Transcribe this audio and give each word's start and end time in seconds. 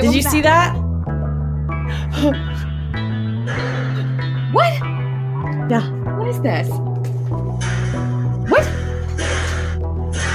Okay, 0.00 0.08
Did 0.08 0.16
you 0.16 0.22
be 0.22 0.30
see 0.30 0.40
that? 0.40 0.74
What? 4.50 4.72
Yeah. 5.70 5.88
What 6.16 6.26
is 6.26 6.40
this? 6.40 6.68
What? 8.48 8.66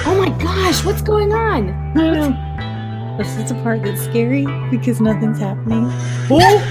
Oh 0.06 0.16
my 0.18 0.30
gosh, 0.38 0.86
what's 0.86 1.02
going 1.02 1.34
on? 1.34 1.70
I 1.98 2.12
know. 2.12 3.18
This 3.18 3.36
is 3.38 3.50
the 3.50 3.56
part 3.64 3.82
that's 3.82 4.02
scary 4.02 4.46
because 4.70 5.02
nothing's 5.02 5.40
happening. 5.40 5.90
Oh, 6.30 6.62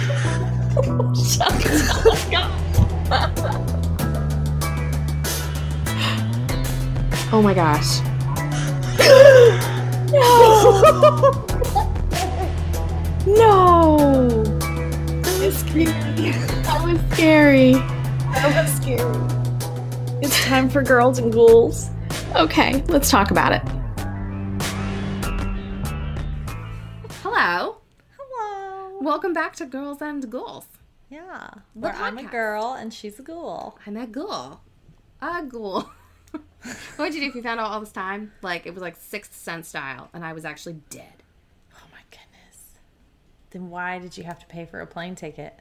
oh 7.32 7.42
my 7.42 7.54
gosh. 7.54 8.00
no. 10.12 11.40
It's 15.46 15.58
scary. 15.60 15.84
That 15.86 16.82
was 16.84 17.00
scary. 17.12 17.72
That 17.72 18.64
was 18.64 18.70
scary. 18.74 20.20
It's 20.20 20.44
time 20.44 20.68
for 20.68 20.82
girls 20.82 21.18
and 21.18 21.32
ghouls. 21.32 21.88
Okay, 22.36 22.82
let's 22.88 23.08
talk 23.10 23.30
about 23.30 23.52
it. 23.52 23.62
Hello. 27.22 27.78
Hello. 28.18 28.98
Welcome 29.00 29.32
back 29.32 29.56
to 29.56 29.64
Girls 29.64 30.02
and 30.02 30.30
Ghouls. 30.30 30.66
Yeah. 31.08 31.48
The 31.74 31.80
Where 31.80 31.94
I'm 31.94 32.18
a 32.18 32.24
girl 32.24 32.74
and 32.74 32.92
she's 32.92 33.18
a 33.18 33.22
ghoul. 33.22 33.78
I'm 33.86 33.96
a 33.96 34.06
ghoul. 34.06 34.60
A 35.22 35.42
ghoul. 35.42 35.88
what 36.30 36.76
would 36.98 37.14
you 37.14 37.20
do 37.22 37.28
if 37.28 37.34
you 37.34 37.42
found 37.42 37.58
out 37.58 37.70
all 37.70 37.80
this 37.80 37.92
time? 37.92 38.32
Like, 38.42 38.66
it 38.66 38.74
was 38.74 38.82
like 38.82 38.96
Sixth 38.96 39.34
Sense 39.34 39.68
style, 39.68 40.10
and 40.12 40.26
I 40.26 40.34
was 40.34 40.44
actually 40.44 40.76
dead. 40.90 41.23
Then 43.54 43.70
why 43.70 44.00
did 44.00 44.18
you 44.18 44.24
have 44.24 44.40
to 44.40 44.46
pay 44.46 44.66
for 44.66 44.80
a 44.80 44.86
plane 44.86 45.14
ticket? 45.14 45.56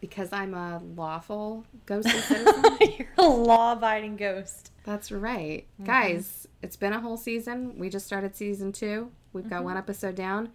Because 0.00 0.34
I'm 0.34 0.52
a 0.52 0.82
lawful 0.94 1.64
ghost 1.86 2.06
citizen. 2.28 2.62
You're 2.98 3.08
a 3.16 3.22
law 3.22 3.72
abiding 3.72 4.16
ghost. 4.16 4.70
That's 4.84 5.10
right. 5.10 5.66
Mm-hmm. 5.74 5.84
Guys, 5.84 6.46
it's 6.62 6.76
been 6.76 6.92
a 6.92 7.00
whole 7.00 7.16
season. 7.16 7.78
We 7.78 7.88
just 7.88 8.04
started 8.04 8.36
season 8.36 8.72
two. 8.72 9.10
We've 9.32 9.48
got 9.48 9.56
mm-hmm. 9.56 9.64
one 9.64 9.76
episode 9.78 10.14
down. 10.14 10.50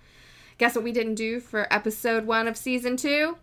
Guess 0.60 0.76
what 0.76 0.84
we 0.84 0.92
didn't 0.92 1.16
do 1.16 1.40
for 1.40 1.68
episode 1.74 2.28
one 2.28 2.48
of 2.48 2.56
season 2.56 2.96
two? 2.96 3.38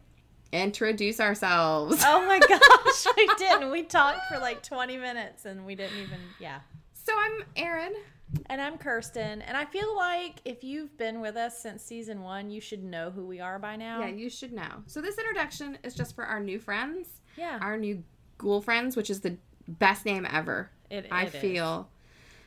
Introduce 0.52 1.18
ourselves. 1.18 2.04
Oh 2.06 2.24
my 2.24 2.38
gosh, 2.48 3.14
we 3.16 3.28
didn't. 3.36 3.72
We 3.72 3.82
talked 3.82 4.28
for 4.28 4.38
like 4.38 4.62
20 4.62 4.96
minutes 4.96 5.44
and 5.44 5.66
we 5.66 5.74
didn't 5.74 5.98
even, 5.98 6.20
yeah. 6.38 6.60
So 6.92 7.12
I'm 7.18 7.44
Erin. 7.56 7.94
And 8.46 8.60
I'm 8.60 8.78
Kirsten. 8.78 9.42
And 9.42 9.56
I 9.56 9.64
feel 9.64 9.96
like 9.96 10.36
if 10.44 10.62
you've 10.64 10.96
been 10.98 11.20
with 11.20 11.36
us 11.36 11.58
since 11.60 11.82
season 11.82 12.22
one, 12.22 12.50
you 12.50 12.60
should 12.60 12.82
know 12.82 13.10
who 13.10 13.24
we 13.26 13.40
are 13.40 13.58
by 13.58 13.76
now. 13.76 14.00
Yeah, 14.00 14.08
you 14.08 14.30
should 14.30 14.52
know. 14.52 14.82
So 14.86 15.00
this 15.00 15.18
introduction 15.18 15.78
is 15.82 15.94
just 15.94 16.14
for 16.14 16.24
our 16.24 16.40
new 16.40 16.58
friends, 16.58 17.08
Yeah. 17.36 17.58
our 17.60 17.76
new 17.76 18.02
ghoul 18.38 18.60
friends, 18.60 18.96
which 18.96 19.10
is 19.10 19.20
the 19.20 19.36
best 19.68 20.04
name 20.04 20.26
ever. 20.30 20.70
It- 20.90 21.06
I 21.10 21.24
it 21.24 21.34
is. 21.34 21.40
feel 21.40 21.88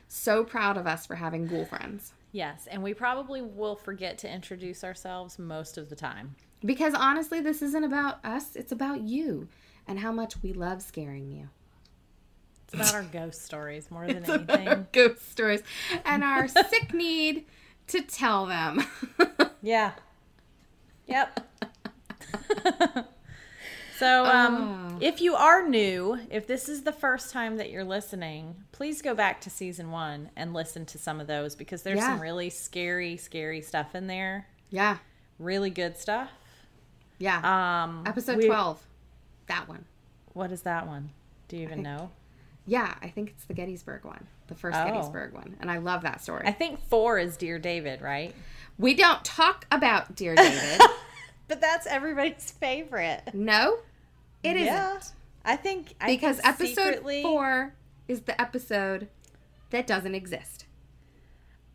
so 0.08 0.44
proud 0.44 0.76
of 0.76 0.86
us 0.86 1.06
for 1.06 1.14
having 1.16 1.46
ghoul 1.46 1.64
friends. 1.64 2.12
Yes. 2.32 2.66
And 2.70 2.82
we 2.82 2.94
probably 2.94 3.40
will 3.42 3.76
forget 3.76 4.18
to 4.18 4.30
introduce 4.32 4.84
ourselves 4.84 5.38
most 5.38 5.78
of 5.78 5.88
the 5.88 5.96
time. 5.96 6.34
Because 6.64 6.94
honestly, 6.94 7.40
this 7.40 7.62
isn't 7.62 7.84
about 7.84 8.24
us, 8.24 8.56
it's 8.56 8.72
about 8.72 9.02
you 9.02 9.48
and 9.86 9.98
how 10.00 10.12
much 10.12 10.42
we 10.42 10.52
love 10.52 10.82
scaring 10.82 11.30
you. 11.30 11.48
It's 12.80 12.90
about 12.90 12.94
our 12.94 13.02
ghost 13.10 13.42
stories 13.44 13.90
more 13.90 14.06
than 14.06 14.24
anything. 14.24 14.68
our 14.68 14.86
ghost 14.92 15.30
stories 15.30 15.62
and 16.04 16.22
our 16.24 16.48
sick 16.48 16.92
need 16.94 17.44
to 17.88 18.00
tell 18.02 18.46
them. 18.46 18.84
Yeah. 19.62 19.92
Yep. 21.06 21.40
so, 23.98 24.24
um, 24.26 24.90
Oh. 24.94 24.98
if 25.00 25.20
you 25.22 25.34
are 25.34 25.66
new, 25.66 26.18
if 26.30 26.46
this 26.46 26.68
is 26.68 26.82
the 26.82 26.92
first 26.92 27.30
time 27.32 27.56
that 27.56 27.70
you're 27.70 27.84
listening, 27.84 28.56
please 28.72 29.00
go 29.00 29.14
back 29.14 29.40
to 29.42 29.50
season 29.50 29.90
one 29.90 30.30
and 30.36 30.52
listen 30.52 30.84
to 30.86 30.98
some 30.98 31.18
of 31.20 31.26
those 31.28 31.54
because 31.54 31.82
there's 31.82 31.98
Yeah. 31.98 32.08
some 32.10 32.20
really 32.20 32.50
scary, 32.50 33.16
scary 33.16 33.62
stuff 33.62 33.94
in 33.94 34.06
there. 34.06 34.46
yeah, 34.70 34.98
Really 35.38 35.70
good 35.70 35.96
stuff. 35.96 36.28
yeah. 37.18 37.84
Um, 37.84 38.02
Episode 38.06 38.36
we- 38.38 38.46
12. 38.46 38.84
That 39.46 39.66
one. 39.68 39.84
What 40.34 40.52
is 40.52 40.62
that 40.62 40.86
one? 40.86 41.10
Do 41.48 41.56
you 41.56 41.62
even 41.62 41.76
think- 41.82 41.84
know? 41.84 42.10
Yeah, 42.66 42.94
I 43.02 43.08
think 43.08 43.30
it's 43.30 43.44
the 43.44 43.54
Gettysburg 43.54 44.04
one, 44.04 44.26
the 44.48 44.54
first 44.54 44.76
Oh. 44.78 44.84
Gettysburg 44.86 45.34
one. 45.34 45.56
And 45.60 45.70
I 45.70 45.78
love 45.78 46.02
that 46.02 46.22
story. 46.22 46.44
I 46.46 46.52
think 46.52 46.80
four 46.88 47.18
is 47.18 47.36
Dear 47.36 47.58
David, 47.58 48.00
right? 48.00 48.34
we 48.78 48.94
don't 48.94 49.24
talk 49.24 49.66
about 49.70 50.14
Dear 50.16 50.34
David. 50.34 50.80
But 51.46 51.60
that's 51.60 51.86
everybody's 51.86 52.50
favorite. 52.52 53.20
no, 53.34 53.78
it 54.42 54.56
Yeah. 54.56 54.96
isn't. 54.96 55.12
I 55.44 55.56
think 55.56 55.94
I 56.00 56.06
Because 56.06 56.36
think 56.36 56.48
episode 56.48 56.68
secretly- 56.86 57.22
four 57.22 57.74
is 58.08 58.22
the 58.22 58.40
episode 58.40 59.08
that 59.70 59.86
doesn't 59.86 60.14
exist. 60.14 60.64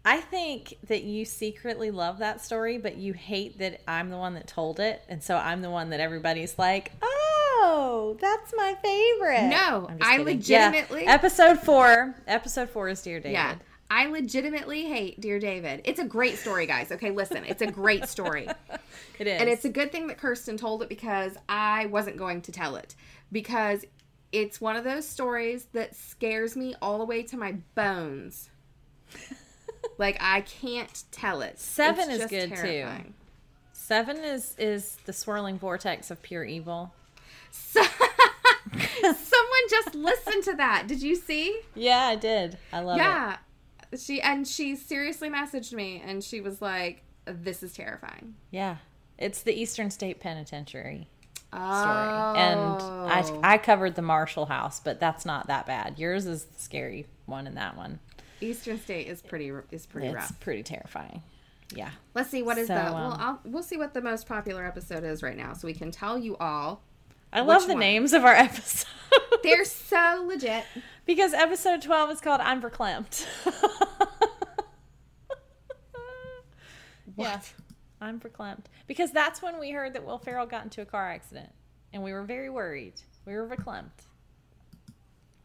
I 0.03 0.21
think 0.21 0.73
that 0.87 1.03
you 1.03 1.23
secretly 1.23 1.91
love 1.91 2.17
that 2.17 2.41
story, 2.43 2.79
but 2.79 2.97
you 2.97 3.13
hate 3.13 3.59
that 3.59 3.81
I'm 3.87 4.09
the 4.09 4.17
one 4.17 4.33
that 4.33 4.47
told 4.47 4.79
it, 4.79 5.03
and 5.07 5.21
so 5.23 5.37
I'm 5.37 5.61
the 5.61 5.69
one 5.69 5.91
that 5.91 5.99
everybody's 5.99 6.57
like, 6.57 6.93
"Oh, 7.03 7.28
Oh, 7.71 8.17
that's 8.19 8.53
my 8.57 8.75
favorite." 8.81 9.49
No, 9.49 9.89
I 10.01 10.17
kidding. 10.17 10.25
legitimately- 10.25 11.03
Yeah. 11.03 11.13
Episode 11.13 11.59
four. 11.59 12.15
Episode 12.27 12.69
four 12.69 12.89
is 12.89 13.01
Dear 13.01 13.19
David. 13.19 13.33
Yeah. 13.33 13.55
I 13.91 14.05
legitimately 14.05 14.85
hate 14.85 15.19
Dear 15.19 15.39
David. 15.39 15.81
It's 15.83 15.99
a 15.99 16.05
great 16.05 16.37
story, 16.37 16.65
guys. 16.67 16.91
Okay, 16.91 17.09
listen. 17.11 17.43
It's 17.45 17.61
a 17.63 17.67
great 17.71 18.07
story. 18.07 18.47
it 19.19 19.27
is. 19.27 19.41
And 19.41 19.49
it's 19.49 19.65
a 19.65 19.69
good 19.69 19.91
thing 19.91 20.07
that 20.07 20.17
Kirsten 20.19 20.57
told 20.57 20.83
it 20.83 20.89
because 20.89 21.33
I 21.47 21.87
wasn't 21.87 22.17
going 22.17 22.41
to 22.43 22.51
tell 22.51 22.75
it. 22.75 22.93
Because 23.31 23.85
it's 24.31 24.61
one 24.61 24.75
of 24.75 24.83
those 24.83 25.07
stories 25.07 25.65
that 25.73 25.95
scares 25.95 26.55
me 26.55 26.75
all 26.83 26.99
the 26.99 27.05
way 27.05 27.23
to 27.23 27.37
my 27.37 27.53
bones. 27.73 28.49
like 29.97 30.17
I 30.19 30.41
can't 30.41 31.03
tell 31.11 31.41
it. 31.41 31.59
Seven 31.59 32.09
It's 32.11 32.25
is 32.25 32.29
good, 32.29 32.55
too. 32.55 32.87
seven 33.73 34.17
is 34.17 34.55
is 34.59 34.97
the 35.05 35.13
swirling 35.13 35.57
vortex 35.57 36.11
of 36.11 36.21
pure 36.21 36.43
evil. 36.43 36.93
So- 37.51 37.83
Someone 39.01 39.65
just 39.69 39.95
listened 39.95 40.43
to 40.43 40.55
that. 40.57 40.85
Did 40.87 41.01
you 41.01 41.15
see? 41.15 41.59
Yeah, 41.75 41.99
I 42.07 42.15
did. 42.15 42.57
I 42.71 42.81
love 42.81 42.97
it. 42.97 43.01
yeah. 43.01 43.37
She 43.97 44.21
and 44.21 44.47
she 44.47 44.75
seriously 44.75 45.29
messaged 45.29 45.73
me 45.73 46.01
and 46.05 46.23
she 46.23 46.41
was 46.41 46.61
like, 46.61 47.03
"This 47.25 47.63
is 47.63 47.73
terrifying." 47.73 48.35
Yeah, 48.51 48.77
it's 49.17 49.41
the 49.41 49.53
Eastern 49.59 49.89
State 49.89 50.19
Penitentiary. 50.19 51.07
Oh. 51.51 51.81
story. 51.81 52.37
And 52.37 53.41
I, 53.43 53.53
I 53.53 53.57
covered 53.57 53.95
the 53.95 54.03
Marshall 54.03 54.45
House, 54.45 54.79
but 54.79 54.99
that's 54.99 55.25
not 55.25 55.47
that 55.47 55.65
bad. 55.65 55.97
Yours 55.97 56.27
is 56.27 56.43
the 56.45 56.59
scary 56.61 57.07
one 57.25 57.47
in 57.47 57.55
that 57.55 57.75
one. 57.75 57.99
Eastern 58.41 58.79
State 58.79 59.07
is 59.07 59.23
pretty 59.23 59.51
is 59.71 59.87
pretty 59.87 60.07
It's 60.09 60.15
rough. 60.15 60.39
pretty 60.39 60.61
terrifying. 60.61 61.23
Yeah. 61.73 61.89
Let's 62.13 62.29
see 62.29 62.43
what 62.43 62.57
is 62.59 62.67
So, 62.67 62.75
the 62.75 62.81
well. 62.93 63.13
um, 63.13 63.17
I'll, 63.19 63.39
we'll 63.45 63.63
see 63.63 63.77
what 63.77 63.93
the 63.95 64.01
most 64.01 64.27
popular 64.27 64.65
episode 64.65 65.03
is 65.03 65.23
right 65.23 65.37
now, 65.37 65.53
so 65.53 65.67
we 65.67 65.73
can 65.73 65.89
tell 65.91 66.17
you 66.19 66.37
all. 66.37 66.83
I 67.31 67.41
love 67.41 67.67
the 67.67 67.73
one? 67.73 67.79
names 67.79 68.13
of 68.13 68.25
our 68.25 68.33
episodes. 68.35 68.85
They're 69.43 69.65
so 69.65 70.23
legit. 70.27 70.63
because 71.05 71.33
episode 71.33 71.81
12 71.81 72.11
is 72.11 72.21
called 72.21 72.41
I'm 72.41 72.61
Verklempt. 72.61 73.25
Yeah. 77.17 77.41
I'm 78.01 78.19
verklempt. 78.19 78.65
Because 78.87 79.11
that's 79.11 79.41
when 79.41 79.59
we 79.59 79.71
heard 79.71 79.93
that 79.93 80.05
Will 80.05 80.17
Ferrell 80.19 80.45
got 80.45 80.63
into 80.63 80.81
a 80.81 80.85
car 80.85 81.09
accident. 81.11 81.49
And 81.91 82.01
we 82.01 82.13
were 82.13 82.23
very 82.23 82.49
worried. 82.49 82.93
We 83.25 83.33
were 83.33 83.45
verklempt. 83.45 84.05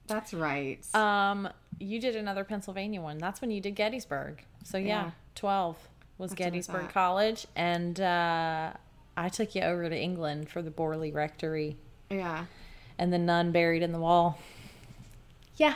That's 0.07 0.33
right. 0.33 0.79
Um, 0.95 1.49
you 1.81 1.99
did 2.01 2.15
another 2.15 2.45
Pennsylvania 2.45 3.01
one. 3.01 3.19
That's 3.19 3.41
when 3.41 3.51
you 3.51 3.61
did 3.61 3.75
Gettysburg. 3.75 4.45
So 4.63 4.79
yeah, 4.79 4.87
Yeah. 4.87 5.11
twelve 5.35 5.77
was 6.19 6.31
That's 6.31 6.39
what 6.41 6.45
Gettysburg. 6.53 6.89
College, 6.91 7.47
and 7.57 7.99
uh, 8.01 8.73
I 9.17 9.29
took 9.29 9.55
you 9.55 9.63
over 9.63 9.89
to 9.89 9.97
England 9.97 10.49
for 10.49 10.63
the 10.63 10.71
Borley 10.71 11.15
Rectory 11.15 11.77
yeah. 12.11 12.47
and 12.99 13.13
the 13.13 13.19
nun 13.19 13.53
buried 13.53 13.83
in 13.83 13.93
the 13.93 14.01
wall. 14.01 14.39
Yeah. 15.57 15.75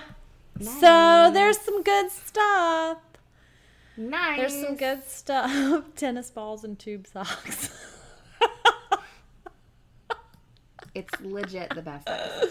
So 0.60 1.30
there's 1.32 1.58
some 1.58 1.82
good 1.82 2.10
stuff. 2.10 2.98
Nice. 3.96 4.38
There's 4.38 4.60
some 4.60 4.76
good 4.76 5.04
stuff. 5.04 5.84
Tennis 5.96 6.30
balls 6.30 6.64
and 6.64 6.78
tube 6.78 7.06
socks. 7.06 7.70
It's 10.98 11.20
legit 11.20 11.72
the 11.74 11.82
best. 11.82 12.08
episode. 12.08 12.50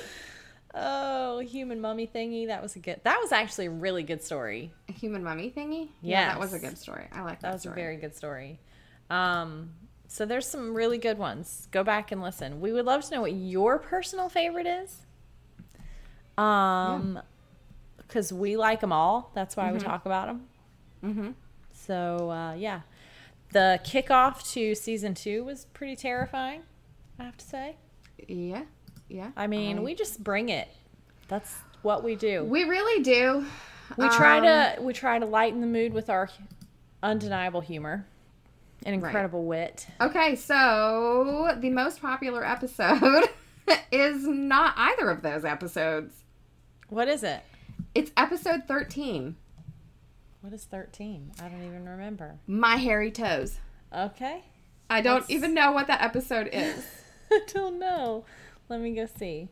oh, 0.74 1.40
human 1.40 1.81
mummy 1.81 2.07
thingy. 2.07 2.48
That 2.48 2.62
was 2.62 2.78
a 2.78 2.80
good. 2.80 3.01
That 3.04 3.19
was 3.19 3.33
actually 3.33 3.66
a 3.66 3.72
really 3.72 4.04
good 4.04 4.24
story. 4.24 4.72
A 4.88 4.94
human 4.94 5.22
mummy 5.22 5.51
thingy. 5.56 5.90
Yeah, 6.01 6.30
that 6.30 6.40
was 6.40 6.54
a 6.54 6.60
good 6.60 6.78
story. 6.78 7.07
I 7.12 7.24
like 7.24 7.42
that. 7.42 7.42
Story. 7.42 7.50
That 7.50 7.54
was 7.54 7.62
story. 7.62 7.74
a 7.74 7.75
very 7.75 7.98
good 7.98 8.16
story. 8.16 8.60
Um, 9.10 9.72
so 10.07 10.25
there's 10.25 10.48
some 10.48 10.74
really 10.74 10.98
good 10.98 11.18
ones. 11.18 11.68
Go 11.71 11.83
back 11.83 12.12
and 12.12 12.21
listen. 12.21 12.59
We 12.62 12.71
would 12.74 12.86
love 12.86 13.04
to 13.06 13.15
know 13.15 13.21
what 13.21 13.33
your 13.33 13.77
personal 13.77 14.30
favorite 14.30 14.65
is. 14.68 15.06
Um, 16.38 17.19
because 17.98 18.31
we 18.31 18.56
like 18.57 18.80
them 18.80 18.92
all. 18.94 19.31
That's 19.36 19.57
why 19.57 19.71
we 19.71 19.80
talk 19.80 20.06
about 20.06 20.27
them. 20.27 20.48
Mm-hmm. 21.04 21.31
So 21.74 22.30
uh, 22.31 22.54
yeah, 22.54 22.81
The 23.51 23.80
kickoff 23.83 24.50
to 24.54 24.75
season 24.75 25.13
two 25.13 25.44
was 25.44 25.65
pretty 25.74 25.95
terrifying, 25.95 26.62
I 27.19 27.24
have 27.24 27.38
to 27.38 27.45
say. 27.45 27.75
Yeah. 28.27 28.63
Yeah. 29.09 29.31
I 29.36 29.48
mean, 29.48 29.83
we 29.83 29.94
just 29.95 30.24
bring 30.24 30.50
it. 30.50 30.68
That's 31.27 31.54
what 31.81 32.04
we 32.04 32.15
do. 32.15 32.44
we 32.44 32.63
really 32.63 33.04
do. 33.04 33.45
We 33.98 34.07
try 34.09 34.38
Um, 34.38 34.44
to 34.77 34.81
we 34.81 34.94
try 34.94 35.18
to 35.19 35.25
lighten 35.25 35.62
the 35.62 35.68
mood 35.68 35.94
with 35.94 36.09
our 36.09 36.30
undeniable 37.04 37.62
humor 37.62 38.06
and 38.85 38.95
incredible 38.95 39.45
wit. 39.45 39.88
Okay, 40.00 40.35
so 40.35 41.56
the 41.59 41.69
most 41.69 42.01
popular 42.01 42.45
episode 42.45 43.24
is 43.91 44.25
not 44.25 44.74
either 44.77 45.09
of 45.09 45.21
those 45.21 45.44
episodes. 45.45 46.24
What 46.89 47.07
is 47.07 47.24
it? 47.24 47.41
It's 47.95 48.12
episode 48.15 48.63
13, 48.68 49.35
What 50.41 50.53
is 50.53 50.63
13? 50.65 51.31
I 51.41 51.47
don't 51.50 51.63
even 51.65 51.88
remember. 51.89 52.38
My 52.47 52.75
Hairy 52.77 53.12
Toes. 53.12 53.57
Okay. 53.94 54.44
I 54.89 55.01
don't 55.01 55.21
That's- 55.21 55.31
even 55.31 55.53
know 55.53 55.71
what 55.71 55.88
that 55.88 56.01
episode 56.01 56.50
is. 56.53 56.85
I 57.31 57.41
don't 57.53 57.80
know. 57.80 58.23
Let 58.69 58.80
me 58.81 58.94
go 58.94 59.06
see. 59.06 59.50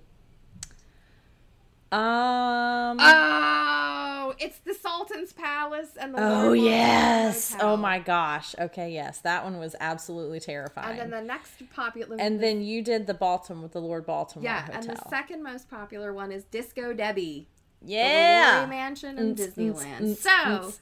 Um 1.91 2.97
oh, 2.99 4.33
it's 4.39 4.57
the 4.59 4.73
Sultan's 4.73 5.31
Palace 5.33 5.91
and 5.99 6.13
the 6.13 6.19
Oh 6.21 6.43
Lord 6.47 6.59
yes. 6.59 7.55
Oh 7.61 7.77
my 7.77 7.99
gosh. 7.99 8.55
Okay, 8.59 8.91
yes. 8.91 9.19
That 9.19 9.43
one 9.43 9.59
was 9.59 9.75
absolutely 9.79 10.39
terrifying. 10.39 10.99
And 10.99 11.11
then 11.13 11.21
the 11.21 11.25
next 11.27 11.53
popular 11.73 12.17
And 12.19 12.39
then 12.41 12.61
you 12.61 12.81
did 12.81 13.07
the 13.07 13.13
Baltimore, 13.13 13.63
with 13.63 13.71
the 13.73 13.81
Lord 13.81 14.05
Baltimore 14.05 14.43
yeah, 14.43 14.61
Hotel. 14.63 14.79
and 14.81 14.89
the 14.89 15.09
second 15.09 15.43
most 15.43 15.69
popular 15.69 16.11
one 16.13 16.31
is 16.31 16.43
Disco 16.45 16.91
Debbie. 16.93 17.47
yeah. 17.81 18.55
Lori 18.57 18.69
Mansion 18.69 19.17
in 19.17 19.35
Disneyland. 19.35 19.99
mm, 20.01 20.17
So, 20.17 20.73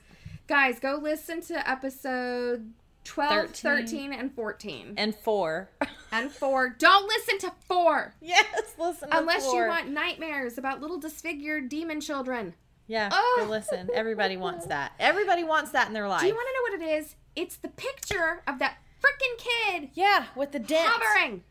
guys, 0.48 0.80
go 0.80 0.96
listen 1.02 1.42
to 1.42 1.70
episode 1.70 2.72
12, 3.04 3.50
13, 3.52 3.88
13. 3.88 4.14
and 4.14 4.34
14. 4.34 4.94
And 4.98 5.14
four. 5.16 5.70
And 6.12 6.32
4. 6.32 6.70
Don't 6.80 7.08
listen 7.08 7.40
to 7.40 7.52
4 7.68 8.16
yes, 8.22 8.46
listen. 8.80 9.10
to 9.10 9.18
unless 9.18 9.46
four. 9.46 9.64
you 9.64 9.68
want 9.68 9.90
nightmares 9.90 10.58
about 10.58 10.80
little 10.82 11.00
disfigured 11.00 11.70
demon 11.70 12.00
children. 12.02 12.54
Yeah, 12.88 13.10
Oh. 13.12 13.48
listen. 13.50 13.90
Everybody 13.94 14.38
wants 14.38 14.66
that. 14.68 14.94
Everybody 15.00 15.44
wants 15.44 15.72
that 15.72 15.88
in 15.88 15.94
their 15.94 16.08
life. 16.08 16.22
Do 16.22 16.28
you 16.28 16.34
want 16.34 16.48
to 16.48 16.54
know 16.54 16.78
what 16.86 16.90
it 16.90 17.00
is? 17.02 17.16
It's 17.36 17.56
the 17.58 17.70
picture 17.70 18.44
of 18.48 18.60
that 18.60 18.78
freaking 19.02 19.38
kid 19.38 19.90
yeah, 19.94 20.26
with 20.36 20.52
the 20.52 20.60
dent. 20.60 20.88
hovering. 20.88 21.44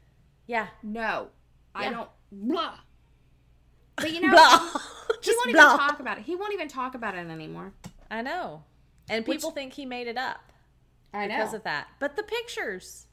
Yeah. 0.46 0.68
No, 0.82 1.28
I 1.74 1.90
don't. 1.90 2.08
Blah. 2.30 2.74
But 3.96 4.12
you 4.12 4.20
know, 4.22 4.30
Blah. 4.30 4.58
he 4.58 5.16
Just 5.22 5.38
won't 5.44 5.52
blah. 5.56 5.74
even 5.74 5.78
talk 5.78 6.00
about 6.00 6.18
it. 6.18 6.24
He 6.24 6.36
won't 6.36 6.52
even 6.54 6.68
talk 6.68 6.94
about 6.94 7.14
it 7.14 7.26
anymore. 7.28 7.72
I 8.10 8.22
know. 8.22 8.62
And 9.08 9.26
Which- 9.26 9.38
people 9.38 9.50
think 9.50 9.72
he 9.72 9.84
made 9.86 10.06
it 10.06 10.16
up 10.16 10.51
I 11.14 11.26
because 11.28 11.54
of 11.54 11.62
that. 11.64 11.88
But 11.98 12.16
the 12.16 12.22
pictures 12.22 13.06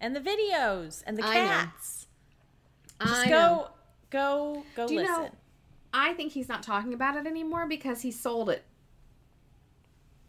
and 0.00 0.14
the 0.14 0.20
videos 0.20 1.02
and 1.06 1.16
the 1.16 1.22
cats. 1.22 2.06
I 3.00 3.04
know. 3.04 3.10
Just 3.10 3.20
I 3.26 3.28
go 3.28 3.32
know. 3.32 3.68
go 4.10 4.64
go 4.76 4.86
Do 4.88 4.94
you 4.94 5.00
listen. 5.00 5.14
know- 5.22 5.30
I 5.94 6.14
think 6.14 6.32
he's 6.32 6.48
not 6.48 6.62
talking 6.62 6.94
about 6.94 7.16
it 7.16 7.26
anymore 7.26 7.66
because 7.66 8.00
he 8.00 8.10
sold 8.10 8.48
it. 8.48 8.64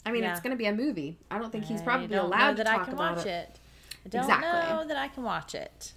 I 0.06 0.12
mean, 0.12 0.24
Yeah. 0.24 0.32
it's 0.32 0.42
going 0.42 0.52
to 0.52 0.58
be 0.58 0.66
a 0.66 0.74
movie. 0.74 1.18
I 1.32 1.38
don't 1.40 1.52
think 1.52 1.64
he's 1.66 1.82
probably 1.82 2.16
allowed 2.18 2.58
to 2.58 2.64
talk 2.66 2.90
about 2.90 2.90
it. 2.90 2.90
I 2.90 2.90
don't 2.90 2.90
know 2.90 2.90
that 2.90 2.92
I 2.92 2.94
can 2.94 2.94
about 2.94 3.18
watch 3.18 3.26
it. 3.26 3.60
I 4.06 4.10
don't 4.10 4.22
Exactly. 4.24 4.74
know 4.76 4.88
that 4.88 4.98
I 4.98 5.08
can 5.08 5.24
watch 5.24 5.56
it. 5.56 5.94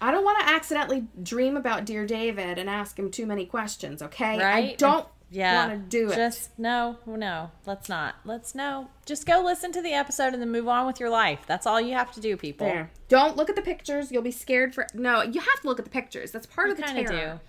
I 0.00 0.10
don't 0.10 0.24
want 0.24 0.40
to 0.40 0.52
accidentally 0.52 1.06
dream 1.22 1.56
about 1.56 1.84
dear 1.84 2.04
David 2.04 2.58
and 2.58 2.68
ask 2.68 2.98
him 2.98 3.12
too 3.12 3.26
many 3.26 3.46
questions. 3.46 4.02
Okay, 4.02 4.40
I 4.42 4.74
don't 4.74 5.06
Yeah. 5.34 5.66
want 5.68 5.90
to 5.90 5.98
do 5.98 6.10
it. 6.10 6.16
Just 6.16 6.58
no, 6.58 6.96
no. 7.06 7.50
Let's 7.66 7.88
not. 7.88 8.14
Let's 8.24 8.54
no. 8.54 8.88
Just 9.06 9.26
go 9.26 9.42
listen 9.44 9.72
to 9.72 9.82
the 9.82 9.92
episode 9.92 10.32
and 10.32 10.40
then 10.40 10.50
move 10.50 10.68
on 10.68 10.86
with 10.86 11.00
your 11.00 11.10
life. 11.10 11.40
That's 11.46 11.66
all 11.66 11.80
you 11.80 11.94
have 11.94 12.12
to 12.12 12.20
do, 12.20 12.36
people. 12.36 12.66
there. 12.66 12.90
Don't 13.08 13.36
look 13.36 13.50
at 13.50 13.56
the 13.56 13.62
pictures. 13.62 14.10
You'll 14.12 14.22
be 14.22 14.30
scared 14.30 14.74
for. 14.74 14.86
No, 14.94 15.22
you 15.22 15.40
have 15.40 15.60
to 15.62 15.66
look 15.68 15.78
at 15.78 15.84
the 15.84 15.90
pictures. 15.90 16.30
That's 16.30 16.46
part 16.46 16.70
of 16.70 16.76
the 16.76 16.82
kind 16.82 16.98
of 16.98 17.06
terror. 17.06 17.34
do. 17.34 17.40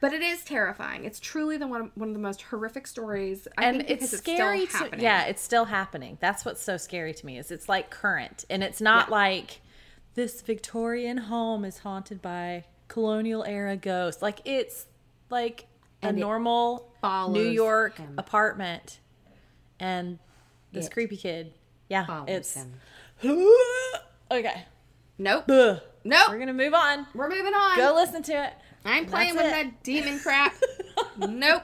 But 0.00 0.12
it 0.12 0.20
is 0.22 0.44
terrifying. 0.44 1.06
It's 1.06 1.18
truly 1.18 1.56
the 1.56 1.66
one 1.66 1.80
of, 1.80 1.90
one 1.94 2.08
of 2.08 2.14
the 2.14 2.20
most 2.20 2.42
horrific 2.42 2.86
stories. 2.86 3.48
I 3.56 3.64
and 3.66 3.84
it's 3.88 4.10
scary 4.10 4.60
it's 4.64 4.74
still 4.74 4.90
to 4.90 5.00
yeah 5.00 5.24
it's 5.24 5.40
still 5.40 5.64
happening 5.64 6.18
that's 6.20 6.44
what's 6.44 6.60
so 6.62 6.76
scary 6.76 7.14
to 7.14 7.24
me 7.24 7.38
is 7.38 7.50
it's 7.50 7.70
like 7.70 7.88
current 7.90 8.44
and 8.50 8.62
it's 8.62 8.82
not 8.82 9.08
Yeah. 9.08 9.14
like 9.14 9.60
this 10.14 10.42
victorian 10.42 11.16
home 11.16 11.64
is 11.64 11.78
haunted 11.78 12.20
by 12.20 12.64
colonial 12.88 13.44
era 13.44 13.76
ghosts 13.78 14.20
like 14.20 14.40
it's 14.44 14.84
like 15.30 15.66
a 16.02 16.08
it 16.08 16.16
normal 16.16 16.92
new 17.32 17.48
york 17.48 17.96
him. 17.98 18.14
apartment 18.18 19.00
and 19.80 20.18
this 20.72 20.86
It 20.86 20.92
creepy 20.92 21.16
kid 21.16 21.52
yeah 21.88 22.04
Follows 22.06 22.28
it's 22.28 22.54
him. 22.54 22.74
okay 24.30 24.64
Nope. 25.16 25.44
Nope. 25.48 26.28
we're 26.28 26.38
gonna 26.38 26.52
move 26.52 26.74
on 26.74 27.06
We're 27.14 27.28
moving 27.28 27.54
on. 27.54 27.76
go 27.76 27.94
listen 27.94 28.22
to 28.24 28.32
it 28.46 28.52
I'm 28.84 29.06
playing 29.06 29.34
with 29.36 29.44
it. 29.46 29.50
that 29.50 29.82
demon 29.82 30.18
crap. 30.18 30.54
nope. 31.18 31.62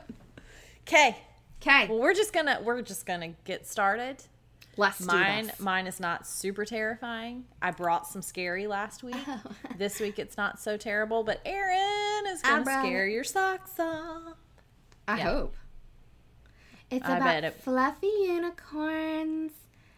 okay 0.89 1.17
Okay. 1.63 1.89
well 1.89 1.99
we're 1.99 2.15
just 2.15 2.33
gonna 2.33 2.59
we're 2.63 2.81
just 2.83 3.05
gonna 3.07 3.35
get 3.45 3.67
started 3.67 4.17
Let's 4.77 5.01
Mine, 5.05 5.51
mine 5.59 5.87
is 5.89 6.01
not 6.01 6.27
super 6.27 6.65
terrifying. 6.65 7.45
I 7.61 7.71
brought 7.71 8.07
some 8.07 8.23
scary 8.23 8.67
last 8.67 9.03
week. 9.03 9.17
Oh. 9.29 9.43
this 9.77 10.01
week 10.01 10.19
it's 10.19 10.39
not 10.39 10.59
so 10.59 10.79
terrible, 10.79 11.23
but 11.23 11.41
Erin 11.45 12.25
is 12.33 12.41
gonna 12.41 12.65
scare 12.65 13.07
your 13.07 13.25
socks 13.25 13.79
off. 13.79 14.37
I 15.09 15.19
yeah. 15.19 15.25
hope. 15.25 15.57
It's 16.91 17.07
I 17.07 17.17
about 17.17 17.45
it- 17.45 17.55
fluffy 17.63 18.07
unicorns 18.07 19.53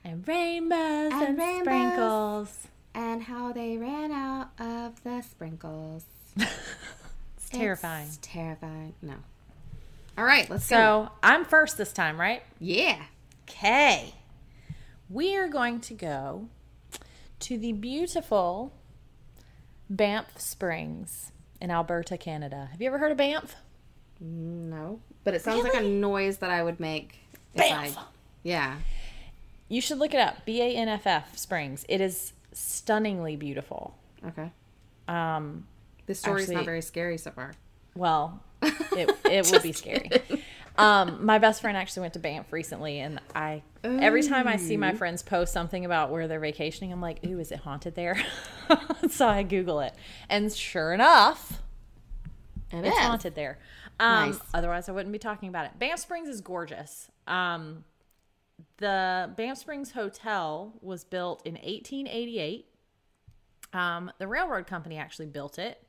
And 0.05 0.27
rainbows 0.27 1.13
And 1.13 1.23
and, 1.23 1.39
rainbows. 1.39 2.49
sprinkles. 2.49 2.69
and 2.95 3.23
how 3.23 3.53
they 3.53 3.77
ran 3.79 4.13
out 4.13 4.51
of 4.59 5.03
the 5.05 5.23
sprinkles. 5.23 6.05
It's 7.37 7.49
terrifying. 7.59 8.07
It's 8.07 8.19
terrifying. 8.23 8.95
No. 9.03 9.15
All 10.17 10.25
right, 10.25 10.49
let's 10.49 10.69
go. 10.71 10.77
So 10.77 11.13
I'm 11.23 11.45
first 11.45 11.77
this 11.77 11.93
time, 11.93 12.19
right? 12.19 12.43
Yeah. 12.59 13.03
Okay. 13.49 14.15
We 15.11 15.37
are 15.37 15.49
going 15.49 15.81
to 15.83 15.93
go 15.95 16.49
to 17.41 17.59
the 17.59 17.73
beautiful 17.73 18.73
Banff 19.91 20.41
Springs 20.41 21.33
in 21.61 21.71
Alberta, 21.71 22.17
Canada. 22.17 22.69
Have 22.73 22.81
you 22.81 22.87
ever 22.87 22.99
heard 22.99 23.13
of 23.13 23.19
Banff? 23.19 23.55
No. 24.25 25.01
But 25.25 25.35
it 25.35 25.43
sounds 25.43 25.65
like 25.65 25.75
a 25.75 25.83
noise 25.83 26.39
that 26.39 26.51
I 26.51 26.63
would 26.63 26.79
make. 26.81 27.19
if 27.55 27.61
Banff. 27.61 27.99
I- 27.99 28.03
yeah. 28.45 28.77
You 29.69 29.81
should 29.81 29.99
look 29.99 30.15
it 30.15 30.21
up. 30.21 30.45
B 30.45 30.61
A 30.63 30.75
N 30.77 30.89
F 30.89 31.07
F 31.07 31.37
Springs. 31.37 31.85
It 31.89 32.01
is 32.01 32.33
stunningly 32.53 33.37
beautiful. 33.37 33.97
Okay. 34.27 34.51
Um, 35.09 35.67
This 36.07 36.19
story's 36.21 36.49
not 36.51 36.65
very 36.65 36.83
scary 36.83 37.19
so 37.19 37.31
far. 37.33 37.53
well, 37.95 38.41
it 38.63 39.11
it 39.25 39.51
will 39.51 39.61
be 39.61 39.73
scary. 39.73 40.09
Um, 40.79 41.25
my 41.25 41.39
best 41.39 41.61
friend 41.61 41.77
actually 41.77 42.03
went 42.03 42.13
to 42.15 42.19
Banff 42.21 42.53
recently, 42.53 42.99
and 43.01 43.21
I 43.35 43.63
every 43.85 44.23
time 44.23 44.47
I 44.49 44.57
see 44.57 44.77
my 44.77 44.93
friends 44.95 45.23
post 45.23 45.53
something 45.53 45.85
about 45.85 46.11
where 46.11 46.29
they're 46.29 46.41
vacationing, 46.41 46.93
I'm 46.93 47.01
like, 47.01 47.25
"Ooh, 47.27 47.39
is 47.41 47.51
it 47.53 47.59
haunted 47.61 47.95
there?" 47.95 48.17
so 49.11 49.27
I 49.29 49.43
Google 49.43 49.81
it, 49.81 49.95
and 50.29 50.53
sure 50.53 50.93
enough, 50.95 51.61
It 52.73 52.85
it's 52.87 52.97
is. 52.97 53.03
haunted 53.03 53.35
there. 53.35 53.59
Um, 54.01 54.31
Nice. 54.31 54.41
Otherwise, 54.55 54.89
I 54.89 54.93
wouldn't 54.93 55.13
be 55.13 55.19
talking 55.19 55.49
about 55.49 55.67
it. 55.67 55.79
Banff 55.79 56.01
Springs 56.01 56.29
is 56.29 56.41
gorgeous. 56.41 57.11
Um, 57.27 57.85
the 58.79 59.31
Banff 59.37 59.59
Springs 59.59 59.93
Hotel 59.93 60.73
was 60.81 61.05
built 61.05 61.47
in 61.47 61.55
1888. 61.55 62.67
Um, 63.73 64.11
the 64.19 64.27
railroad 64.27 64.67
company 64.67 64.99
actually 64.99 65.27
built 65.27 65.59
it. 65.59 65.87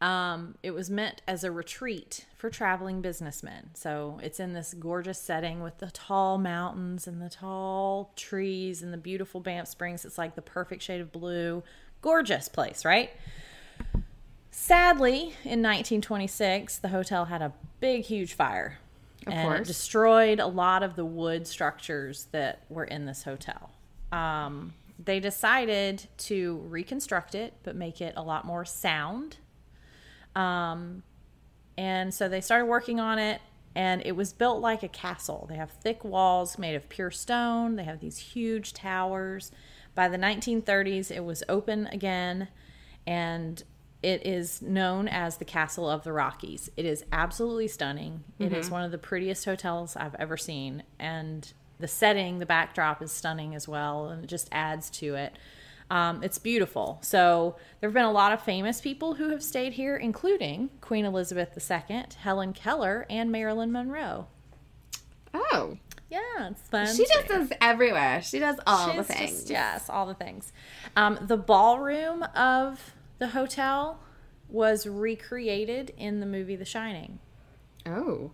Um, 0.00 0.56
it 0.62 0.72
was 0.72 0.90
meant 0.90 1.22
as 1.26 1.44
a 1.44 1.50
retreat 1.50 2.26
for 2.36 2.50
traveling 2.50 3.00
businessmen. 3.00 3.70
So 3.74 4.18
it's 4.22 4.38
in 4.38 4.52
this 4.52 4.74
gorgeous 4.74 5.18
setting 5.18 5.62
with 5.62 5.78
the 5.78 5.90
tall 5.90 6.36
mountains 6.36 7.06
and 7.06 7.22
the 7.22 7.30
tall 7.30 8.12
trees 8.16 8.82
and 8.82 8.92
the 8.92 8.98
beautiful 8.98 9.40
Banff 9.40 9.68
Springs. 9.68 10.04
It's 10.04 10.18
like 10.18 10.34
the 10.34 10.42
perfect 10.42 10.82
shade 10.82 11.00
of 11.00 11.10
blue. 11.12 11.62
Gorgeous 12.02 12.48
place, 12.48 12.84
right? 12.84 13.10
Sadly, 14.56 15.34
in 15.42 15.60
1926, 15.62 16.78
the 16.78 16.88
hotel 16.88 17.24
had 17.24 17.42
a 17.42 17.52
big, 17.80 18.04
huge 18.04 18.34
fire. 18.34 18.78
Of 19.26 19.32
and 19.32 19.40
it 19.40 19.56
course. 19.56 19.66
destroyed 19.66 20.38
a 20.38 20.46
lot 20.46 20.84
of 20.84 20.94
the 20.94 21.04
wood 21.04 21.48
structures 21.48 22.28
that 22.30 22.60
were 22.70 22.84
in 22.84 23.04
this 23.04 23.24
hotel. 23.24 23.72
Um, 24.12 24.72
they 25.04 25.18
decided 25.18 26.06
to 26.18 26.64
reconstruct 26.68 27.34
it, 27.34 27.54
but 27.64 27.74
make 27.74 28.00
it 28.00 28.14
a 28.16 28.22
lot 28.22 28.46
more 28.46 28.64
sound. 28.64 29.38
Um, 30.36 31.02
and 31.76 32.14
so 32.14 32.28
they 32.28 32.40
started 32.40 32.66
working 32.66 33.00
on 33.00 33.18
it, 33.18 33.40
and 33.74 34.02
it 34.06 34.12
was 34.12 34.32
built 34.32 34.62
like 34.62 34.84
a 34.84 34.88
castle. 34.88 35.46
They 35.48 35.56
have 35.56 35.72
thick 35.72 36.04
walls 36.04 36.58
made 36.58 36.76
of 36.76 36.88
pure 36.88 37.10
stone, 37.10 37.74
they 37.74 37.84
have 37.84 37.98
these 37.98 38.18
huge 38.18 38.72
towers. 38.72 39.50
By 39.96 40.08
the 40.08 40.16
1930s, 40.16 41.10
it 41.10 41.24
was 41.24 41.42
open 41.48 41.88
again, 41.88 42.48
and 43.04 43.62
it 44.04 44.26
is 44.26 44.60
known 44.62 45.08
as 45.08 45.38
the 45.38 45.44
Castle 45.44 45.88
of 45.88 46.04
the 46.04 46.12
Rockies. 46.12 46.70
It 46.76 46.84
is 46.84 47.04
absolutely 47.10 47.68
stunning. 47.68 48.22
It 48.38 48.52
is 48.52 48.70
one 48.70 48.82
of 48.84 48.90
the 48.90 48.98
prettiest 48.98 49.44
hotels 49.44 49.96
I've 49.96 50.14
ever 50.16 50.36
seen, 50.36 50.82
and 50.98 51.50
the 51.80 51.88
setting, 51.88 52.38
the 52.38 52.46
backdrop 52.46 53.02
is 53.02 53.10
stunning 53.10 53.54
as 53.54 53.66
well, 53.66 54.08
and 54.08 54.22
it 54.22 54.26
just 54.28 54.48
adds 54.52 54.90
to 54.90 55.14
it. 55.14 55.32
Um, 55.90 56.22
it's 56.22 56.38
beautiful. 56.38 56.98
So 57.02 57.56
there 57.80 57.88
have 57.90 57.94
been 57.94 58.04
a 58.04 58.12
lot 58.12 58.32
of 58.32 58.40
famous 58.42 58.80
people 58.80 59.14
who 59.14 59.28
have 59.30 59.42
stayed 59.42 59.74
here, 59.74 59.96
including 59.96 60.70
Queen 60.80 61.04
Elizabeth 61.04 61.50
II, 61.70 62.04
Helen 62.18 62.52
Keller, 62.52 63.06
and 63.10 63.30
Marilyn 63.32 63.70
Monroe. 63.72 64.26
Oh, 65.34 65.76
Yeah, 66.10 66.48
it's 66.50 66.60
fun. 66.68 66.86
she 66.94 67.04
just 67.06 67.26
does 67.28 67.50
everywhere. 67.60 68.22
She 68.22 68.38
does 68.38 68.56
all 68.66 68.94
the 68.94 69.02
things. 69.04 69.30
just- 69.40 69.50
yes, 69.50 69.90
all 69.90 70.06
the 70.06 70.14
things. 70.14 70.52
Um, 70.96 71.18
the 71.22 71.36
ballroom 71.36 72.22
of 72.34 72.94
the 73.18 73.28
hotel 73.28 74.00
was 74.48 74.86
recreated 74.86 75.92
in 75.96 76.20
the 76.20 76.26
movie 76.26 76.56
The 76.56 76.64
Shining. 76.64 77.18
Oh, 77.86 78.32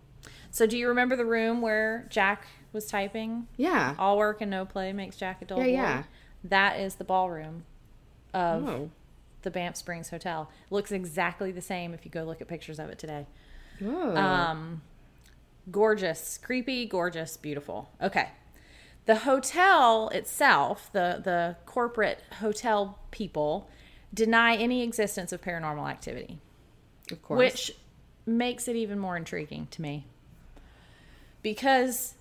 So, 0.49 0.65
do 0.67 0.77
you 0.77 0.87
remember 0.87 1.15
the 1.15 1.25
room 1.25 1.61
where 1.61 2.05
Jack 2.09 2.45
was 2.73 2.85
typing? 2.87 3.47
yeah. 3.57 3.95
All 3.97 4.17
work 4.17 4.41
and 4.41 4.51
no 4.51 4.65
play 4.65 4.91
makes 4.93 5.15
Jack 5.17 5.41
a 5.41 5.45
dull 5.45 5.59
Yeah, 5.59 5.63
boy. 5.65 5.71
yeah. 5.71 6.03
That 6.43 6.79
is 6.79 6.95
the 6.95 7.03
ballroom 7.03 7.65
of 8.33 8.67
Oh. 8.67 8.89
the 9.43 9.51
Banff 9.51 9.75
Springs 9.75 10.09
Hotel. 10.09 10.49
Looks 10.69 10.91
exactly 10.91 11.51
the 11.51 11.61
same 11.61 11.93
if 11.93 12.05
you 12.05 12.11
go 12.11 12.23
look 12.23 12.41
at 12.41 12.47
pictures 12.47 12.79
of 12.79 12.89
it 12.89 12.97
today. 12.99 13.27
Oh. 13.83 14.15
Um, 14.15 14.81
gorgeous, 15.69 16.37
creepy, 16.37 16.85
gorgeous, 16.85 17.37
beautiful. 17.37 17.89
Okay. 18.01 18.29
The 19.05 19.15
hotel 19.17 20.09
itself, 20.09 20.89
the 20.93 21.19
the 21.23 21.57
corporate 21.65 22.21
hotel 22.39 22.99
people 23.09 23.69
deny 24.13 24.55
any 24.55 24.83
existence 24.83 25.31
of 25.31 25.41
paranormal 25.41 25.89
activity, 25.89 26.39
of 27.11 27.21
course. 27.21 27.37
which 27.37 27.71
makes 28.25 28.67
it 28.67 28.75
even 28.75 28.99
more 28.99 29.17
intriguing 29.17 29.67
to 29.71 29.81
me. 29.81 30.05
Because 31.41 32.15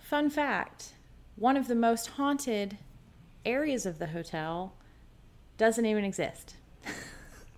fun 0.00 0.30
fact, 0.30 0.92
one 1.36 1.56
of 1.56 1.68
the 1.68 1.74
most 1.74 2.08
haunted 2.10 2.78
areas 3.44 3.84
of 3.84 3.98
the 3.98 4.08
hotel 4.08 4.72
doesn't 5.58 5.86
even 5.86 6.04
exist. 6.04 6.56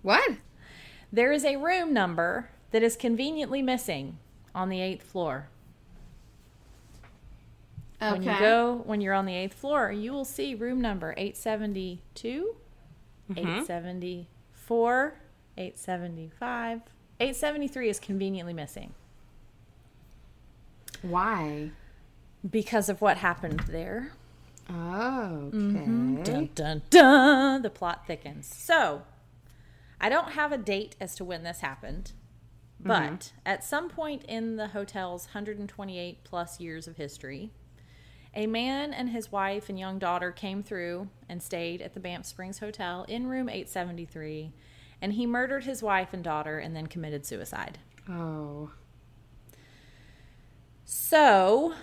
What? 0.01 0.33
There 1.11 1.31
is 1.31 1.43
a 1.43 1.55
room 1.55 1.91
number 1.91 2.49
that 2.69 2.83
is 2.83 2.95
conveniently 2.95 3.63
missing 3.63 4.19
on 4.53 4.69
the 4.69 4.79
eighth 4.79 5.01
floor. 5.01 5.47
Okay. 7.99 8.11
When 8.11 8.21
you 8.21 8.39
go, 8.39 8.83
when 8.85 9.01
you're 9.01 9.15
on 9.15 9.25
the 9.25 9.33
eighth 9.33 9.55
floor, 9.55 9.91
you 9.91 10.11
will 10.11 10.23
see 10.25 10.53
room 10.53 10.79
number 10.79 11.15
872, 11.17 12.55
Mm-hmm. 13.29 13.39
874, 13.39 15.15
875. 15.57 16.81
873 17.19 17.89
is 17.89 17.99
conveniently 17.99 18.53
missing 18.53 18.93
Why? 21.01 21.71
because 22.49 22.89
of 22.89 23.01
what 23.01 23.17
happened 23.17 23.61
there. 23.69 24.11
Oh, 24.69 25.47
okay. 25.47 25.55
Mm-hmm. 25.55 26.23
Dun, 26.23 26.49
dun, 26.55 26.81
dun. 26.89 27.61
The 27.61 27.69
plot 27.69 28.05
thickens. 28.07 28.47
So, 28.47 29.03
I 30.01 30.09
don't 30.09 30.31
have 30.31 30.51
a 30.51 30.57
date 30.57 30.95
as 30.99 31.15
to 31.15 31.25
when 31.25 31.43
this 31.43 31.61
happened, 31.61 32.11
but 32.79 33.31
at 33.45 33.63
some 33.63 33.89
point 33.89 34.23
in 34.25 34.57
the 34.57 34.69
hotel's 34.69 35.27
128 35.27 36.23
plus 36.23 36.59
years 36.59 36.87
of 36.87 36.97
history, 36.97 37.51
a 38.35 38.47
man 38.47 38.93
and 38.93 39.09
his 39.09 39.31
wife 39.31 39.69
and 39.69 39.79
young 39.79 39.97
daughter 39.97 40.31
came 40.31 40.61
through 40.61 41.09
and 41.29 41.41
stayed 41.41 41.81
at 41.81 41.93
the 41.93 41.99
Banff 41.99 42.25
Springs 42.25 42.59
Hotel 42.59 43.05
in 43.07 43.27
room 43.27 43.47
873, 43.47 44.51
and 45.01 45.13
he 45.13 45.25
murdered 45.25 45.63
his 45.63 45.81
wife 45.81 46.09
and 46.13 46.23
daughter 46.23 46.59
and 46.59 46.75
then 46.75 46.87
committed 46.87 47.25
suicide. 47.25 47.79
Oh. 48.09 48.71
So, 50.83 51.73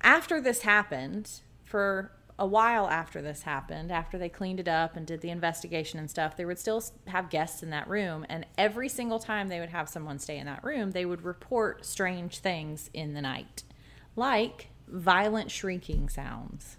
after 0.00 0.40
this 0.40 0.62
happened, 0.62 1.40
for 1.64 2.12
a 2.38 2.46
while 2.46 2.88
after 2.88 3.22
this 3.22 3.42
happened, 3.42 3.92
after 3.92 4.18
they 4.18 4.28
cleaned 4.28 4.60
it 4.60 4.68
up 4.68 4.96
and 4.96 5.06
did 5.06 5.20
the 5.20 5.30
investigation 5.30 5.98
and 5.98 6.10
stuff, 6.10 6.36
they 6.36 6.44
would 6.44 6.58
still 6.58 6.82
have 7.06 7.30
guests 7.30 7.62
in 7.62 7.70
that 7.70 7.88
room. 7.88 8.26
And 8.28 8.46
every 8.58 8.88
single 8.88 9.18
time 9.18 9.48
they 9.48 9.60
would 9.60 9.68
have 9.68 9.88
someone 9.88 10.18
stay 10.18 10.38
in 10.38 10.46
that 10.46 10.64
room, 10.64 10.92
they 10.92 11.04
would 11.04 11.22
report 11.22 11.84
strange 11.84 12.38
things 12.38 12.90
in 12.92 13.14
the 13.14 13.20
night, 13.20 13.62
like 14.16 14.68
violent 14.88 15.50
shrieking 15.50 16.08
sounds. 16.08 16.76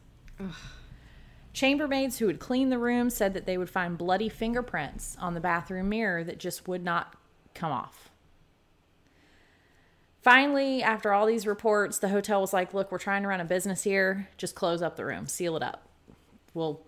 Chambermaids 1.53 2.17
who 2.17 2.25
would 2.25 2.39
clean 2.39 2.69
the 2.69 2.77
room 2.77 3.09
said 3.09 3.33
that 3.33 3.45
they 3.45 3.57
would 3.57 3.69
find 3.69 3.97
bloody 3.97 4.29
fingerprints 4.29 5.15
on 5.19 5.33
the 5.33 5.39
bathroom 5.39 5.89
mirror 5.89 6.23
that 6.23 6.37
just 6.37 6.67
would 6.67 6.83
not 6.83 7.15
come 7.53 7.71
off. 7.71 8.09
Finally, 10.21 10.81
after 10.81 11.13
all 11.13 11.25
these 11.25 11.45
reports, 11.45 11.99
the 11.99 12.09
hotel 12.09 12.41
was 12.41 12.51
like, 12.51 12.73
look, 12.73 12.91
we're 12.91 12.97
trying 12.97 13.21
to 13.21 13.27
run 13.27 13.39
a 13.39 13.45
business 13.45 13.83
here. 13.83 14.27
Just 14.37 14.55
close 14.55 14.81
up 14.81 14.95
the 14.95 15.05
room, 15.05 15.27
seal 15.27 15.55
it 15.55 15.63
up. 15.63 15.87
We'll 16.53 16.81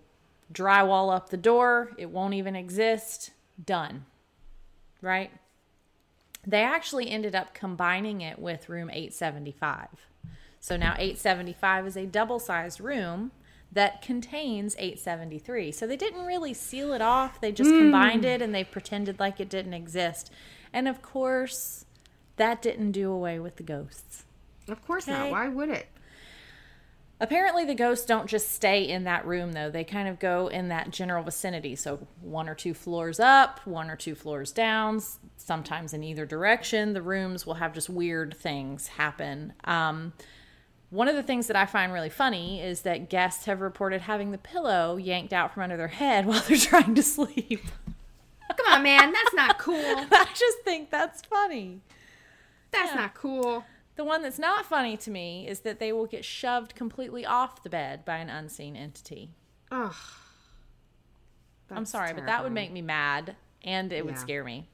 drywall 0.52 1.14
up 1.14 1.30
the 1.30 1.36
door. 1.36 1.92
It 1.96 2.10
won't 2.10 2.34
even 2.34 2.56
exist. 2.56 3.30
Done. 3.64 4.06
Right? 5.00 5.30
They 6.46 6.62
actually 6.62 7.10
ended 7.10 7.34
up 7.34 7.54
combining 7.54 8.20
it 8.22 8.38
with 8.38 8.68
room 8.68 8.90
875. 8.90 9.88
So 10.60 10.76
now 10.76 10.92
875 10.98 11.86
is 11.86 11.96
a 11.96 12.06
double 12.06 12.38
sized 12.38 12.80
room 12.80 13.32
that 13.70 14.00
contains 14.02 14.74
873. 14.78 15.72
So 15.72 15.86
they 15.86 15.96
didn't 15.96 16.24
really 16.24 16.54
seal 16.54 16.92
it 16.92 17.02
off. 17.02 17.40
They 17.40 17.52
just 17.52 17.70
combined 17.76 18.24
it 18.24 18.40
and 18.42 18.54
they 18.54 18.64
pretended 18.64 19.20
like 19.20 19.40
it 19.40 19.48
didn't 19.50 19.74
exist. 19.74 20.32
And 20.72 20.88
of 20.88 21.02
course, 21.02 21.84
that 22.36 22.62
didn't 22.62 22.92
do 22.92 23.10
away 23.10 23.38
with 23.38 23.56
the 23.56 23.62
ghosts. 23.62 24.24
Of 24.68 24.84
course 24.86 25.08
Okay. 25.08 25.18
not. 25.18 25.30
Why 25.30 25.48
would 25.48 25.68
it? 25.68 25.86
Apparently, 27.20 27.64
the 27.64 27.74
ghosts 27.74 28.06
don't 28.06 28.28
just 28.28 28.52
stay 28.52 28.88
in 28.88 29.02
that 29.04 29.26
room, 29.26 29.50
though. 29.50 29.70
They 29.70 29.82
kind 29.82 30.06
of 30.08 30.20
go 30.20 30.46
in 30.46 30.68
that 30.68 30.92
general 30.92 31.24
vicinity. 31.24 31.74
So, 31.74 32.06
one 32.20 32.48
or 32.48 32.54
two 32.54 32.74
floors 32.74 33.18
up, 33.18 33.58
one 33.66 33.90
or 33.90 33.96
two 33.96 34.14
floors 34.14 34.52
down, 34.52 35.02
sometimes 35.36 35.92
in 35.92 36.04
either 36.04 36.24
direction. 36.26 36.92
The 36.92 37.02
rooms 37.02 37.44
will 37.44 37.54
have 37.54 37.74
just 37.74 37.90
weird 37.90 38.36
things 38.36 38.86
happen. 38.86 39.52
Um, 39.64 40.12
one 40.90 41.08
of 41.08 41.16
the 41.16 41.22
things 41.22 41.46
that 41.48 41.56
I 41.56 41.66
find 41.66 41.92
really 41.92 42.08
funny 42.08 42.62
is 42.62 42.82
that 42.82 43.10
guests 43.10 43.44
have 43.44 43.60
reported 43.60 44.02
having 44.02 44.30
the 44.30 44.38
pillow 44.38 44.96
yanked 44.96 45.32
out 45.32 45.52
from 45.52 45.64
under 45.64 45.76
their 45.76 45.88
head 45.88 46.26
while 46.26 46.42
they're 46.48 46.56
trying 46.56 46.94
to 46.94 47.02
sleep. 47.02 47.66
Come 48.56 48.72
on, 48.72 48.82
man. 48.82 49.12
That's 49.12 49.34
not 49.34 49.58
cool. 49.58 49.76
I 49.84 50.26
just 50.34 50.58
think 50.64 50.90
that's 50.90 51.22
funny. 51.22 51.80
That's 52.70 52.94
not 52.94 53.14
cool. 53.14 53.64
The 53.96 54.04
one 54.04 54.22
that's 54.22 54.38
not 54.38 54.64
funny 54.64 54.96
to 54.98 55.10
me 55.10 55.46
is 55.48 55.60
that 55.60 55.80
they 55.80 55.92
will 55.92 56.06
get 56.06 56.24
shoved 56.24 56.74
completely 56.74 57.26
off 57.26 57.62
the 57.62 57.70
bed 57.70 58.04
by 58.04 58.18
an 58.18 58.30
unseen 58.30 58.76
entity. 58.76 59.30
Ugh. 59.70 59.94
I'm 61.70 61.84
sorry, 61.84 62.14
but 62.14 62.26
that 62.26 62.42
would 62.42 62.52
make 62.52 62.72
me 62.72 62.80
mad 62.80 63.36
and 63.62 63.92
it 63.92 64.04
would 64.06 64.18
scare 64.18 64.44
me. 64.44 64.68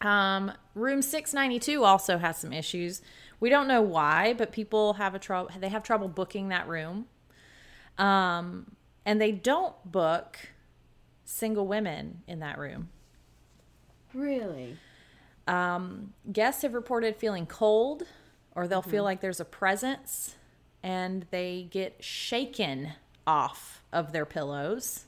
Um, 0.00 0.52
room 0.74 1.02
692 1.02 1.84
also 1.84 2.18
has 2.18 2.38
some 2.38 2.52
issues. 2.52 3.02
We 3.40 3.50
don't 3.50 3.68
know 3.68 3.82
why, 3.82 4.34
but 4.34 4.52
people 4.52 4.94
have 4.94 5.14
a 5.14 5.18
trouble 5.18 5.50
they 5.58 5.68
have 5.68 5.82
trouble 5.82 6.08
booking 6.08 6.48
that 6.48 6.68
room. 6.68 7.06
Um, 7.96 8.72
and 9.04 9.20
they 9.20 9.32
don't 9.32 9.74
book 9.84 10.38
single 11.24 11.66
women 11.66 12.22
in 12.26 12.40
that 12.40 12.58
room. 12.58 12.88
Really? 14.14 14.76
Um, 15.46 16.12
guests 16.30 16.62
have 16.62 16.74
reported 16.74 17.16
feeling 17.16 17.46
cold 17.46 18.04
or 18.54 18.66
they'll 18.66 18.82
feel 18.82 19.04
like 19.04 19.20
there's 19.20 19.40
a 19.40 19.44
presence 19.44 20.36
and 20.82 21.26
they 21.30 21.68
get 21.70 21.96
shaken 22.00 22.92
off 23.26 23.82
of 23.92 24.12
their 24.12 24.24
pillows. 24.26 25.04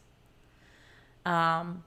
Um, 1.25 1.85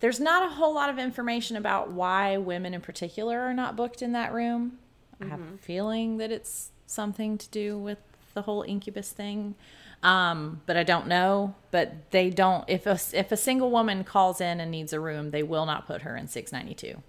there's 0.00 0.20
not 0.20 0.50
a 0.50 0.54
whole 0.54 0.74
lot 0.74 0.90
of 0.90 0.98
information 0.98 1.56
about 1.56 1.90
why 1.90 2.36
women 2.36 2.74
in 2.74 2.80
particular 2.80 3.40
are 3.40 3.54
not 3.54 3.76
booked 3.76 4.02
in 4.02 4.12
that 4.12 4.32
room. 4.32 4.78
I 5.20 5.26
have 5.26 5.40
a 5.40 5.58
feeling 5.58 6.16
that 6.18 6.30
it's 6.30 6.70
something 6.86 7.38
to 7.38 7.48
do 7.48 7.78
with 7.78 7.98
the 8.34 8.42
whole 8.42 8.62
incubus 8.62 9.10
thing. 9.10 9.54
Um, 10.02 10.62
but 10.66 10.76
I 10.76 10.82
don't 10.82 11.06
know. 11.06 11.54
But 11.70 12.10
they 12.10 12.30
don't. 12.30 12.64
If 12.68 12.86
a 12.86 12.98
if 13.12 13.30
a 13.32 13.36
single 13.36 13.70
woman 13.70 14.04
calls 14.04 14.40
in 14.40 14.60
and 14.60 14.70
needs 14.70 14.92
a 14.92 15.00
room, 15.00 15.30
they 15.30 15.42
will 15.42 15.66
not 15.66 15.86
put 15.86 16.02
her 16.02 16.16
in 16.16 16.26
692. 16.28 17.02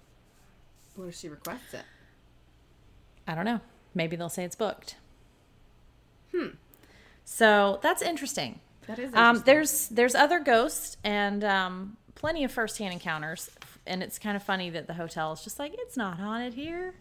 What 0.96 1.08
if 1.08 1.16
she 1.16 1.28
requests 1.28 1.72
it? 1.72 1.84
I 3.26 3.34
don't 3.34 3.44
know. 3.44 3.60
Maybe 3.94 4.16
they'll 4.16 4.28
say 4.28 4.44
it's 4.44 4.56
booked. 4.56 4.96
Hmm. 6.34 6.48
So 7.24 7.78
that's 7.82 8.02
interesting. 8.02 8.60
That 8.86 8.98
is 8.98 9.14
Um, 9.14 9.42
there's 9.46 9.88
there's 9.88 10.14
other 10.14 10.40
ghosts 10.40 10.96
and 11.04 11.44
um, 11.44 11.96
plenty 12.14 12.44
of 12.44 12.52
firsthand 12.52 12.92
encounters, 12.92 13.50
and 13.86 14.02
it's 14.02 14.18
kind 14.18 14.36
of 14.36 14.42
funny 14.42 14.70
that 14.70 14.86
the 14.86 14.94
hotel 14.94 15.32
is 15.32 15.42
just 15.42 15.58
like 15.58 15.72
it's 15.78 15.96
not 15.96 16.18
haunted 16.18 16.54
here, 16.54 16.94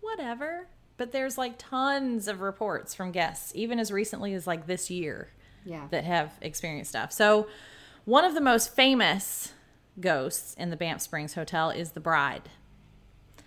whatever. 0.00 0.66
But 0.96 1.12
there's 1.12 1.38
like 1.38 1.54
tons 1.56 2.28
of 2.28 2.40
reports 2.40 2.94
from 2.94 3.10
guests, 3.10 3.52
even 3.54 3.78
as 3.78 3.90
recently 3.90 4.34
as 4.34 4.46
like 4.46 4.66
this 4.66 4.90
year, 4.90 5.28
Yeah. 5.64 5.86
that 5.90 6.04
have 6.04 6.32
experienced 6.42 6.90
stuff. 6.90 7.10
So 7.12 7.46
one 8.04 8.24
of 8.24 8.34
the 8.34 8.40
most 8.40 8.74
famous 8.74 9.52
ghosts 9.98 10.54
in 10.54 10.70
the 10.70 10.76
Banff 10.76 11.00
Springs 11.00 11.34
Hotel 11.34 11.70
is 11.70 11.92
the 11.92 12.00
Bride. 12.00 12.50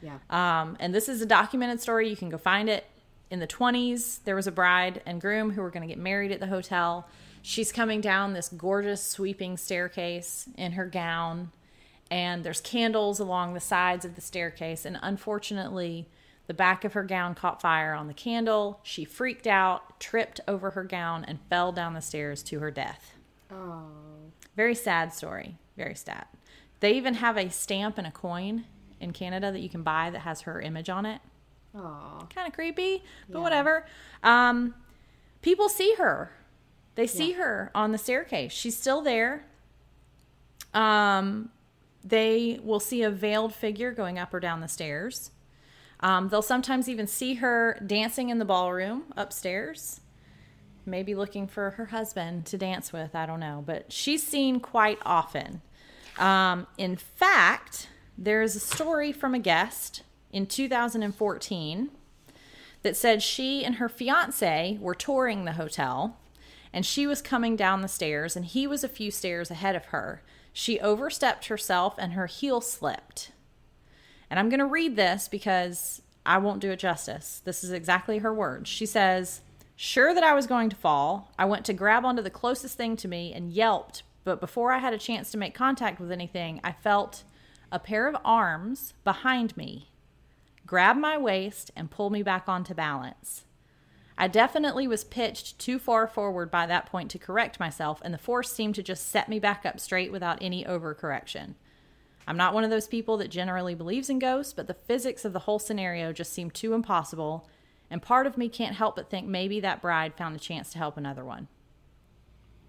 yeah. 0.02 0.18
Um, 0.30 0.76
and 0.80 0.94
this 0.94 1.08
is 1.08 1.22
a 1.22 1.26
documented 1.26 1.80
story. 1.82 2.10
You 2.10 2.16
can 2.16 2.30
go 2.30 2.38
find 2.38 2.70
it. 2.70 2.86
in 3.32 3.40
the 3.40 3.48
20s, 3.48 4.20
there 4.26 4.36
was 4.36 4.46
a 4.46 4.52
bride 4.52 5.02
and 5.08 5.20
groom 5.20 5.52
who 5.52 5.62
were 5.62 5.72
going 5.72 5.82
to 5.82 5.88
get 5.88 5.98
married 5.98 6.32
at 6.32 6.40
the 6.40 6.46
hotel. 6.48 7.08
She's 7.42 7.72
coming 7.72 8.00
down 8.00 8.34
this 8.34 8.48
gorgeous 8.50 9.02
sweeping 9.02 9.58
staircase 9.58 10.48
in 10.56 10.74
her 10.74 10.86
gown, 10.86 11.52
and 12.12 12.44
there's 12.44 12.62
candles 12.62 13.20
along 13.20 13.54
the 13.56 13.60
sides 13.60 14.06
of 14.06 14.14
the 14.14 14.22
staircase. 14.22 14.86
And 14.86 15.00
unfortunately, 15.02 16.08
the 16.48 16.54
back 16.54 16.84
of 16.84 16.94
her 16.94 17.04
gown 17.04 17.36
caught 17.36 17.62
fire 17.62 17.94
on 17.94 18.08
the 18.08 18.14
candle. 18.14 18.80
She 18.84 19.06
freaked 19.06 19.48
out, 19.48 20.00
tripped 20.00 20.40
over 20.48 20.72
her 20.72 20.84
gown, 20.84 21.24
and 21.26 21.40
fell 21.50 21.72
down 21.72 21.94
the 21.94 22.02
stairs 22.02 22.44
to 22.44 22.60
her 22.60 22.72
death. 22.72 23.14
Oh. 23.52 23.86
Very 24.56 24.76
sad 24.76 25.14
story. 25.14 25.58
Very 25.78 25.96
sad. 25.96 26.26
They 26.80 26.94
even 26.94 27.16
have 27.16 27.38
a 27.38 27.50
stamp 27.50 27.98
and 27.98 28.06
a 28.06 28.12
coin 28.12 28.66
in 29.00 29.14
Canada 29.14 29.52
that 29.52 29.60
you 29.62 29.70
can 29.70 29.84
buy 29.84 30.10
that 30.10 30.20
has 30.20 30.42
her 30.42 30.60
image 30.62 30.90
on 30.90 31.06
it. 31.06 31.22
Oh. 31.76 32.28
Kind 32.34 32.48
of 32.48 32.54
creepy, 32.54 33.04
but 33.30 33.38
Yeah. 33.40 33.44
whatever. 33.44 33.86
Um, 34.22 34.76
people 35.42 35.70
see 35.70 35.96
her. 35.96 36.32
They 36.96 37.08
see 37.08 37.32
her 37.34 37.72
on 37.74 37.92
the 37.92 37.98
staircase. 37.98 38.52
She's 38.52 38.78
still 38.78 39.02
there. 39.02 39.46
Um, 40.74 41.50
they 42.04 42.60
will 42.64 42.80
see 42.80 43.02
a 43.02 43.10
veiled 43.10 43.54
figure 43.56 43.92
going 43.92 44.20
up 44.20 44.34
or 44.34 44.40
down 44.40 44.60
the 44.62 44.68
stairs. 44.68 45.32
Um, 46.04 46.28
they'll 46.28 46.42
sometimes 46.42 46.90
even 46.90 47.08
see 47.08 47.36
her 47.36 47.80
dancing 47.88 48.30
in 48.30 48.38
the 48.38 48.46
ballroom 48.46 49.06
upstairs, 49.16 50.02
maybe 50.86 51.16
looking 51.16 51.48
for 51.48 51.72
her 51.72 51.86
husband 51.86 52.46
to 52.48 52.58
dance 52.58 52.92
with. 52.92 53.16
I 53.16 53.26
don't 53.26 53.40
know, 53.40 53.64
but 53.66 53.92
she's 53.92 54.22
seen 54.22 54.60
quite 54.60 55.00
often. 55.06 55.62
Um, 56.20 56.68
in 56.78 56.98
fact, 56.98 57.88
there's 58.18 58.56
a 58.56 58.60
story 58.60 59.14
from 59.14 59.34
a 59.34 59.40
guest 59.40 60.04
in 60.30 60.46
2014 60.46 61.90
that 62.84 62.98
said 62.98 63.24
she 63.24 63.64
and 63.64 63.76
her 63.76 63.88
fiance 63.88 64.78
were 64.82 64.94
touring 64.94 65.46
the 65.46 65.54
hotel 65.54 66.18
and 66.74 66.86
she 66.86 67.08
was 67.08 67.22
coming 67.22 67.56
down 67.56 67.82
the 67.82 67.88
stairs 67.88 68.36
and 68.36 68.46
he 68.46 68.68
was 68.68 68.84
a 68.84 68.90
few 68.90 69.10
stairs 69.10 69.50
ahead 69.50 69.76
of 69.76 69.86
her. 69.86 70.22
She 70.52 70.80
overstepped 70.82 71.48
herself 71.48 71.96
and 71.98 72.14
her 72.14 72.26
heel 72.26 72.60
slipped. 72.60 73.32
And 74.34 74.40
I'm 74.40 74.50
going 74.50 74.62
to 74.62 74.66
read 74.66 74.96
this 74.96 75.28
because 75.28 76.02
I 76.26 76.40
won't 76.40 76.60
do 76.60 76.72
it 76.72 76.80
justice. 76.80 77.44
This 77.46 77.64
is 77.64 77.72
exactly 77.72 78.18
her 78.18 78.34
words. 78.34 78.68
She 78.68 78.88
says, 78.88 79.42
Sure 79.76 80.12
that 80.12 80.24
I 80.24 80.34
was 80.34 80.48
going 80.48 80.72
to 80.72 80.76
fall, 80.76 81.32
I 81.38 81.46
went 81.46 81.66
to 81.66 81.74
grab 81.74 82.04
onto 82.04 82.24
the 82.24 82.32
closest 82.32 82.76
thing 82.76 82.98
to 82.98 83.08
me 83.08 83.32
and 83.32 83.52
yelped, 83.52 84.02
but 84.24 84.42
before 84.42 84.72
I 84.72 84.80
had 84.80 84.92
a 84.92 84.98
chance 84.98 85.30
to 85.30 85.38
make 85.38 85.54
contact 85.54 86.00
with 86.00 86.12
anything, 86.12 86.60
I 86.64 86.72
felt 86.72 87.22
a 87.72 87.78
pair 87.78 88.08
of 88.08 88.18
arms 88.26 88.96
behind 89.04 89.56
me 89.56 89.92
grab 90.66 90.98
my 90.98 91.16
waist 91.16 91.70
and 91.76 91.92
pull 91.92 92.10
me 92.10 92.24
back 92.24 92.50
onto 92.50 92.74
balance. 92.74 93.46
I 94.18 94.28
definitely 94.28 94.88
was 94.88 95.04
pitched 95.04 95.60
too 95.60 95.78
far 95.78 96.08
forward 96.08 96.50
by 96.50 96.66
that 96.66 96.88
point 96.88 97.12
to 97.12 97.20
correct 97.20 97.60
myself, 97.60 98.02
and 98.04 98.12
the 98.12 98.18
force 98.18 98.52
seemed 98.52 98.74
to 98.76 98.82
just 98.82 99.12
set 99.12 99.30
me 99.30 99.38
back 99.38 99.64
up 99.64 99.80
straight 99.80 100.12
without 100.12 100.40
any 100.42 100.66
overcorrection. 100.66 101.54
I'm 102.28 102.38
not 102.38 102.54
one 102.54 102.64
of 102.64 102.70
those 102.70 102.88
people 102.88 103.18
that 103.18 103.30
generally 103.30 103.76
believes 103.76 104.10
in 104.10 104.20
ghosts, 104.20 104.54
but 104.54 104.68
the 104.68 104.74
physics 104.74 105.26
of 105.26 105.34
the 105.34 105.40
whole 105.40 105.60
scenario 105.60 106.14
just 106.14 106.34
seemed 106.34 106.54
too 106.54 106.74
impossible, 106.74 107.48
and 107.90 108.02
part 108.02 108.26
of 108.28 108.38
me 108.38 108.50
can't 108.50 108.76
help 108.76 108.96
but 108.96 109.10
think 109.10 109.28
maybe 109.28 109.60
that 109.60 109.82
bride 109.82 110.14
found 110.16 110.36
a 110.36 110.40
chance 110.40 110.72
to 110.72 110.78
help 110.78 110.98
another 110.98 111.26
one. 111.26 111.48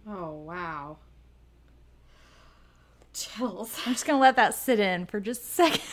Oh, 0.08 0.32
wow. 0.32 0.98
Chills. 3.12 3.80
I'm 3.86 3.92
just 3.92 4.06
gonna 4.06 4.18
let 4.18 4.36
that 4.36 4.54
sit 4.54 4.80
in 4.80 5.06
for 5.06 5.20
just 5.20 5.42
a 5.42 5.46
second. 5.46 5.80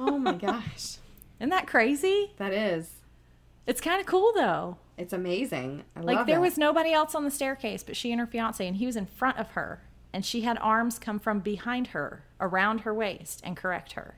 Oh 0.00 0.16
my 0.16 0.34
gosh. 0.34 0.98
Isn't 1.40 1.50
that 1.50 1.66
crazy? 1.66 2.30
That 2.36 2.52
is. 2.52 2.88
It's 3.66 3.80
kind 3.80 4.00
of 4.00 4.06
cool 4.06 4.32
though. 4.32 4.76
It's 4.96 5.12
amazing. 5.12 5.82
I 5.96 6.00
love 6.00 6.08
it. 6.08 6.16
Like 6.18 6.26
there 6.26 6.38
it. 6.38 6.42
was 6.42 6.56
nobody 6.56 6.92
else 6.92 7.16
on 7.16 7.24
the 7.24 7.32
staircase 7.32 7.82
but 7.82 7.96
she 7.96 8.12
and 8.12 8.20
her 8.20 8.26
fiance, 8.26 8.64
and 8.64 8.76
he 8.76 8.86
was 8.86 8.94
in 8.94 9.06
front 9.06 9.38
of 9.38 9.48
her, 9.50 9.82
and 10.12 10.24
she 10.24 10.42
had 10.42 10.56
arms 10.58 11.00
come 11.00 11.18
from 11.18 11.40
behind 11.40 11.88
her, 11.88 12.22
around 12.40 12.80
her 12.80 12.94
waist, 12.94 13.40
and 13.44 13.56
correct 13.56 13.92
her. 13.92 14.16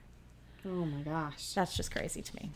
Oh 0.67 0.85
my 0.85 1.01
gosh. 1.03 1.53
That's 1.55 1.77
just 1.77 1.91
crazy 1.91 2.23
to 2.23 2.37
me. 2.37 2.51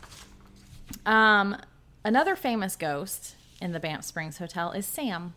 Um, 1.06 1.56
another 2.04 2.36
famous 2.36 2.76
ghost 2.76 3.36
in 3.60 3.72
the 3.72 3.80
Banff 3.80 4.04
Springs 4.04 4.38
Hotel 4.38 4.72
is 4.72 4.86
Sam. 4.86 5.34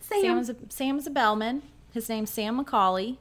Sam. 0.00 0.20
Sam 0.22 0.38
is 0.38 0.48
a, 0.50 0.56
Sam 0.68 0.98
is 0.98 1.06
a 1.06 1.10
bellman. 1.10 1.62
His 1.92 2.08
name's 2.08 2.30
Sam 2.30 2.56
Macaulay. 2.56 3.18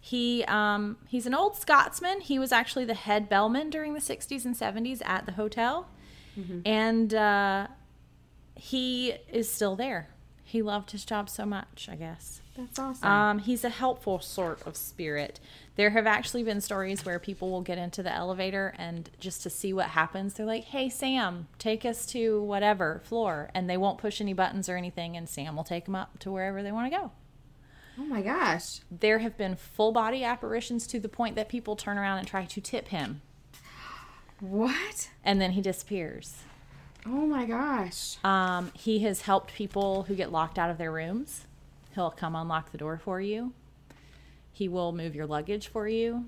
He 0.00 0.44
um, 0.44 0.98
he's 1.08 1.24
an 1.24 1.34
old 1.34 1.56
Scotsman. 1.56 2.20
He 2.20 2.38
was 2.38 2.52
actually 2.52 2.84
the 2.84 2.94
head 2.94 3.28
bellman 3.28 3.70
during 3.70 3.94
the 3.94 4.00
60s 4.00 4.44
and 4.44 4.54
70s 4.54 5.00
at 5.04 5.24
the 5.24 5.32
hotel, 5.32 5.88
and 6.66 7.14
uh, 7.14 7.68
he 8.54 9.14
is 9.32 9.50
still 9.50 9.76
there. 9.76 10.08
He 10.46 10.62
loved 10.62 10.92
his 10.92 11.04
job 11.04 11.28
so 11.28 11.44
much, 11.46 11.88
I 11.90 11.96
guess. 11.96 12.40
That's 12.56 12.78
awesome. 12.78 13.08
Um, 13.08 13.38
he's 13.40 13.64
a 13.64 13.68
helpful 13.70 14.20
sort 14.20 14.64
of 14.66 14.76
spirit. 14.76 15.40
There 15.74 15.90
have 15.90 16.06
actually 16.06 16.44
been 16.44 16.60
stories 16.60 17.04
where 17.04 17.18
people 17.18 17.50
will 17.50 17.62
get 17.62 17.78
into 17.78 18.02
the 18.02 18.12
elevator 18.14 18.72
and 18.78 19.10
just 19.18 19.42
to 19.42 19.50
see 19.50 19.72
what 19.72 19.86
happens, 19.86 20.34
they're 20.34 20.46
like, 20.46 20.64
"Hey 20.64 20.88
Sam, 20.88 21.48
take 21.58 21.84
us 21.84 22.06
to 22.06 22.40
whatever 22.42 23.00
floor," 23.04 23.50
and 23.54 23.68
they 23.68 23.76
won't 23.76 23.98
push 23.98 24.20
any 24.20 24.34
buttons 24.34 24.68
or 24.68 24.76
anything, 24.76 25.16
and 25.16 25.28
Sam 25.28 25.56
will 25.56 25.64
take 25.64 25.86
them 25.86 25.96
up 25.96 26.18
to 26.20 26.30
wherever 26.30 26.62
they 26.62 26.70
want 26.70 26.92
to 26.92 26.96
go. 26.96 27.10
oh 27.98 28.04
my 28.04 28.22
gosh. 28.22 28.80
There 28.90 29.18
have 29.20 29.36
been 29.36 29.56
full 29.56 29.90
body 29.92 30.22
apparitions 30.22 30.86
to 30.88 31.00
the 31.00 31.08
point 31.08 31.34
that 31.36 31.48
people 31.48 31.74
turn 31.74 31.98
around 31.98 32.18
and 32.18 32.28
try 32.28 32.44
to 32.44 32.60
tip 32.60 32.88
him, 32.88 33.22
What? 34.40 35.10
and 35.24 35.40
then 35.40 35.52
he 35.52 35.60
disappears. 35.60 36.42
Oh 37.06 37.26
my 37.26 37.44
gosh. 37.44 38.16
Um, 38.24 38.72
he 38.74 39.00
has 39.00 39.22
helped 39.22 39.54
people 39.54 40.04
who 40.04 40.14
get 40.14 40.32
locked 40.32 40.58
out 40.58 40.70
of 40.70 40.78
their 40.78 40.90
rooms. 40.90 41.46
He'll 41.94 42.10
come 42.10 42.34
unlock 42.34 42.72
the 42.72 42.78
door 42.78 42.98
for 42.98 43.20
you. 43.20 43.52
He 44.52 44.68
will 44.68 44.92
move 44.92 45.14
your 45.14 45.26
luggage 45.26 45.68
for 45.68 45.86
you. 45.86 46.26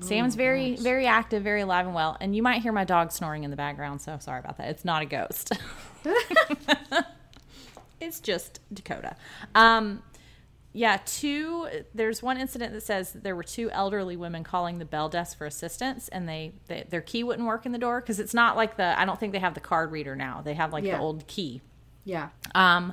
Sam's 0.00 0.34
very, 0.34 0.72
gosh. 0.72 0.80
very 0.80 1.06
active, 1.06 1.42
very 1.42 1.60
alive 1.60 1.86
and 1.86 1.94
well. 1.94 2.16
And 2.20 2.34
you 2.34 2.42
might 2.42 2.62
hear 2.62 2.72
my 2.72 2.84
dog 2.84 3.12
snoring 3.12 3.44
in 3.44 3.50
the 3.50 3.56
background, 3.56 4.00
so 4.00 4.18
sorry 4.18 4.40
about 4.40 4.58
that. 4.58 4.68
It's 4.68 4.84
not 4.84 5.02
a 5.02 5.06
ghost. 5.06 5.52
it's 8.00 8.20
just 8.20 8.60
Dakota. 8.72 9.16
Um, 9.54 10.02
yeah, 10.76 10.98
two. 11.06 11.68
There's 11.94 12.20
one 12.22 12.36
incident 12.36 12.72
that 12.74 12.82
says 12.82 13.12
that 13.12 13.22
there 13.22 13.36
were 13.36 13.44
two 13.44 13.70
elderly 13.70 14.16
women 14.16 14.42
calling 14.44 14.78
the 14.78 14.84
bell 14.84 15.08
desk 15.08 15.38
for 15.38 15.46
assistance, 15.46 16.08
and 16.08 16.28
they, 16.28 16.52
they 16.66 16.84
their 16.90 17.00
key 17.00 17.22
wouldn't 17.24 17.46
work 17.46 17.64
in 17.64 17.70
the 17.72 17.78
door 17.78 18.00
because 18.00 18.18
it's 18.20 18.34
not 18.34 18.56
like 18.56 18.76
the. 18.76 18.98
I 19.00 19.04
don't 19.04 19.18
think 19.18 19.32
they 19.32 19.38
have 19.38 19.54
the 19.54 19.60
card 19.60 19.92
reader 19.92 20.14
now. 20.16 20.42
They 20.44 20.54
have 20.54 20.72
like 20.72 20.84
Yeah. 20.84 20.96
the 20.96 21.02
old 21.02 21.26
key. 21.28 21.62
Yeah. 22.04 22.28
Um, 22.54 22.92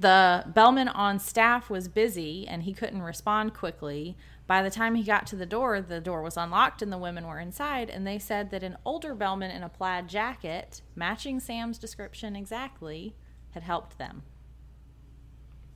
the 0.00 0.44
bellman 0.46 0.88
on 0.88 1.18
staff 1.18 1.68
was 1.68 1.86
busy 1.88 2.46
and 2.48 2.62
he 2.62 2.72
couldn't 2.72 3.02
respond 3.02 3.52
quickly. 3.52 4.16
By 4.46 4.62
the 4.62 4.70
time 4.70 4.94
he 4.94 5.02
got 5.02 5.26
to 5.26 5.36
the 5.36 5.44
door, 5.44 5.80
the 5.82 6.00
door 6.00 6.22
was 6.22 6.36
unlocked 6.36 6.80
and 6.80 6.90
the 6.90 6.96
women 6.98 7.26
were 7.26 7.38
inside. 7.38 7.90
And 7.90 8.06
they 8.06 8.18
said 8.18 8.50
that 8.50 8.62
an 8.62 8.78
older 8.84 9.14
bellman 9.14 9.50
in 9.50 9.62
a 9.62 9.68
plaid 9.68 10.08
jacket, 10.08 10.80
matching 10.96 11.38
Sam's 11.40 11.78
description 11.78 12.34
exactly, 12.34 13.14
had 13.50 13.64
helped 13.64 13.98
them. 13.98 14.22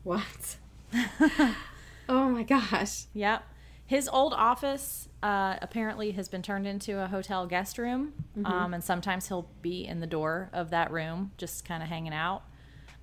What? 0.03 0.57
oh 2.09 2.29
my 2.29 2.43
gosh. 2.43 3.05
Yep. 3.15 3.45
His 3.87 4.09
old 4.09 4.33
office 4.33 5.09
uh, 5.23 5.57
apparently 5.61 6.13
has 6.13 6.29
been 6.29 6.43
turned 6.43 6.67
into 6.67 7.03
a 7.03 7.07
hotel 7.09 7.47
guest 7.47 7.77
room. 7.79 8.13
Um, 8.45 8.73
and 8.75 8.83
sometimes 8.83 9.29
he'll 9.29 9.49
be 9.61 9.87
in 9.87 10.01
the 10.01 10.07
door 10.07 10.49
of 10.53 10.71
that 10.71 10.91
room, 10.91 11.33
just 11.37 11.65
kind 11.67 11.83
of 11.83 11.89
hanging 11.89 12.15
out. 12.15 12.43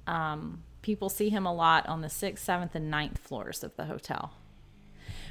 Um, 0.08 0.64
people 0.82 1.10
see 1.10 1.30
him 1.30 1.46
a 1.46 1.54
lot 1.54 1.88
on 1.88 2.02
the 2.02 2.10
sixth, 2.10 2.44
seventh, 2.44 2.74
and 2.74 2.90
ninth 2.90 3.20
floors 3.20 3.64
of 3.64 3.76
the 3.76 3.86
hotel, 3.86 4.34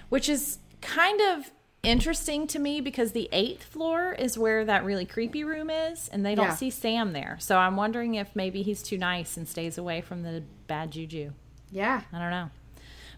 which 0.08 0.28
is 0.28 0.58
kind 0.80 1.20
of 1.20 1.50
interesting 1.82 2.46
to 2.48 2.58
me 2.60 2.80
because 2.80 3.10
the 3.12 3.28
eighth 3.32 3.64
floor 3.64 4.12
is 4.12 4.38
where 4.38 4.64
that 4.64 4.84
really 4.84 5.04
creepy 5.06 5.42
room 5.42 5.70
is, 5.70 6.08
and 6.08 6.24
they 6.24 6.34
don't 6.36 6.46
Yeah. 6.48 6.54
see 6.54 6.70
Sam 6.70 7.12
there. 7.12 7.36
So 7.40 7.56
I'm 7.58 7.76
wondering 7.76 8.14
if 8.14 8.36
maybe 8.36 8.62
he's 8.62 8.82
too 8.82 8.98
nice 8.98 9.36
and 9.36 9.48
stays 9.48 9.76
away 9.78 10.00
from 10.00 10.22
the 10.22 10.44
bad 10.68 10.92
juju. 10.92 11.32
Yeah. 11.70 12.02
I 12.12 12.18
don't 12.18 12.30
know. 12.30 12.50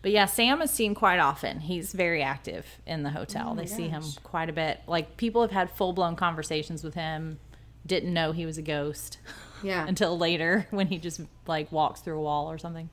But 0.03 0.13
yeah, 0.13 0.25
Sam 0.27 0.63
is 0.63 0.71
seen 0.71 0.95
quite 0.95 1.19
often. 1.19 1.61
He's 1.61 1.93
very 1.93 2.23
active 2.23 2.67
in 2.87 3.03
the 3.03 3.11
hotel. 3.11 3.51
Oh 3.53 3.55
they 3.55 3.67
see 3.67 3.89
him 3.89 4.03
quite 4.25 4.49
a 4.49 4.53
bit. 4.53 4.81
Like 4.87 5.17
people 5.19 5.43
have 5.43 5.51
had 5.51 5.71
full 5.71 5.93
blown 5.93 6.17
conversations 6.17 6.83
with 6.83 6.95
him, 6.95 7.39
didn't 7.85 8.13
know 8.15 8.33
he 8.33 8.47
was 8.47 8.57
a 8.59 8.63
ghost 8.63 9.19
Yeah. 9.63 9.87
until 9.87 10.17
later 10.17 10.67
when 10.71 10.87
he 10.87 10.97
just 10.99 11.21
like 11.47 11.71
walks 11.71 12.01
through 12.01 12.17
a 12.19 12.23
wall 12.23 12.51
or 12.51 12.57
something. 12.57 12.89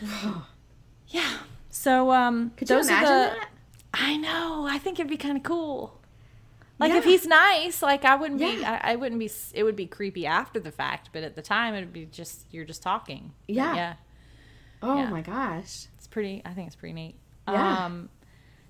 yeah. 1.08 1.38
So 1.70 2.12
um 2.12 2.52
Could 2.56 2.68
you 2.70 2.76
imagine 2.76 2.94
are 2.96 3.00
the 3.00 3.34
that? 3.38 3.48
I 3.94 4.16
know. 4.16 4.66
I 4.68 4.78
think 4.78 4.98
it'd 4.98 5.10
be 5.10 5.16
kind 5.16 5.36
of 5.36 5.42
cool. 5.42 5.94
Like 6.78 6.92
if 6.92 7.04
he's 7.04 7.26
nice, 7.26 7.82
like 7.82 8.04
I 8.04 8.14
wouldn't 8.14 8.38
be 8.38 8.64
I, 8.64 8.92
I 8.92 8.96
wouldn't 8.96 9.18
be 9.18 9.30
it 9.52 9.64
would 9.64 9.76
be 9.76 9.86
creepy 9.86 10.26
after 10.26 10.60
the 10.60 10.70
fact, 10.70 11.10
but 11.12 11.24
at 11.24 11.34
the 11.34 11.42
time 11.42 11.74
it 11.74 11.80
would 11.80 11.92
be 11.92 12.06
just 12.06 12.46
you're 12.52 12.64
just 12.64 12.82
talking. 12.82 13.32
But 13.46 13.54
Yeah. 13.54 13.94
Oh 14.82 14.96
Yeah. 14.98 15.10
my 15.10 15.20
gosh. 15.22 15.86
It's 15.96 16.06
pretty. 16.06 16.42
I 16.44 16.52
think 16.54 16.66
it's 16.68 16.76
pretty 16.76 16.92
neat. 16.94 17.16
Yeah. 17.48 17.84
Um, 17.86 18.08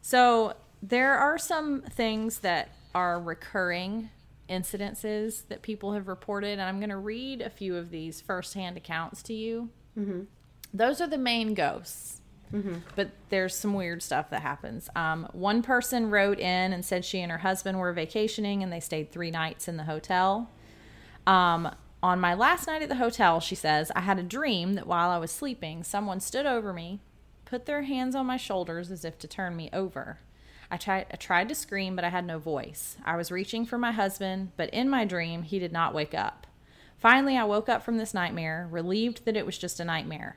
so 0.03 0.55
there 0.83 1.17
are 1.19 1.39
some 1.39 1.83
things 1.83 2.39
that 2.41 2.71
are 2.95 3.21
recurring 3.21 4.11
incidences 4.49 5.47
that 5.49 5.63
people 5.63 5.93
have 5.93 6.09
reported, 6.09 6.53
and 6.53 6.63
I'm 6.63 6.79
going 6.79 6.91
to 6.91 6.97
read 6.97 7.41
a 7.43 7.51
few 7.51 7.77
of 7.77 7.91
these 7.91 8.21
firsthand 8.21 8.77
accounts 8.77 9.23
to 9.25 9.35
you. 9.35 9.69
Mm-hmm. 9.99 10.23
Those 10.73 11.01
are 11.01 11.07
the 11.07 11.19
main 11.19 11.55
ghosts. 11.55 12.23
Mm-hmm. 12.53 12.77
But 12.97 13.11
there's 13.29 13.55
some 13.55 13.75
weird 13.75 14.03
stuff 14.03 14.31
that 14.31 14.41
happens. 14.41 14.89
Um, 14.97 15.29
one 15.33 15.63
person 15.63 16.09
wrote 16.09 16.39
in 16.39 16.73
and 16.73 16.83
said 16.83 17.05
she 17.05 17.21
and 17.21 17.31
her 17.31 17.37
husband 17.39 17.79
were 17.79 17.93
vacationing 17.93 18.63
and 18.63 18.73
they 18.73 18.81
stayed 18.81 19.13
three 19.13 19.31
nights 19.31 19.69
in 19.69 19.77
the 19.77 19.85
hotel. 19.85 20.51
Um, 21.27 21.71
on 22.03 22.21
my 22.21 22.35
last 22.35 22.67
night 22.67 22.83
at 22.83 22.89
the 22.89 22.97
hotel, 22.97 23.41
she 23.41 23.55
says, 23.55 23.91
I 23.97 24.01
had 24.01 24.19
a 24.19 24.23
dream 24.23 24.75
that 24.75 24.87
while 24.87 25.11
I 25.11 25.19
was 25.19 25.33
sleeping, 25.33 25.83
someone 25.83 26.21
stood 26.21 26.47
over 26.47 26.73
me, 26.73 27.01
put 27.45 27.67
their 27.67 27.83
hands 27.83 28.15
on 28.15 28.27
my 28.27 28.37
shoulders 28.37 28.91
as 28.91 29.05
if 29.05 29.19
to 29.19 29.27
turn 29.27 29.57
me 29.57 29.69
over. 29.73 30.19
I 30.71 30.77
tried, 30.77 31.07
I 31.11 31.17
tried 31.17 31.49
to 31.49 31.55
scream, 31.55 31.97
but 31.97 32.05
I 32.05 32.11
had 32.11 32.27
no 32.27 32.39
voice. 32.39 32.99
I 33.05 33.17
was 33.17 33.33
reaching 33.33 33.67
for 33.67 33.79
my 33.79 33.91
husband, 33.91 34.53
but 34.57 34.71
in 34.71 34.89
my 34.89 35.05
dream, 35.05 35.43
he 35.43 35.59
did 35.59 35.73
not 35.73 35.95
wake 35.95 36.15
up. 36.15 36.47
Finally, 36.99 37.37
I 37.37 37.45
woke 37.45 37.69
up 37.69 37.83
from 37.83 37.97
this 37.97 38.15
nightmare, 38.15 38.69
relieved 38.71 39.25
that 39.25 39.37
it 39.37 39.47
was 39.47 39.59
just 39.59 39.81
a 39.81 39.85
nightmare. 39.85 40.37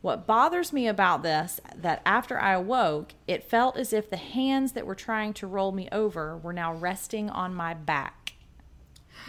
What 0.00 0.26
bothers 0.26 0.72
me 0.72 0.88
about 0.88 1.22
this 1.22 1.60
that 1.76 2.00
after 2.06 2.40
I 2.40 2.52
awoke, 2.52 3.12
it 3.26 3.44
felt 3.44 3.76
as 3.76 3.92
if 3.92 4.08
the 4.08 4.16
hands 4.16 4.72
that 4.72 4.86
were 4.86 4.94
trying 4.94 5.32
to 5.34 5.46
roll 5.46 5.72
me 5.72 5.88
over 5.92 6.36
were 6.36 6.52
now 6.52 6.72
resting 6.72 7.28
on 7.28 7.54
my 7.54 7.74
back. 7.74 8.32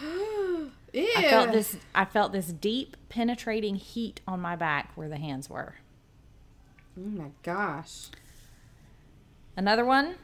I 0.94 1.26
felt 1.28 1.52
this 1.52 1.76
I 1.94 2.04
felt 2.04 2.32
this 2.32 2.52
deep 2.52 2.96
penetrating 3.08 3.76
heat 3.76 4.20
on 4.26 4.40
my 4.40 4.56
back 4.56 4.92
where 4.94 5.08
the 5.08 5.16
hands 5.16 5.50
were. 5.50 5.76
Oh 6.96 7.08
my 7.08 7.30
gosh. 7.42 8.06
Another 9.56 9.84
one 9.84 10.16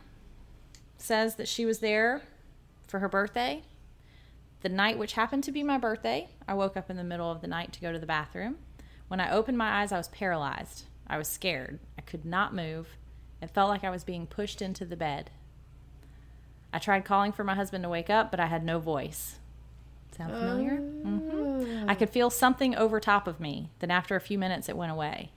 says 0.99 1.37
that 1.37 1.49
she 1.49 1.65
was 1.65 1.81
there 1.81 2.23
for 2.87 3.01
her 3.01 3.09
birthday. 3.09 3.63
The 4.63 4.69
night 4.69 4.99
which 4.99 5.15
happened 5.15 5.43
to 5.45 5.53
be 5.53 5.63
my 5.63 5.79
birthday, 5.79 6.29
I 6.47 6.55
woke 6.55 6.77
up 6.77 6.91
in 6.91 6.97
the 6.97 7.05
middle 7.05 7.31
of 7.31 7.41
the 7.41 7.47
night 7.49 7.73
to 7.73 7.81
go 7.81 7.93
to 7.93 7.99
the 7.99 8.07
bathroom. 8.07 8.59
When 9.09 9.21
I 9.21 9.33
opened 9.33 9.59
my 9.59 9.81
eyes, 9.81 9.91
I 9.91 9.99
was 9.99 10.09
paralyzed. 10.09 10.85
I 11.07 11.19
was 11.19 11.27
scared. 11.27 11.81
I 11.99 12.03
could 12.03 12.25
not 12.25 12.55
move. 12.55 12.97
It 13.41 13.51
felt 13.51 13.71
like 13.71 13.83
I 13.83 13.91
was 13.91 14.05
being 14.05 14.27
pushed 14.27 14.61
into 14.61 14.85
the 14.85 14.97
bed. 14.97 15.31
I 16.73 16.79
tried 16.79 17.05
calling 17.05 17.33
for 17.33 17.43
my 17.43 17.55
husband 17.57 17.83
to 17.83 17.89
wake 17.89 18.11
up, 18.11 18.31
but 18.31 18.39
I 18.39 18.47
had 18.47 18.63
no 18.63 18.79
voice. 18.79 19.40
Sound 20.21 20.33
familiar? 20.33 20.79
Mm-hmm. 20.79 21.89
I 21.89 21.95
could 21.95 22.11
feel 22.11 22.29
something 22.29 22.75
over 22.77 23.01
top 23.01 23.27
of 23.27 23.41
me. 23.41 23.71
Then, 23.79 23.91
after 23.91 24.17
a 24.17 24.21
few 24.21 24.39
minutes, 24.39 24.69
it 24.69 24.77
went 24.77 24.93
away. 24.93 25.33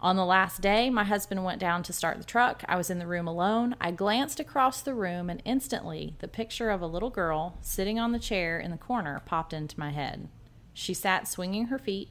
On 0.00 0.16
the 0.16 0.24
last 0.24 0.60
day, 0.60 0.90
my 0.90 1.04
husband 1.04 1.44
went 1.44 1.60
down 1.60 1.84
to 1.84 1.92
start 1.92 2.18
the 2.18 2.24
truck. 2.24 2.64
I 2.66 2.76
was 2.76 2.90
in 2.90 2.98
the 2.98 3.06
room 3.06 3.28
alone. 3.28 3.76
I 3.80 3.92
glanced 3.92 4.40
across 4.40 4.82
the 4.82 4.94
room, 4.94 5.30
and 5.30 5.40
instantly, 5.44 6.16
the 6.18 6.26
picture 6.26 6.70
of 6.70 6.82
a 6.82 6.88
little 6.88 7.10
girl 7.10 7.56
sitting 7.60 8.00
on 8.00 8.10
the 8.10 8.18
chair 8.18 8.58
in 8.58 8.72
the 8.72 8.76
corner 8.76 9.22
popped 9.24 9.52
into 9.52 9.78
my 9.78 9.90
head. 9.90 10.28
She 10.74 10.92
sat 10.92 11.28
swinging 11.28 11.66
her 11.66 11.78
feet, 11.78 12.08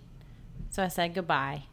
so 0.69 0.83
I 0.83 0.87
said 0.87 1.13
goodbye. 1.13 1.63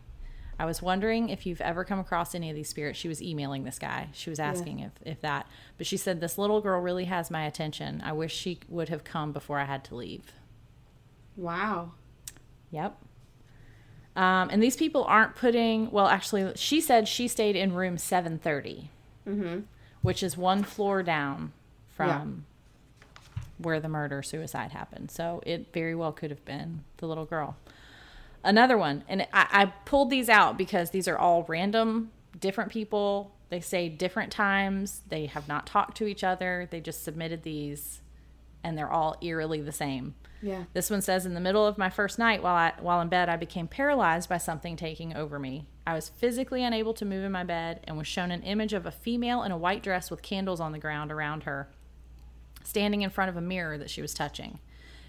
I 0.59 0.65
was 0.65 0.83
wondering 0.83 1.29
if 1.29 1.47
you've 1.47 1.61
ever 1.61 1.85
come 1.85 2.01
across 2.01 2.35
any 2.35 2.51
of 2.51 2.57
these 2.57 2.69
spirits. 2.69 2.99
She 2.99 3.09
was 3.09 3.23
emailing 3.23 3.65
this 3.65 3.79
guy. 3.79 4.09
She 4.13 4.29
was 4.29 4.41
asking 4.41 4.81
yeah. 4.81 4.87
if, 4.87 5.13
if 5.13 5.21
that. 5.21 5.47
But 5.77 5.87
she 5.87 5.97
said, 5.97 6.21
This 6.21 6.37
little 6.37 6.61
girl 6.61 6.81
really 6.81 7.05
has 7.05 7.31
my 7.31 7.45
attention. 7.45 8.03
I 8.05 8.13
wish 8.13 8.35
she 8.35 8.59
would 8.69 8.89
have 8.89 9.05
come 9.05 9.33
before 9.33 9.61
I 9.61 9.65
had 9.65 9.85
to 9.85 9.95
leave. 9.95 10.33
Wow. 11.37 11.93
Yep. 12.73 12.99
Um, 14.17 14.49
and 14.51 14.61
these 14.61 14.75
people 14.75 15.05
aren't 15.05 15.37
putting, 15.37 15.93
well, 15.93 16.09
actually, 16.09 16.53
she 16.57 16.81
said 16.81 17.07
she 17.07 17.29
stayed 17.29 17.55
in 17.55 17.73
room 17.73 17.97
730, 17.97 18.91
mm-hmm. 19.27 19.61
which 20.03 20.25
is 20.25 20.37
one 20.37 20.65
floor 20.65 21.05
down 21.05 21.53
from 21.89 22.45
yeah. 22.99 23.05
where 23.59 23.79
the 23.79 23.89
murder 23.89 24.25
suicide 24.25 24.73
happened. 24.73 25.13
So 25.13 25.41
it 25.47 25.73
very 25.73 25.95
well 25.95 26.11
could 26.11 26.31
have 26.31 26.45
been 26.45 26.83
the 26.97 27.07
little 27.07 27.27
girl. 27.27 27.57
Another 28.49 28.79
one, 28.79 29.05
and 29.09 29.29
I, 29.31 29.47
I 29.51 29.67
pulled 29.85 30.09
these 30.09 30.31
out 30.31 30.57
because 30.57 30.89
these 30.89 31.07
are 31.07 31.19
all 31.19 31.45
random, 31.49 32.13
different 32.41 32.73
people. 32.73 33.31
They 33.51 33.61
say 33.61 33.91
different 33.91 34.33
times. 34.33 35.03
They 35.07 35.27
have 35.27 35.49
not 35.49 35.67
talked 35.67 35.99
to 35.99 36.07
each 36.07 36.25
other. 36.25 36.67
They 36.71 36.81
just 36.81 37.05
submitted 37.05 37.43
these, 37.43 38.01
and 38.65 38.79
they're 38.79 38.91
all 38.91 39.17
eerily 39.21 39.61
the 39.61 39.71
same. 39.71 40.15
Yeah. 40.41 40.65
This 40.73 40.89
one 40.89 41.03
says 41.03 41.27
in 41.27 41.35
the 41.35 41.41
middle 41.41 41.67
of 41.67 41.77
my 41.77 41.91
first 41.91 42.19
night 42.19 42.43
while 42.43 42.55
I 42.55 42.73
while 42.81 43.03
in 43.03 43.09
bed 43.09 43.29
I 43.29 43.37
became 43.37 43.69
paralyzed 43.69 44.31
by 44.31 44.39
something 44.39 44.77
taking 44.77 45.15
over 45.15 45.39
me. 45.39 45.67
I 45.87 45.93
was 45.93 46.09
physically 46.09 46.65
unable 46.65 46.95
to 46.95 47.05
move 47.05 47.25
in 47.25 47.33
my 47.33 47.45
bed 47.45 47.81
and 47.85 47.99
was 47.99 48.07
shown 48.07 48.31
an 48.31 48.45
image 48.45 48.73
of 48.73 48.87
a 48.87 48.91
female 48.91 49.43
in 49.43 49.53
a 49.53 49.59
white 49.59 49.83
dress 49.83 50.11
with 50.11 50.23
candles 50.23 50.59
on 50.59 50.73
the 50.73 50.79
ground 50.79 51.13
around 51.13 51.43
her 51.43 51.69
standing 52.65 53.03
in 53.03 53.11
front 53.11 53.29
of 53.29 53.37
a 53.37 53.43
mirror 53.43 53.77
that 53.77 53.91
she 53.91 54.01
was 54.01 54.15
touching. 54.15 54.59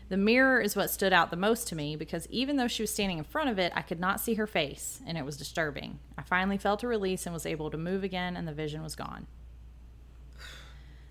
The 0.09 0.17
mirror 0.17 0.59
is 0.59 0.75
what 0.75 0.89
stood 0.89 1.13
out 1.13 1.29
the 1.29 1.37
most 1.37 1.67
to 1.67 1.75
me 1.75 1.95
because 1.95 2.27
even 2.31 2.57
though 2.57 2.67
she 2.67 2.81
was 2.81 2.91
standing 2.91 3.19
in 3.19 3.23
front 3.23 3.49
of 3.51 3.59
it, 3.59 3.71
I 3.75 3.83
could 3.83 3.99
not 3.99 4.19
see 4.19 4.33
her 4.33 4.47
face, 4.47 4.99
and 5.05 5.17
it 5.19 5.25
was 5.25 5.37
disturbing. 5.37 5.99
I 6.17 6.23
finally 6.23 6.57
felt 6.57 6.83
a 6.83 6.87
release 6.87 7.27
and 7.27 7.33
was 7.33 7.45
able 7.45 7.69
to 7.69 7.77
move 7.77 8.03
again, 8.03 8.35
and 8.35 8.47
the 8.47 8.53
vision 8.53 8.81
was 8.81 8.95
gone. 8.95 9.27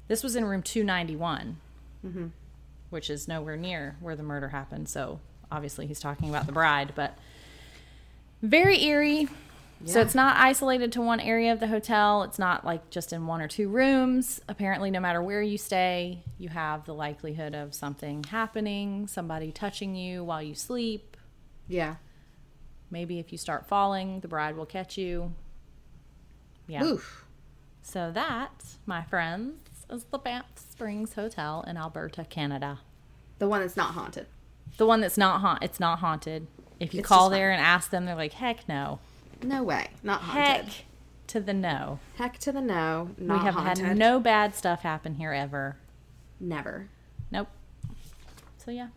This 0.09 0.25
was 0.25 0.35
in 0.35 0.45
room 0.45 0.63
291, 0.63 1.59
mm-hmm. 2.05 2.27
which 2.91 3.09
is 3.09 3.29
nowhere 3.29 3.57
near 3.57 3.97
where 4.01 4.17
the 4.17 4.25
murder 4.25 4.49
happened. 4.49 4.89
So 4.89 5.21
obviously, 5.53 5.87
he's 5.87 6.01
talking 6.01 6.29
about 6.29 6.47
the 6.47 6.53
bride, 6.53 6.93
but 6.97 7.17
very 8.43 8.83
eerie, 8.83 9.29
yeah. 9.85 9.93
So 9.93 10.01
it's 10.01 10.15
not 10.15 10.37
isolated 10.37 10.93
to 10.93 11.01
one 11.01 11.21
area 11.21 11.53
of 11.53 11.61
the 11.61 11.69
hotel. 11.69 12.23
It's 12.23 12.39
not 12.39 12.65
like 12.65 12.91
just 12.91 13.13
in 13.13 13.27
one 13.27 13.41
or 13.41 13.49
two 13.49 13.69
rooms. 13.69 14.41
Apparently, 14.49 14.91
no 14.91 15.01
matter 15.01 15.23
where 15.23 15.43
you 15.43 15.59
stay, 15.59 16.25
you 16.37 16.49
have 16.49 16.85
the 16.85 16.95
likelihood 16.95 17.55
of 17.55 17.75
something 17.75 18.25
happening, 18.25 19.07
somebody 19.07 19.53
touching 19.53 19.95
you 19.95 20.25
while 20.25 20.43
you 20.43 20.55
sleep. 20.55 21.17
Yeah. 21.69 21.97
Maybe 22.91 23.19
if 23.19 23.31
you 23.33 23.39
start 23.39 23.67
falling, 23.67 24.21
the 24.21 24.29
bride 24.29 24.57
will 24.57 24.67
catch 24.67 24.97
you. 24.97 25.35
Yeah. 26.67 26.85
Oof. 26.85 27.25
So 27.83 28.11
that, 28.13 28.65
my 28.85 29.03
friends, 29.05 29.63
is 29.91 30.05
the 30.05 30.19
Banff 30.19 30.47
Springs 30.57 31.15
Hotel 31.15 31.65
in 31.67 31.77
Alberta, 31.77 32.25
Canada. 32.25 32.81
The 33.39 33.49
one 33.49 33.61
that's 33.61 33.77
not 33.77 33.95
haunted. 33.95 34.27
The 34.77 34.87
one 34.87 35.01
that's 35.01 35.17
not 35.17 35.41
haunted. 35.41 35.71
It's 35.71 35.81
not 35.81 36.01
haunted. 36.01 36.47
If 36.81 36.95
you 36.95 37.01
it's 37.01 37.09
call 37.09 37.31
there 37.31 37.51
and 37.51 37.61
ask 37.61 37.91
them, 37.91 38.05
they're 38.05 38.15
like, 38.15 38.35
"Heck 38.35 38.69
no." 38.69 39.01
No 39.43 39.63
way. 39.63 39.89
Not 40.03 40.21
haunted. 40.21 40.67
Heck 40.67 40.85
to 41.29 41.41
the 41.41 41.55
no. 41.55 42.01
Heck 42.17 42.39
to 42.39 42.53
the 42.53 42.61
no. 42.61 43.11
Not 43.19 43.39
we 43.39 43.45
have 43.45 43.55
haunted. 43.55 43.85
had 43.85 43.97
no 43.97 44.19
bad 44.21 44.55
stuff 44.55 44.83
happen 44.83 45.15
here 45.15 45.33
ever. 45.33 45.77
Never. 46.41 46.89
Nope. 47.31 47.49
So 48.59 48.71
yeah. 48.71 48.89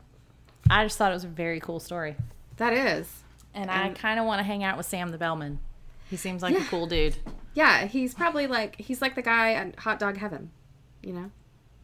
I 0.70 0.84
just 0.86 0.98
thought 0.98 1.12
it 1.12 1.16
was 1.16 1.24
a 1.24 1.30
very 1.30 1.60
cool 1.60 1.80
story. 1.80 2.16
That 2.58 2.74
is. 2.74 3.22
And, 3.54 3.70
and 3.70 3.72
I 3.72 3.90
kind 3.90 4.20
of 4.20 4.26
want 4.26 4.40
to 4.40 4.44
hang 4.44 4.64
out 4.64 4.78
with 4.78 4.86
Sam 4.86 5.10
the 5.10 5.18
Bellman. 5.18 5.60
He 6.10 6.18
seems 6.18 6.42
like 6.42 6.54
yeah. 6.54 6.64
a 6.64 6.68
cool 6.68 6.88
dude. 6.88 7.16
Yeah, 7.54 7.86
he's 7.86 8.14
probably 8.14 8.48
like 8.48 8.78
he's 8.78 9.02
like 9.02 9.16
the 9.16 9.22
guy 9.22 9.54
at 9.54 9.80
Hot 9.80 10.00
Dog 10.00 10.18
Heaven, 10.18 10.52
you 11.02 11.14
know? 11.14 11.32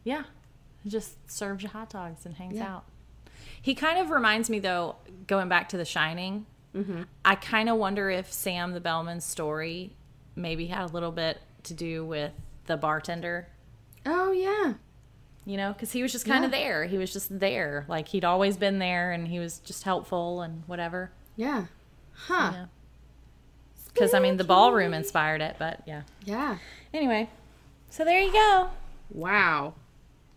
Yeah. 0.04 0.24
He 0.82 0.88
just 0.88 1.30
serves 1.30 1.62
you 1.62 1.68
hot 1.68 1.90
dogs 1.90 2.24
and 2.24 2.34
hangs 2.34 2.56
yeah. 2.56 2.76
out. 2.76 2.84
He 3.60 3.74
kind 3.74 3.98
of 3.98 4.10
reminds 4.10 4.48
me 4.48 4.58
though, 4.58 4.96
going 5.26 5.48
back 5.48 5.68
to 5.70 5.76
The 5.76 5.84
Shining, 5.84 6.46
Mm-hmm. 6.74 7.02
I 7.24 7.34
kind 7.34 7.68
of 7.68 7.76
wonder 7.76 8.10
if 8.10 8.32
Sam 8.32 8.72
the 8.72 8.80
Bellman's 8.80 9.24
story 9.24 9.92
maybe 10.36 10.66
had 10.66 10.88
a 10.88 10.92
little 10.92 11.12
bit 11.12 11.38
to 11.64 11.74
do 11.74 12.04
with 12.04 12.32
the 12.66 12.76
bartender. 12.76 13.48
Oh 14.06 14.32
yeah. 14.32 14.74
You 15.44 15.56
know, 15.56 15.72
because 15.72 15.92
he 15.92 16.02
was 16.02 16.12
just 16.12 16.26
kind 16.26 16.44
of 16.44 16.52
yeah. 16.52 16.58
there. 16.58 16.84
He 16.84 16.98
was 16.98 17.12
just 17.12 17.40
there. 17.40 17.86
Like 17.88 18.08
he'd 18.08 18.24
always 18.24 18.56
been 18.56 18.78
there 18.78 19.12
and 19.12 19.28
he 19.28 19.38
was 19.38 19.58
just 19.60 19.84
helpful 19.84 20.42
and 20.42 20.62
whatever. 20.66 21.10
Yeah. 21.36 21.66
Huh. 22.12 22.66
Because, 23.86 24.12
I 24.14 24.20
mean, 24.20 24.36
the 24.36 24.44
ballroom 24.44 24.94
inspired 24.94 25.40
it, 25.40 25.56
but 25.58 25.82
yeah. 25.86 26.02
Yeah. 26.24 26.58
Anyway, 26.92 27.30
so 27.90 28.04
there 28.04 28.20
you 28.20 28.32
go. 28.32 28.70
Wow. 29.10 29.74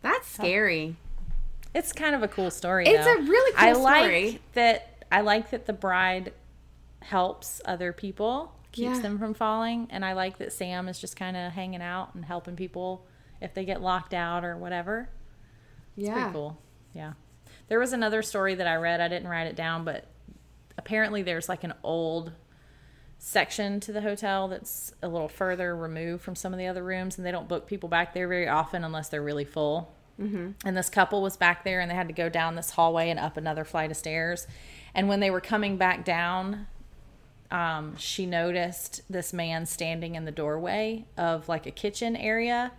That's 0.02 0.28
scary. 0.28 0.96
It's 1.76 1.94
kind 1.94 2.16
of 2.16 2.24
a 2.24 2.28
cool 2.28 2.50
story. 2.50 2.86
It's 2.88 3.06
though. 3.06 3.14
a 3.14 3.22
really 3.22 3.52
cool 3.54 3.86
I 3.86 3.98
story. 3.98 4.32
like 4.32 4.54
that 4.54 4.91
I 5.12 5.22
like 5.22 5.52
that 5.52 5.66
the 5.66 5.74
bride 5.74 6.34
helps 7.02 7.62
other 7.66 7.92
people, 7.94 8.54
keeps 8.72 8.98
yeah. 8.98 9.02
them 9.02 9.20
from 9.20 9.34
falling, 9.34 9.88
and 9.90 10.06
I 10.06 10.14
like 10.14 10.38
that 10.38 10.54
Sam 10.54 10.88
is 10.88 11.00
just 11.00 11.16
kind 11.16 11.36
of 11.36 11.52
hanging 11.52 11.82
out 11.82 12.16
and 12.16 12.24
helping 12.24 12.56
people 12.56 13.06
if 13.42 13.54
they 13.54 13.66
get 13.66 13.82
locked 13.82 14.14
out 14.14 14.46
or 14.46 14.58
whatever. 14.58 15.10
It's 15.98 16.08
yeah. 16.08 16.14
pretty 16.14 16.32
cool. 16.32 16.58
Yeah. 16.94 17.14
There 17.68 17.80
was 17.80 17.94
another 17.94 18.22
story 18.22 18.56
that 18.56 18.68
I 18.68 18.76
read. 18.76 19.02
I 19.02 19.08
didn't 19.08 19.28
write 19.28 19.48
it 19.48 19.56
down, 19.56 19.84
but 19.84 20.08
apparently 20.78 21.22
there's 21.22 21.50
like 21.50 21.64
an 21.64 21.74
old 21.84 22.32
section 23.18 23.80
to 23.82 23.92
the 23.92 24.02
hotel 24.02 24.48
that's 24.48 24.94
a 25.04 25.08
little 25.08 25.28
further 25.28 25.76
removed 25.76 26.24
from 26.24 26.36
some 26.36 26.54
of 26.54 26.60
the 26.60 26.68
other 26.68 26.84
rooms, 26.84 27.18
and 27.18 27.26
they 27.26 27.32
don't 27.32 27.48
book 27.48 27.68
people 27.68 27.90
back 27.90 28.14
there 28.14 28.28
very 28.28 28.48
often 28.48 28.84
unless 28.84 29.10
they're 29.10 29.22
really 29.22 29.46
full. 29.46 29.94
Mm-hmm. 30.20 30.52
And 30.66 30.78
this 30.78 30.90
couple 30.90 31.22
was 31.22 31.38
back 31.38 31.64
there, 31.64 31.80
and 31.80 31.90
they 31.90 31.96
had 31.96 32.08
to 32.08 32.14
go 32.14 32.30
down 32.30 32.56
this 32.56 32.72
hallway 32.72 33.10
and 33.10 33.20
up 33.20 33.38
another 33.38 33.64
flight 33.64 33.92
of 33.92 33.98
stairs. 33.98 34.48
And 34.94 35.08
when 35.08 35.20
they 35.20 35.30
were 35.30 35.42
coming 35.42 35.78
back 35.78 36.04
down, 36.04 36.68
um, 37.50 37.96
she 37.98 38.26
noticed 38.26 39.02
this 39.10 39.34
man 39.34 39.66
standing 39.66 40.16
in 40.16 40.26
the 40.26 40.32
doorway 40.32 41.06
of 41.18 41.50
like 41.50 41.66
a 41.66 41.72
kitchen 41.72 42.16
area. 42.16 42.72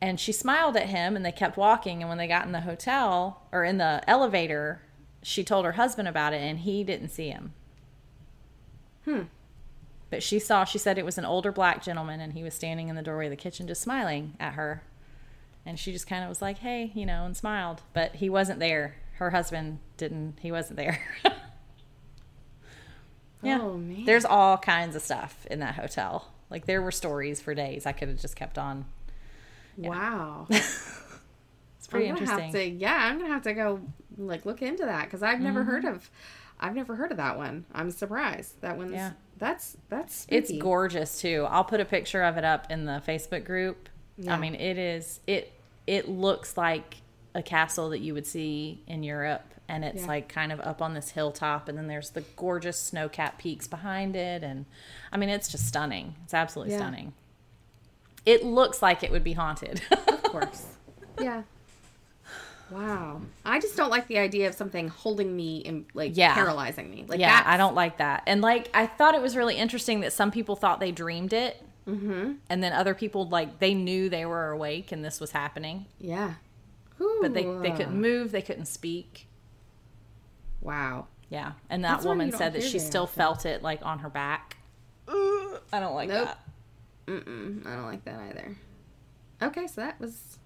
And 0.00 0.20
she 0.20 0.32
smiled 0.32 0.76
at 0.76 0.88
him 0.88 1.16
and 1.16 1.24
they 1.24 1.32
kept 1.32 1.56
walking. 1.56 2.02
And 2.02 2.08
when 2.08 2.18
they 2.18 2.28
got 2.28 2.46
in 2.46 2.52
the 2.52 2.60
hotel 2.60 3.42
or 3.50 3.64
in 3.64 3.78
the 3.78 4.02
elevator, 4.08 4.82
she 5.22 5.42
told 5.42 5.64
her 5.64 5.72
husband 5.72 6.06
about 6.06 6.32
it 6.32 6.40
and 6.40 6.60
he 6.60 6.84
didn't 6.84 7.08
see 7.08 7.30
him. 7.30 7.52
Hmm. 9.04 9.22
But 10.10 10.22
she 10.22 10.38
saw, 10.38 10.64
she 10.64 10.78
said 10.78 10.98
it 10.98 11.04
was 11.04 11.18
an 11.18 11.24
older 11.24 11.50
black 11.50 11.82
gentleman 11.82 12.20
and 12.20 12.32
he 12.32 12.42
was 12.42 12.54
standing 12.54 12.88
in 12.88 12.96
the 12.96 13.02
doorway 13.02 13.26
of 13.26 13.30
the 13.30 13.36
kitchen 13.36 13.66
just 13.66 13.82
smiling 13.82 14.34
at 14.38 14.54
her. 14.54 14.82
And 15.64 15.80
she 15.80 15.90
just 15.90 16.06
kind 16.06 16.22
of 16.22 16.28
was 16.28 16.40
like, 16.40 16.58
hey, 16.58 16.92
you 16.94 17.04
know, 17.04 17.24
and 17.24 17.36
smiled. 17.36 17.82
But 17.92 18.16
he 18.16 18.30
wasn't 18.30 18.60
there. 18.60 18.96
Her 19.18 19.30
husband 19.30 19.78
didn't, 19.96 20.38
he 20.40 20.50
wasn't 20.52 20.76
there. 20.76 21.00
yeah. 23.42 23.58
Oh, 23.60 23.76
man. 23.76 24.04
There's 24.04 24.24
all 24.24 24.58
kinds 24.58 24.96
of 24.96 25.02
stuff 25.02 25.46
in 25.50 25.60
that 25.60 25.74
hotel. 25.74 26.28
Like 26.50 26.66
there 26.66 26.80
were 26.82 26.92
stories 26.92 27.40
for 27.40 27.54
days. 27.54 27.86
I 27.86 27.92
could 27.92 28.08
have 28.08 28.20
just 28.20 28.36
kept 28.36 28.58
on. 28.58 28.84
Wow. 29.76 30.46
It's 31.78 31.90
pretty 31.92 32.08
I'm 32.10 32.16
interesting. 32.16 32.52
To, 32.52 32.64
yeah, 32.68 32.96
I'm 33.00 33.16
gonna 33.20 33.32
have 33.32 33.42
to 33.42 33.54
go 33.54 33.80
like 34.18 34.44
look 34.44 34.60
into 34.60 34.84
that 34.86 35.04
because 35.04 35.22
I've 35.22 35.38
never 35.40 35.62
heard 35.62 35.84
Mm-hmm. 35.84 35.94
of, 35.94 36.10
I've 36.58 36.74
never 36.74 36.96
heard 36.96 37.12
of 37.12 37.16
that 37.18 37.36
one. 37.36 37.64
I'm 37.72 37.92
surprised 37.92 38.60
that 38.62 38.76
one's. 38.76 38.90
Yeah. 38.90 39.12
That's 39.38 39.76
that's. 39.88 40.26
It's 40.28 40.50
gorgeous 40.50 41.20
too. 41.20 41.46
I'll 41.48 41.62
put 41.62 41.78
a 41.78 41.84
picture 41.84 42.24
of 42.24 42.38
it 42.38 42.44
up 42.44 42.72
in 42.72 42.86
the 42.86 43.00
Facebook 43.06 43.44
group. 43.44 43.88
Yeah. 44.18 44.34
I 44.34 44.38
mean, 44.38 44.56
it 44.56 44.78
is 44.78 45.20
it 45.28 45.52
it 45.86 46.08
looks 46.08 46.56
like 46.56 46.96
a 47.36 47.42
castle 47.42 47.90
that 47.90 47.98
you 48.00 48.14
would 48.14 48.26
see 48.26 48.82
in 48.86 49.02
Europe 49.02 49.44
and 49.68 49.84
it's 49.84 50.02
Yeah. 50.02 50.06
like 50.08 50.28
kind 50.28 50.50
of 50.52 50.60
up 50.60 50.80
on 50.80 50.94
this 50.94 51.10
hilltop 51.10 51.68
and 51.68 51.76
then 51.76 51.86
there's 51.86 52.10
the 52.10 52.22
gorgeous 52.36 52.78
snow-capped 52.80 53.38
peaks 53.38 53.66
behind 53.68 54.16
it 54.16 54.42
and 54.42 54.64
I 55.12 55.16
mean, 55.18 55.28
it's 55.28 55.48
just 55.48 55.66
stunning. 55.68 56.14
It's 56.24 56.34
absolutely 56.34 56.72
Yeah. 56.74 56.80
stunning. 56.80 57.12
It 58.24 58.44
looks 58.44 58.80
like 58.82 59.02
it 59.04 59.10
would 59.12 59.24
be 59.24 59.34
haunted. 59.34 59.82
Of 60.08 60.22
course. 60.32 60.66
yeah. 61.20 61.42
Wow. 62.70 63.20
I 63.44 63.60
just 63.60 63.76
don't 63.76 63.90
like 63.90 64.08
the 64.08 64.18
idea 64.18 64.48
of 64.48 64.54
something 64.54 64.88
holding 64.88 65.34
me 65.36 65.62
and 65.64 65.84
like 65.94 66.16
Yeah. 66.16 66.34
paralyzing 66.34 66.90
me. 66.90 67.04
Like 67.06 67.20
yeah, 67.20 67.42
I 67.46 67.56
don't 67.56 67.74
like 67.76 67.98
that. 67.98 68.24
And 68.26 68.40
like 68.40 68.68
I 68.74 68.86
thought 68.86 69.14
it 69.14 69.22
was 69.22 69.36
really 69.36 69.56
interesting 69.56 70.00
that 70.00 70.12
some 70.12 70.30
people 70.32 70.56
thought 70.56 70.80
they 70.80 70.90
dreamed 70.90 71.32
it. 71.32 71.62
Mm-hmm. 71.86 72.32
And 72.50 72.62
then 72.64 72.72
other 72.72 72.94
people 72.94 73.28
like 73.28 73.60
they 73.60 73.72
knew 73.72 74.08
they 74.08 74.26
were 74.26 74.50
awake 74.50 74.90
and 74.90 75.04
this 75.04 75.20
was 75.20 75.30
happening. 75.30 75.86
Yeah. 76.00 76.34
But 76.98 77.34
they, 77.34 77.44
they 77.62 77.70
couldn't 77.70 78.00
move 78.00 78.32
they 78.32 78.42
couldn't 78.42 78.66
speak 78.66 79.26
Wow. 80.60 81.06
yeah 81.28 81.52
and 81.70 81.84
that 81.84 81.92
That's 81.96 82.04
woman 82.06 82.32
said 82.32 82.52
that 82.54 82.62
she 82.62 82.78
still 82.78 83.04
often. 83.04 83.16
felt 83.16 83.46
it 83.46 83.62
like 83.62 83.84
on 83.84 84.00
her 84.00 84.08
back 84.10 84.56
Ugh, 85.08 85.60
i 85.72 85.78
don't 85.80 85.94
like 85.94 86.08
Nope. 86.08 86.26
that 86.26 86.38
Mm-mm. 87.06 87.64
I 87.64 87.76
don't 87.76 87.84
like 87.86 88.04
that 88.04 88.18
either. 88.18 88.56
Okay, 89.40 89.68
so 89.68 89.80
that 89.80 90.00
was 90.00 90.38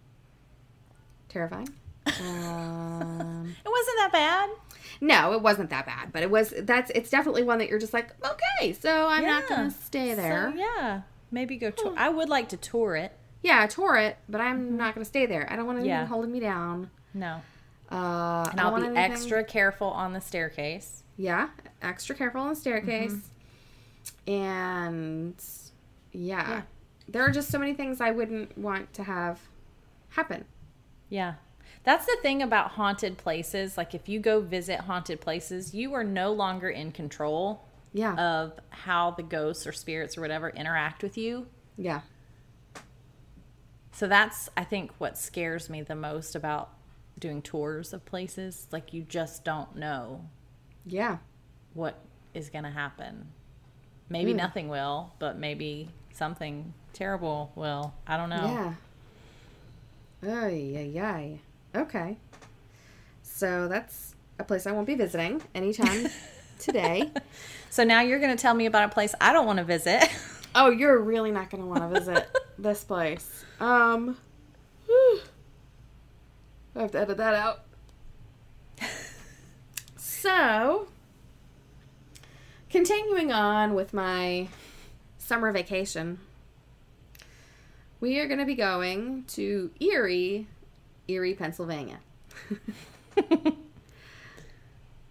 terrifying. 1.30 1.70
Um, 2.06 3.54
it 3.64 3.68
wasn't 3.70 3.96
that 3.96 4.10
bad 4.12 4.50
no, 5.00 5.32
it 5.32 5.40
wasn't 5.40 5.70
that 5.70 5.86
bad, 5.86 6.12
but 6.12 6.22
it 6.22 6.30
was. 6.30 6.52
That's. 6.58 6.90
It's 6.94 7.08
definitely 7.08 7.42
one 7.44 7.58
that 7.60 7.70
you're 7.70 7.78
just 7.78 7.94
like, 7.94 8.10
okay, 8.22 8.74
so 8.74 9.06
I'm 9.08 9.24
not 9.24 9.48
gonna 9.48 9.70
stay 9.70 10.12
there. 10.12 10.52
so, 10.52 10.58
yeah 10.58 11.00
maybe 11.30 11.56
go 11.56 11.70
tour 11.70 11.92
Hmm. 11.92 11.98
i 11.98 12.08
would 12.10 12.28
like 12.28 12.48
to 12.50 12.56
tour 12.58 12.94
it 12.96 13.12
Yeah, 13.42 13.62
I 13.62 13.66
tore 13.66 13.96
it, 13.96 14.16
but 14.28 14.40
I'm 14.40 14.76
not 14.76 14.94
gonna 14.94 15.04
stay 15.04 15.26
there. 15.26 15.46
I 15.50 15.56
don't 15.56 15.66
want 15.66 15.78
anything 15.78 15.90
Yeah. 15.90 16.06
holding 16.06 16.32
me 16.32 16.40
down. 16.40 16.90
no 17.14 17.42
Uh, 17.90 18.46
and 18.52 18.60
i'll 18.60 18.76
be 18.76 18.82
anything- 18.86 18.96
extra 18.96 19.42
careful 19.42 19.88
on 19.88 20.12
the 20.12 20.20
staircase 20.20 21.02
Yeah, 21.16 21.48
extra 21.82 22.14
careful 22.14 22.40
on 22.42 22.50
the 22.50 22.54
staircase. 22.56 23.16
And 24.26 25.34
yeah, 26.12 26.48
Yeah. 26.48 26.62
there 27.08 27.22
are 27.24 27.30
just 27.30 27.50
so 27.50 27.58
many 27.58 27.74
things 27.74 28.00
I 28.00 28.10
wouldn't 28.12 28.56
want 28.56 28.92
to 28.94 29.04
have 29.04 29.40
happen. 30.10 30.44
yeah 31.08 31.34
that's 31.82 32.04
the 32.06 32.16
thing 32.20 32.42
about 32.42 32.72
haunted 32.72 33.16
places 33.18 33.76
like 33.76 33.94
if 33.94 34.08
you 34.08 34.20
go 34.20 34.40
visit 34.40 34.80
haunted 34.80 35.20
places 35.20 35.74
you 35.74 35.94
are 35.94 36.04
no 36.04 36.30
longer 36.32 36.68
in 36.68 36.92
control 36.92 37.64
Yeah, 37.92 38.14
of 38.14 38.60
how 38.70 39.10
the 39.12 39.22
ghosts 39.24 39.66
or 39.66 39.72
spirits 39.72 40.16
or 40.16 40.20
whatever 40.20 40.50
interact 40.50 41.02
with 41.02 41.16
you 41.18 41.46
yeah, 41.76 42.00
So 43.92 44.06
that's 44.06 44.48
I 44.56 44.64
think 44.64 44.92
what 44.98 45.18
scares 45.18 45.68
me 45.68 45.82
the 45.82 45.94
most 45.94 46.34
about 46.34 46.70
doing 47.18 47.42
tours 47.42 47.92
of 47.92 48.04
places. 48.04 48.66
Like 48.72 48.92
you 48.94 49.02
just 49.02 49.44
don't 49.44 49.76
know 49.76 50.24
yeah, 50.86 51.18
what 51.74 51.98
is 52.32 52.48
going 52.48 52.64
to 52.64 52.70
happen. 52.70 53.28
Maybe 54.08 54.32
Mm. 54.32 54.36
nothing 54.36 54.68
will, 54.68 55.12
but 55.18 55.36
maybe 55.38 55.90
something 56.12 56.72
terrible 56.92 57.52
will. 57.54 57.92
I 58.06 58.16
don't 58.16 58.30
know. 58.30 58.46
yeah. 58.46 58.74
Ay, 60.22 60.92
ay, 60.96 61.00
ay. 61.00 61.40
Okay. 61.78 62.16
So 63.22 63.68
that's 63.68 64.14
a 64.38 64.44
place 64.44 64.66
I 64.66 64.72
won't 64.72 64.86
be 64.86 64.94
visiting 64.94 65.40
anytime 65.54 66.08
today. 66.58 67.10
So 67.70 67.84
now 67.84 68.00
you're 68.00 68.18
going 68.18 68.36
to 68.36 68.40
tell 68.40 68.54
me 68.54 68.66
about 68.66 68.84
a 68.84 68.88
place 68.92 69.14
I 69.20 69.32
don't 69.32 69.46
want 69.46 69.58
to 69.58 69.64
visit. 69.64 70.02
Oh, 70.54 70.70
you're 70.70 70.98
really 70.98 71.30
not 71.30 71.50
going 71.50 71.62
to 71.62 71.66
want 71.66 71.82
to 71.82 72.00
visit 72.00 72.28
this 72.58 72.84
place. 72.84 73.44
Um, 73.60 74.16
whew. 74.86 75.20
I 76.74 76.82
have 76.82 76.92
to 76.92 77.00
edit 77.00 77.16
that 77.18 77.34
out. 77.34 77.62
So, 79.96 80.86
continuing 82.68 83.32
on 83.32 83.72
with 83.74 83.94
my 83.94 84.48
summer 85.16 85.50
vacation, 85.50 86.18
we 88.00 88.18
are 88.18 88.26
going 88.26 88.38
to 88.38 88.44
be 88.44 88.54
going 88.54 89.24
to 89.28 89.70
Erie, 89.80 90.46
Erie, 91.08 91.32
Pennsylvania. 91.32 92.00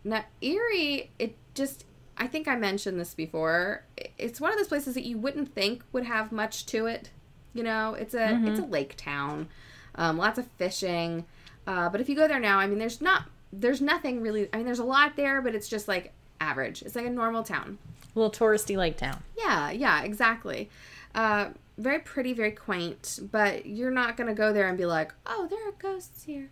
Now, 0.04 0.24
Erie, 0.42 1.12
it 1.20 1.36
just, 1.54 1.86
I 2.20 2.28
think 2.28 2.48
I 2.48 2.56
mentioned 2.56 3.00
this 3.00 3.14
before. 3.14 3.84
It's 4.18 4.42
one 4.42 4.52
of 4.52 4.58
those 4.58 4.68
places 4.68 4.94
that 4.96 5.06
you 5.06 5.18
wouldn't 5.18 5.54
think 5.54 5.84
would 5.94 6.04
have 6.04 6.32
much 6.32 6.66
to 6.68 6.86
it. 6.86 7.10
You 7.54 7.64
know, 7.64 7.94
it's 7.94 8.14
a 8.14 8.40
it's 8.48 8.60
a 8.60 8.66
lake 8.66 8.96
town, 8.98 9.48
um, 9.96 10.18
lots 10.18 10.38
of 10.38 10.46
fishing. 10.58 11.26
Uh, 11.66 11.90
but 11.90 12.02
if 12.02 12.10
you 12.10 12.16
go 12.16 12.28
there 12.28 12.40
now, 12.40 12.60
I 12.60 12.68
mean, 12.68 12.78
there's 12.80 13.02
not, 13.02 13.24
there's 13.54 13.82
nothing 13.82 14.22
really. 14.22 14.50
I 14.54 14.58
mean, 14.58 14.66
there's 14.66 14.80
a 14.80 14.84
lot 14.84 15.16
there, 15.16 15.42
but 15.42 15.56
it's 15.56 15.68
just 15.68 15.88
like 15.88 16.14
average. 16.42 16.82
It's 16.82 16.96
like 16.96 17.06
a 17.06 17.10
normal 17.10 17.44
town. 17.44 17.78
little 18.16 18.32
touristy 18.32 18.76
lake 18.78 18.98
town. 18.98 19.22
Yeah, 19.38 19.72
yeah, 19.72 20.04
exactly. 20.04 20.70
Uh, 21.16 21.50
very 21.78 22.00
pretty, 22.00 22.34
very 22.34 22.52
quaint, 22.52 23.20
but 23.32 23.66
you're 23.66 23.92
not 23.92 24.18
gonna 24.18 24.34
go 24.36 24.52
there 24.54 24.68
and 24.68 24.78
be 24.78 24.86
like, 24.86 25.14
"Oh, 25.26 25.48
there 25.50 25.68
are 25.68 25.72
ghosts 25.80 26.24
here." 26.24 26.50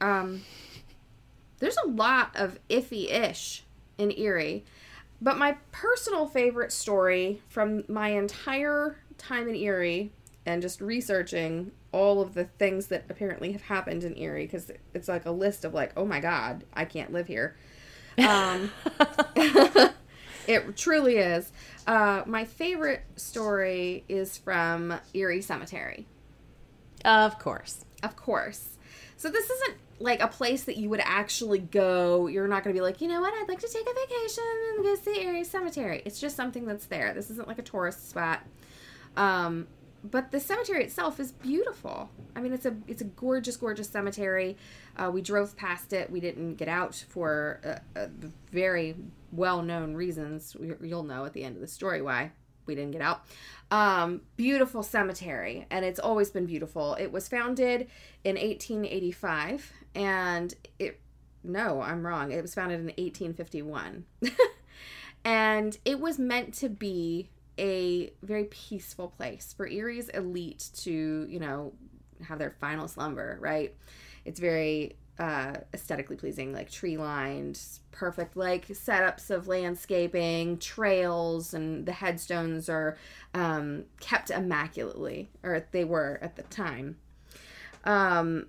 Um, 0.00 0.42
there's 1.58 1.76
a 1.78 1.86
lot 1.86 2.32
of 2.34 2.58
iffy-ish 2.68 3.62
in 3.96 4.10
Erie, 4.18 4.64
but 5.24 5.38
my 5.38 5.56
personal 5.72 6.26
favorite 6.26 6.70
story 6.70 7.40
from 7.48 7.82
my 7.88 8.10
entire 8.10 8.98
time 9.16 9.48
in 9.48 9.56
Erie 9.56 10.12
and 10.46 10.60
just 10.60 10.82
researching 10.82 11.72
all 11.92 12.20
of 12.20 12.34
the 12.34 12.44
things 12.44 12.88
that 12.88 13.04
apparently 13.08 13.52
have 13.52 13.62
happened 13.62 14.04
in 14.04 14.16
Erie 14.18 14.44
because 14.44 14.70
it's 14.92 15.08
like 15.08 15.24
a 15.24 15.30
list 15.30 15.64
of 15.64 15.72
like, 15.72 15.92
"Oh 15.96 16.04
my 16.04 16.20
God, 16.20 16.64
I 16.74 16.84
can't 16.84 17.10
live 17.12 17.26
here." 17.26 17.56
Um, 18.18 18.70
it 20.46 20.76
truly 20.76 21.16
is. 21.16 21.50
Uh, 21.86 22.22
my 22.26 22.44
favorite 22.44 23.02
story 23.16 24.04
is 24.08 24.36
from 24.36 25.00
Erie 25.14 25.40
Cemetery, 25.40 26.06
Of 27.04 27.38
course. 27.38 27.84
of 28.02 28.14
course. 28.16 28.73
So 29.24 29.30
this 29.30 29.48
isn't 29.48 29.78
like 30.00 30.20
a 30.20 30.28
place 30.28 30.64
that 30.64 30.76
you 30.76 30.90
would 30.90 31.00
actually 31.02 31.60
go. 31.60 32.26
You're 32.26 32.46
not 32.46 32.62
going 32.62 32.74
to 32.74 32.78
be 32.78 32.82
like, 32.82 33.00
you 33.00 33.08
know 33.08 33.22
what? 33.22 33.32
I'd 33.32 33.48
like 33.48 33.58
to 33.60 33.68
take 33.68 33.86
a 33.88 33.94
vacation 33.94 34.44
and 34.74 34.84
go 34.84 34.94
see 34.96 35.18
Erie 35.22 35.44
Cemetery. 35.44 36.02
It's 36.04 36.20
just 36.20 36.36
something 36.36 36.66
that's 36.66 36.84
there. 36.84 37.14
This 37.14 37.30
isn't 37.30 37.48
like 37.48 37.58
a 37.58 37.62
tourist 37.62 38.10
spot. 38.10 38.40
Um, 39.16 39.66
but 40.02 40.30
the 40.30 40.40
cemetery 40.40 40.84
itself 40.84 41.20
is 41.20 41.32
beautiful. 41.32 42.10
I 42.36 42.42
mean, 42.42 42.52
it's 42.52 42.66
a 42.66 42.76
it's 42.86 43.00
a 43.00 43.06
gorgeous, 43.06 43.56
gorgeous 43.56 43.88
cemetery. 43.88 44.58
Uh, 44.94 45.10
we 45.10 45.22
drove 45.22 45.56
past 45.56 45.94
it. 45.94 46.10
We 46.10 46.20
didn't 46.20 46.56
get 46.56 46.68
out 46.68 46.94
for 47.08 47.62
uh, 47.96 47.98
uh, 47.98 48.08
very 48.52 48.94
well 49.32 49.62
known 49.62 49.94
reasons. 49.94 50.54
We, 50.54 50.74
you'll 50.86 51.02
know 51.02 51.24
at 51.24 51.32
the 51.32 51.44
end 51.44 51.56
of 51.56 51.62
the 51.62 51.68
story 51.68 52.02
why 52.02 52.32
we 52.66 52.74
didn't 52.74 52.92
get 52.92 53.02
out. 53.02 53.24
Um, 53.70 54.22
beautiful 54.36 54.82
cemetery, 54.82 55.66
and 55.70 55.84
it's 55.84 55.98
always 55.98 56.30
been 56.30 56.46
beautiful. 56.46 56.94
It 56.94 57.10
was 57.10 57.28
founded 57.28 57.88
in 58.22 58.36
1885, 58.36 59.72
and 59.94 60.54
it 60.78 61.00
no, 61.42 61.82
I'm 61.82 62.06
wrong. 62.06 62.32
It 62.32 62.40
was 62.40 62.54
founded 62.54 62.80
in 62.80 62.86
1851, 62.86 64.04
and 65.24 65.78
it 65.84 66.00
was 66.00 66.18
meant 66.18 66.54
to 66.54 66.68
be 66.68 67.30
a 67.58 68.12
very 68.22 68.44
peaceful 68.44 69.08
place 69.08 69.54
for 69.56 69.66
Erie's 69.66 70.08
elite 70.08 70.70
to, 70.74 71.26
you 71.28 71.38
know, 71.38 71.72
have 72.26 72.38
their 72.38 72.50
final 72.50 72.88
slumber, 72.88 73.38
right? 73.40 73.74
It's 74.24 74.40
very 74.40 74.96
uh, 75.18 75.54
aesthetically 75.72 76.16
pleasing, 76.16 76.52
like 76.52 76.70
tree 76.70 76.96
lined, 76.96 77.60
perfect, 77.92 78.36
like 78.36 78.66
setups 78.68 79.30
of 79.30 79.46
landscaping, 79.46 80.58
trails, 80.58 81.54
and 81.54 81.86
the 81.86 81.92
headstones 81.92 82.68
are 82.68 82.96
um, 83.32 83.84
kept 84.00 84.30
immaculately, 84.30 85.30
or 85.42 85.66
they 85.70 85.84
were 85.84 86.18
at 86.20 86.36
the 86.36 86.42
time. 86.44 86.96
Um, 87.84 88.46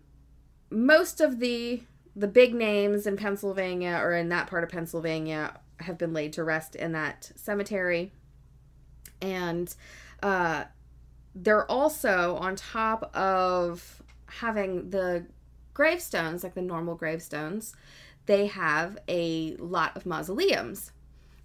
most 0.69 1.21
of 1.21 1.39
the 1.39 1.81
the 2.15 2.27
big 2.27 2.55
names 2.55 3.05
in 3.05 3.17
Pennsylvania 3.17 3.99
or 4.01 4.13
in 4.13 4.29
that 4.29 4.47
part 4.47 4.63
of 4.63 4.69
Pennsylvania 4.69 5.59
have 5.81 5.97
been 5.97 6.13
laid 6.13 6.31
to 6.33 6.43
rest 6.43 6.73
in 6.73 6.93
that 6.93 7.31
cemetery. 7.35 8.13
And 9.21 9.73
uh, 10.23 10.63
they're 11.33 11.69
also 11.69 12.37
on 12.37 12.55
top 12.55 13.13
of 13.15 14.01
having 14.27 14.89
the 14.91 15.25
gravestones, 15.75 16.43
like 16.43 16.55
the 16.55 16.61
normal 16.63 16.95
gravestones, 16.95 17.75
they 18.25 18.47
have 18.47 18.97
a 19.07 19.55
lot 19.57 19.95
of 19.95 20.07
mausoleums. 20.07 20.91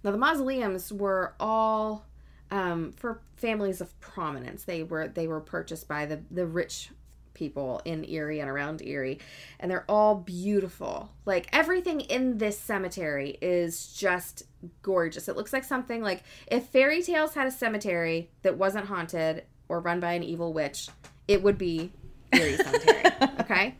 Now, 0.03 0.09
the 0.09 0.17
mausoleums 0.17 0.91
were 0.91 1.35
all 1.39 2.05
um, 2.49 2.91
for 2.93 3.21
families 3.35 3.81
of 3.81 3.97
prominence. 3.99 4.63
They 4.63 4.81
were 4.81 5.07
they 5.07 5.27
were 5.27 5.39
purchased 5.39 5.87
by 5.87 6.07
the 6.07 6.21
the 6.31 6.47
rich 6.47 6.89
people 7.33 7.81
in 7.85 8.03
Erie 8.09 8.39
and 8.39 8.49
around 8.49 8.81
Erie, 8.81 9.19
and 9.59 9.69
they're 9.69 9.85
all 9.87 10.15
beautiful. 10.15 11.11
Like 11.25 11.47
everything 11.53 12.01
in 12.01 12.37
this 12.37 12.59
cemetery 12.59 13.37
is 13.41 13.93
just 13.93 14.43
gorgeous. 14.81 15.29
It 15.29 15.35
looks 15.35 15.53
like 15.53 15.63
something 15.63 16.01
like 16.01 16.23
if 16.47 16.65
fairy 16.67 17.01
tales 17.01 17.33
had 17.33 17.47
a 17.47 17.51
cemetery 17.51 18.31
that 18.41 18.57
wasn't 18.57 18.87
haunted 18.87 19.43
or 19.69 19.79
run 19.79 19.99
by 19.99 20.13
an 20.13 20.23
evil 20.23 20.51
witch, 20.51 20.89
it 21.27 21.41
would 21.41 21.57
be 21.57 21.91
Erie 22.33 22.57
Cemetery. 22.57 23.03
okay, 23.39 23.75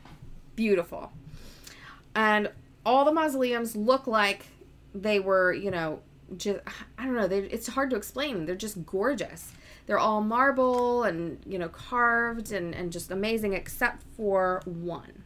beautiful, 0.62 1.12
and 2.13 2.52
all 2.86 3.04
the 3.04 3.12
mausoleums 3.12 3.76
look 3.76 4.06
like 4.06 4.45
they 4.93 5.19
were, 5.19 5.52
you 5.52 5.71
know, 5.71 6.02
just 6.38 6.60
I 7.00 7.06
don't 7.06 7.15
know. 7.15 7.28
They, 7.28 7.39
it's 7.39 7.67
hard 7.67 7.89
to 7.89 7.95
explain. 7.95 8.45
They're 8.45 8.56
just 8.56 8.86
gorgeous. 8.86 9.54
They're 9.88 9.97
all 9.97 10.21
marble 10.21 11.04
and 11.04 11.39
you 11.47 11.58
know 11.58 11.67
carved 11.67 12.52
and 12.52 12.76
and 12.76 12.91
just 12.91 13.10
amazing, 13.10 13.54
except 13.54 14.04
for 14.15 14.62
one. 14.65 15.24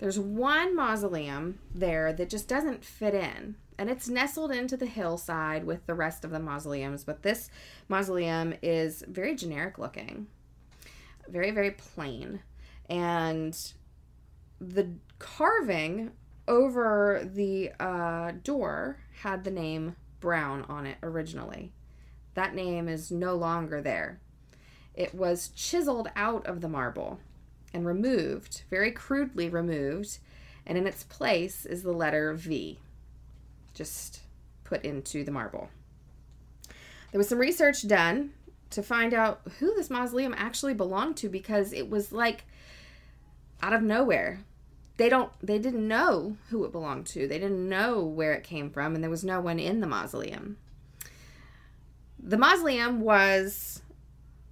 There's 0.00 0.18
one 0.18 0.74
mausoleum 0.74 1.60
there 1.72 2.12
that 2.12 2.28
just 2.28 2.48
doesn't 2.48 2.84
fit 2.84 3.14
in, 3.14 3.54
and 3.78 3.88
it's 3.88 4.08
nestled 4.08 4.50
into 4.50 4.76
the 4.76 4.86
hillside 4.86 5.62
with 5.62 5.86
the 5.86 5.94
rest 5.94 6.24
of 6.24 6.32
the 6.32 6.40
mausoleums. 6.40 7.04
But 7.04 7.22
this 7.22 7.48
mausoleum 7.88 8.54
is 8.60 9.04
very 9.06 9.36
generic 9.36 9.78
looking, 9.78 10.26
very 11.28 11.52
very 11.52 11.70
plain, 11.70 12.40
and 12.88 13.56
the 14.60 14.88
carving 15.18 16.12
over 16.46 17.22
the 17.24 17.70
uh, 17.80 18.32
door 18.42 18.98
had 19.22 19.44
the 19.44 19.50
name 19.50 19.96
Brown 20.20 20.64
on 20.68 20.86
it 20.86 20.98
originally. 21.02 21.72
That 22.34 22.54
name 22.54 22.88
is 22.88 23.10
no 23.10 23.34
longer 23.34 23.80
there. 23.80 24.20
It 24.94 25.14
was 25.14 25.48
chiseled 25.48 26.08
out 26.14 26.46
of 26.46 26.60
the 26.60 26.68
marble 26.68 27.20
and 27.72 27.86
removed, 27.86 28.62
very 28.68 28.90
crudely 28.90 29.48
removed, 29.48 30.18
and 30.66 30.76
in 30.76 30.86
its 30.86 31.04
place 31.04 31.64
is 31.64 31.82
the 31.82 31.92
letter 31.92 32.34
V, 32.34 32.78
just 33.72 34.20
put 34.64 34.84
into 34.84 35.24
the 35.24 35.30
marble. 35.30 35.70
There 37.10 37.18
was 37.18 37.28
some 37.28 37.38
research 37.38 37.86
done 37.86 38.32
to 38.70 38.82
find 38.82 39.14
out 39.14 39.40
who 39.58 39.74
this 39.74 39.90
mausoleum 39.90 40.34
actually 40.36 40.74
belonged 40.74 41.16
to 41.18 41.28
because 41.28 41.72
it 41.72 41.88
was 41.88 42.12
like 42.12 42.44
out 43.62 43.72
of 43.72 43.82
nowhere 43.82 44.40
they 45.00 45.08
don't 45.08 45.32
they 45.42 45.58
didn't 45.58 45.88
know 45.88 46.36
who 46.50 46.62
it 46.66 46.72
belonged 46.72 47.06
to. 47.06 47.26
They 47.26 47.38
didn't 47.38 47.66
know 47.66 48.04
where 48.04 48.34
it 48.34 48.44
came 48.44 48.68
from 48.68 48.94
and 48.94 49.02
there 49.02 49.10
was 49.10 49.24
no 49.24 49.40
one 49.40 49.58
in 49.58 49.80
the 49.80 49.86
mausoleum. 49.86 50.58
The 52.22 52.36
mausoleum 52.36 53.00
was 53.00 53.80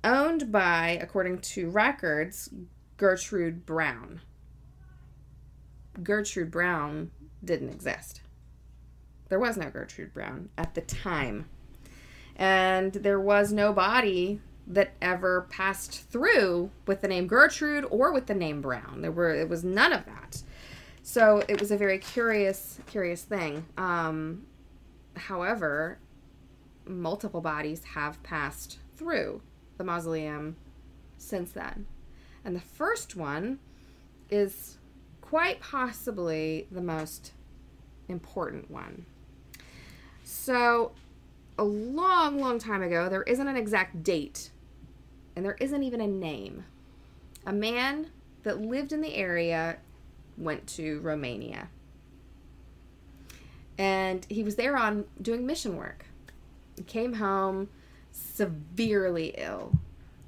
owned 0.02 0.50
by 0.50 0.98
according 1.02 1.40
to 1.40 1.68
records 1.68 2.48
gertrude 2.96 3.66
brown. 3.66 4.22
Gertrude 6.02 6.50
brown 6.50 7.11
didn't 7.44 7.68
exist. 7.68 8.22
There 9.28 9.38
was 9.38 9.58
no 9.58 9.68
gertrude 9.68 10.14
brown 10.14 10.48
at 10.56 10.74
the 10.74 10.80
time. 10.80 11.44
And 12.37 12.94
there 12.94 13.20
was 13.20 13.52
no 13.52 13.74
body 13.74 14.40
that 14.68 14.92
ever 15.00 15.46
passed 15.50 16.09
through 16.11 16.70
with 16.87 17.00
the 17.00 17.09
name 17.09 17.26
Gertrude 17.26 17.87
or 17.90 18.12
with 18.12 18.26
the 18.26 18.35
name 18.35 18.61
Brown. 18.61 19.00
There 19.00 19.11
were 19.11 19.35
it 19.35 19.48
was 19.48 19.64
none 19.64 19.92
of 19.92 20.04
that. 20.07 20.42
So 21.02 21.42
it 21.48 21.59
was 21.59 21.70
a 21.70 21.76
very 21.76 21.98
curious 21.98 22.78
curious 22.87 23.22
thing. 23.22 23.64
Um, 23.78 24.46
however, 25.16 25.98
multiple 26.87 27.40
bodies 27.40 27.83
have 27.94 28.22
passed 28.22 28.78
through 28.96 29.40
the 29.78 29.85
mausoleum 29.85 30.57
since 31.16 31.50
then. 31.52 31.87
And 32.44 32.54
the 32.54 32.61
first 32.61 33.16
one 33.16 33.59
is 34.31 34.78
quite 35.20 35.61
possibly 35.61 36.66
the 36.70 36.81
most 36.81 37.33
important 38.09 38.70
one. 38.70 39.07
So, 40.24 40.92
a 41.59 41.64
long, 41.64 42.38
long 42.38 42.59
time 42.59 42.83
ago, 42.83 43.09
there 43.09 43.22
isn't 43.22 43.48
an 43.48 43.57
exact 43.57 44.02
date 44.02 44.50
and 45.38 45.46
there 45.46 45.57
isn't 45.61 45.85
even 45.85 46.01
a 46.01 46.07
name. 46.09 46.64
A 47.46 47.53
man 47.53 48.11
that 48.42 48.61
lived 48.61 48.92
in 48.92 49.03
the 49.03 49.14
area 49.14 49.77
went 50.37 50.66
to 50.66 50.98
Romania. 50.98 51.68
And 53.79 54.27
he 54.29 54.42
was 54.42 54.57
there 54.57 54.77
on 54.77 55.05
doing 55.22 55.46
mission 55.46 55.77
work. 55.77 56.07
He 56.77 56.83
came 56.83 57.14
home 57.14 57.68
severely 58.11 59.33
ill, 59.38 59.79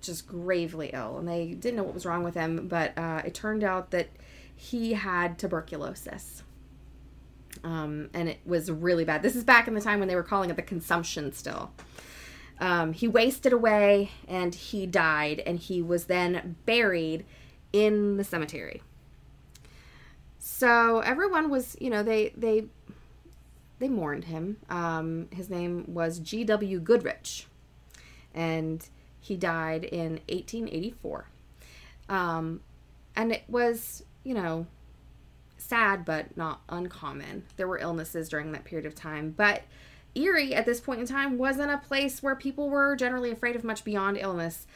just 0.01 0.29
gravely 0.29 0.91
ill. 0.95 1.19
And 1.19 1.27
they 1.27 1.55
didn't 1.55 1.79
know 1.79 1.83
what 1.83 1.95
was 1.95 2.07
wrong 2.07 2.23
with 2.23 2.35
him, 2.35 2.69
but 2.69 2.97
uh, 2.97 3.23
it 3.25 3.35
turned 3.35 3.65
out 3.65 3.91
that 3.91 4.11
he 4.55 4.93
had 4.93 5.41
tuberculosis. 5.41 6.45
Um, 7.65 8.11
and 8.15 8.29
it 8.29 8.39
was 8.47 8.71
really 8.71 9.05
bad. 9.05 9.23
This 9.23 9.35
is 9.35 9.43
back 9.43 9.67
in 9.67 9.75
the 9.75 9.81
time 9.81 9.99
when 9.99 10.07
they 10.07 10.15
were 10.15 10.23
calling 10.23 10.51
it 10.51 10.57
the 10.57 10.63
consumption 10.63 11.33
still. 11.33 11.73
Um, 12.61 12.93
he 12.93 13.09
wasted 13.09 13.53
away 13.53 14.11
and 14.29 14.55
he 14.55 14.87
died, 14.87 15.43
and 15.47 15.59
he 15.59 15.81
was 15.83 16.05
then 16.05 16.57
buried 16.67 17.25
in 17.73 18.17
the 18.17 18.25
cemetery. 18.25 18.83
So 20.39 21.01
everyone 21.01 21.51
was, 21.51 21.77
you 21.81 21.91
know, 21.91 22.03
they 22.03 22.33
they 22.37 22.67
they 23.79 23.89
mourned 23.89 24.25
him. 24.25 24.59
Um, 24.69 25.29
his 25.33 25.49
name 25.49 25.85
was 25.89 26.19
G.W. 26.19 26.81
Goodrich, 26.81 27.47
and 28.35 28.87
he 29.21 29.37
died 29.37 29.85
in 29.85 30.21
1884. 30.29 31.27
Um, 32.09 32.61
and 33.17 33.33
it 33.33 33.45
was, 33.49 34.05
you 34.23 34.35
know, 34.35 34.67
sad 35.57 36.05
but 36.05 36.37
not 36.37 36.61
uncommon. 36.69 37.45
There 37.57 37.69
were 37.69 37.79
illnesses 37.79 38.29
during 38.29 38.53
that 38.53 38.65
period 38.65 38.87
of 38.87 38.95
time, 38.95 39.35
but 39.37 39.63
Erie 40.15 40.55
at 40.55 40.67
this 40.67 40.81
point 40.81 41.01
in 41.01 41.07
time 41.07 41.39
wasn't 41.39 41.71
a 41.71 41.79
place 41.79 42.23
where 42.23 42.35
people 42.35 42.69
were 42.69 42.97
generally 42.97 43.31
afraid 43.31 43.57
of 43.57 43.65
much 43.65 43.85
beyond 43.85 44.17
illness. 44.17 44.67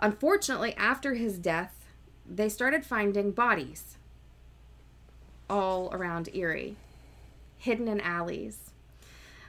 Unfortunately, 0.00 0.74
after 0.76 1.14
his 1.14 1.38
death, 1.38 1.86
they 2.28 2.48
started 2.48 2.84
finding 2.84 3.32
bodies 3.32 3.96
all 5.48 5.90
around 5.92 6.28
Erie, 6.34 6.76
hidden 7.58 7.88
in 7.88 8.00
alleys. 8.00 8.70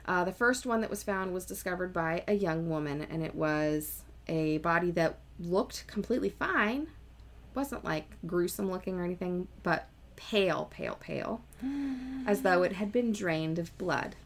Uh, 0.04 0.24
the 0.24 0.32
first 0.32 0.66
one 0.66 0.80
that 0.80 0.90
was 0.90 1.02
found 1.02 1.32
was 1.32 1.46
discovered 1.46 1.92
by 1.92 2.24
a 2.26 2.34
young 2.34 2.68
woman, 2.68 3.06
and 3.08 3.22
it 3.22 3.34
was 3.34 4.02
a 4.26 4.58
body 4.58 4.90
that 4.90 5.18
looked 5.38 5.86
completely 5.86 6.28
fine. 6.28 6.88
Wasn't 7.54 7.84
like 7.84 8.16
gruesome 8.26 8.70
looking 8.70 8.98
or 8.98 9.04
anything, 9.04 9.46
but 9.62 9.88
pale, 10.16 10.68
pale, 10.70 10.96
pale, 11.00 11.42
as 12.26 12.42
though 12.42 12.62
it 12.62 12.72
had 12.72 12.90
been 12.90 13.12
drained 13.12 13.58
of 13.58 13.76
blood. 13.78 14.16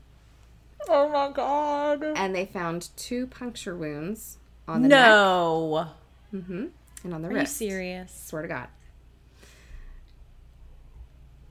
Oh 0.88 1.08
my 1.08 1.30
god. 1.32 2.02
And 2.16 2.34
they 2.34 2.46
found 2.46 2.90
two 2.96 3.26
puncture 3.26 3.76
wounds 3.76 4.38
on 4.68 4.82
the 4.82 4.88
neck. 4.88 5.08
No. 5.08 5.88
Mm-hmm. 6.34 6.66
And 7.04 7.14
on 7.14 7.22
the 7.22 7.28
Are 7.28 7.32
wrist. 7.32 7.60
you 7.60 7.68
serious? 7.68 8.24
Swear 8.28 8.42
to 8.42 8.48
God. 8.48 8.68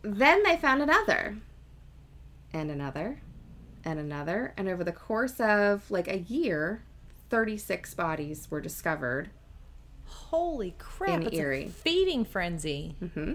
Then 0.02 0.44
they 0.44 0.58
found 0.58 0.82
another. 0.82 1.38
And 2.54 2.70
another. 2.70 3.22
And 3.84 4.00
another. 4.00 4.54
And 4.58 4.68
over 4.68 4.84
the 4.84 4.92
course 4.92 5.40
of 5.40 5.90
like 5.90 6.08
a 6.08 6.20
year, 6.20 6.84
36 7.30 7.94
bodies 7.96 8.50
were 8.52 8.62
discovered. 8.62 9.30
Holy 10.06 10.76
crap. 10.78 11.22
In 11.22 11.28
it's 11.28 11.36
Erie. 11.38 11.66
a 11.66 11.70
feeding 11.70 12.24
frenzy. 12.26 12.96
hmm 13.00 13.34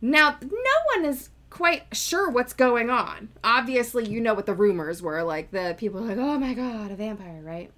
Now, 0.00 0.36
no 0.40 0.96
one 0.96 1.04
is 1.04 1.30
quite 1.52 1.94
sure 1.94 2.30
what's 2.30 2.54
going 2.54 2.88
on. 2.88 3.28
Obviously, 3.44 4.08
you 4.08 4.22
know 4.22 4.32
what 4.32 4.46
the 4.46 4.54
rumors 4.54 5.02
were. 5.02 5.22
Like, 5.22 5.50
the 5.50 5.74
people 5.76 6.00
like, 6.00 6.16
oh 6.16 6.38
my 6.38 6.54
god, 6.54 6.90
a 6.90 6.96
vampire, 6.96 7.42
right? 7.42 7.70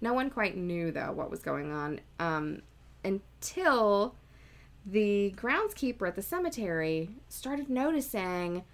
No 0.00 0.12
one 0.12 0.28
quite 0.28 0.56
knew, 0.56 0.90
though, 0.90 1.12
what 1.12 1.30
was 1.30 1.38
going 1.38 1.70
on 1.70 2.00
um, 2.18 2.62
until 3.04 4.16
the 4.84 5.32
groundskeeper 5.36 6.08
at 6.08 6.16
the 6.16 6.22
cemetery 6.22 7.10
started 7.28 7.70
noticing 7.70 8.64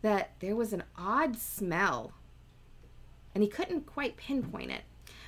that 0.00 0.30
there 0.40 0.56
was 0.56 0.72
an 0.72 0.84
odd 0.96 1.36
smell. 1.36 2.14
And 3.34 3.44
he 3.44 3.50
couldn't 3.50 3.84
quite 3.84 4.16
pinpoint 4.16 4.70
it. 4.70 4.84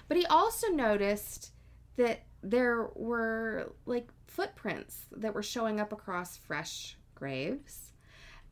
But 0.08 0.16
he 0.16 0.24
also 0.24 0.68
noticed 0.68 1.52
that 1.96 2.22
there 2.42 2.88
were 2.94 3.72
like 3.84 4.08
footprints 4.26 5.02
that 5.14 5.34
were 5.34 5.42
showing 5.42 5.78
up 5.78 5.92
across 5.92 6.38
fresh 6.38 6.96
graves, 7.14 7.89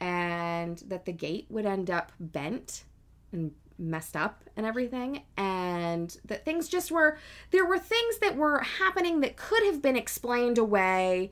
and 0.01 0.79
that 0.87 1.05
the 1.05 1.13
gate 1.13 1.47
would 1.51 1.67
end 1.67 1.91
up 1.91 2.13
bent 2.21 2.85
and 3.33 3.53
messed 3.79 4.17
up 4.17 4.43
and 4.57 4.67
everything 4.67 5.23
and 5.37 6.19
that 6.25 6.45
things 6.45 6.69
just 6.69 6.91
were 6.91 7.17
there 7.53 7.65
were 7.65 7.79
things 7.79 8.19
that 8.19 8.37
were 8.37 8.59
happening 8.61 9.21
that 9.21 9.37
could 9.37 9.63
have 9.65 9.81
been 9.81 9.97
explained 9.97 10.59
away 10.59 11.31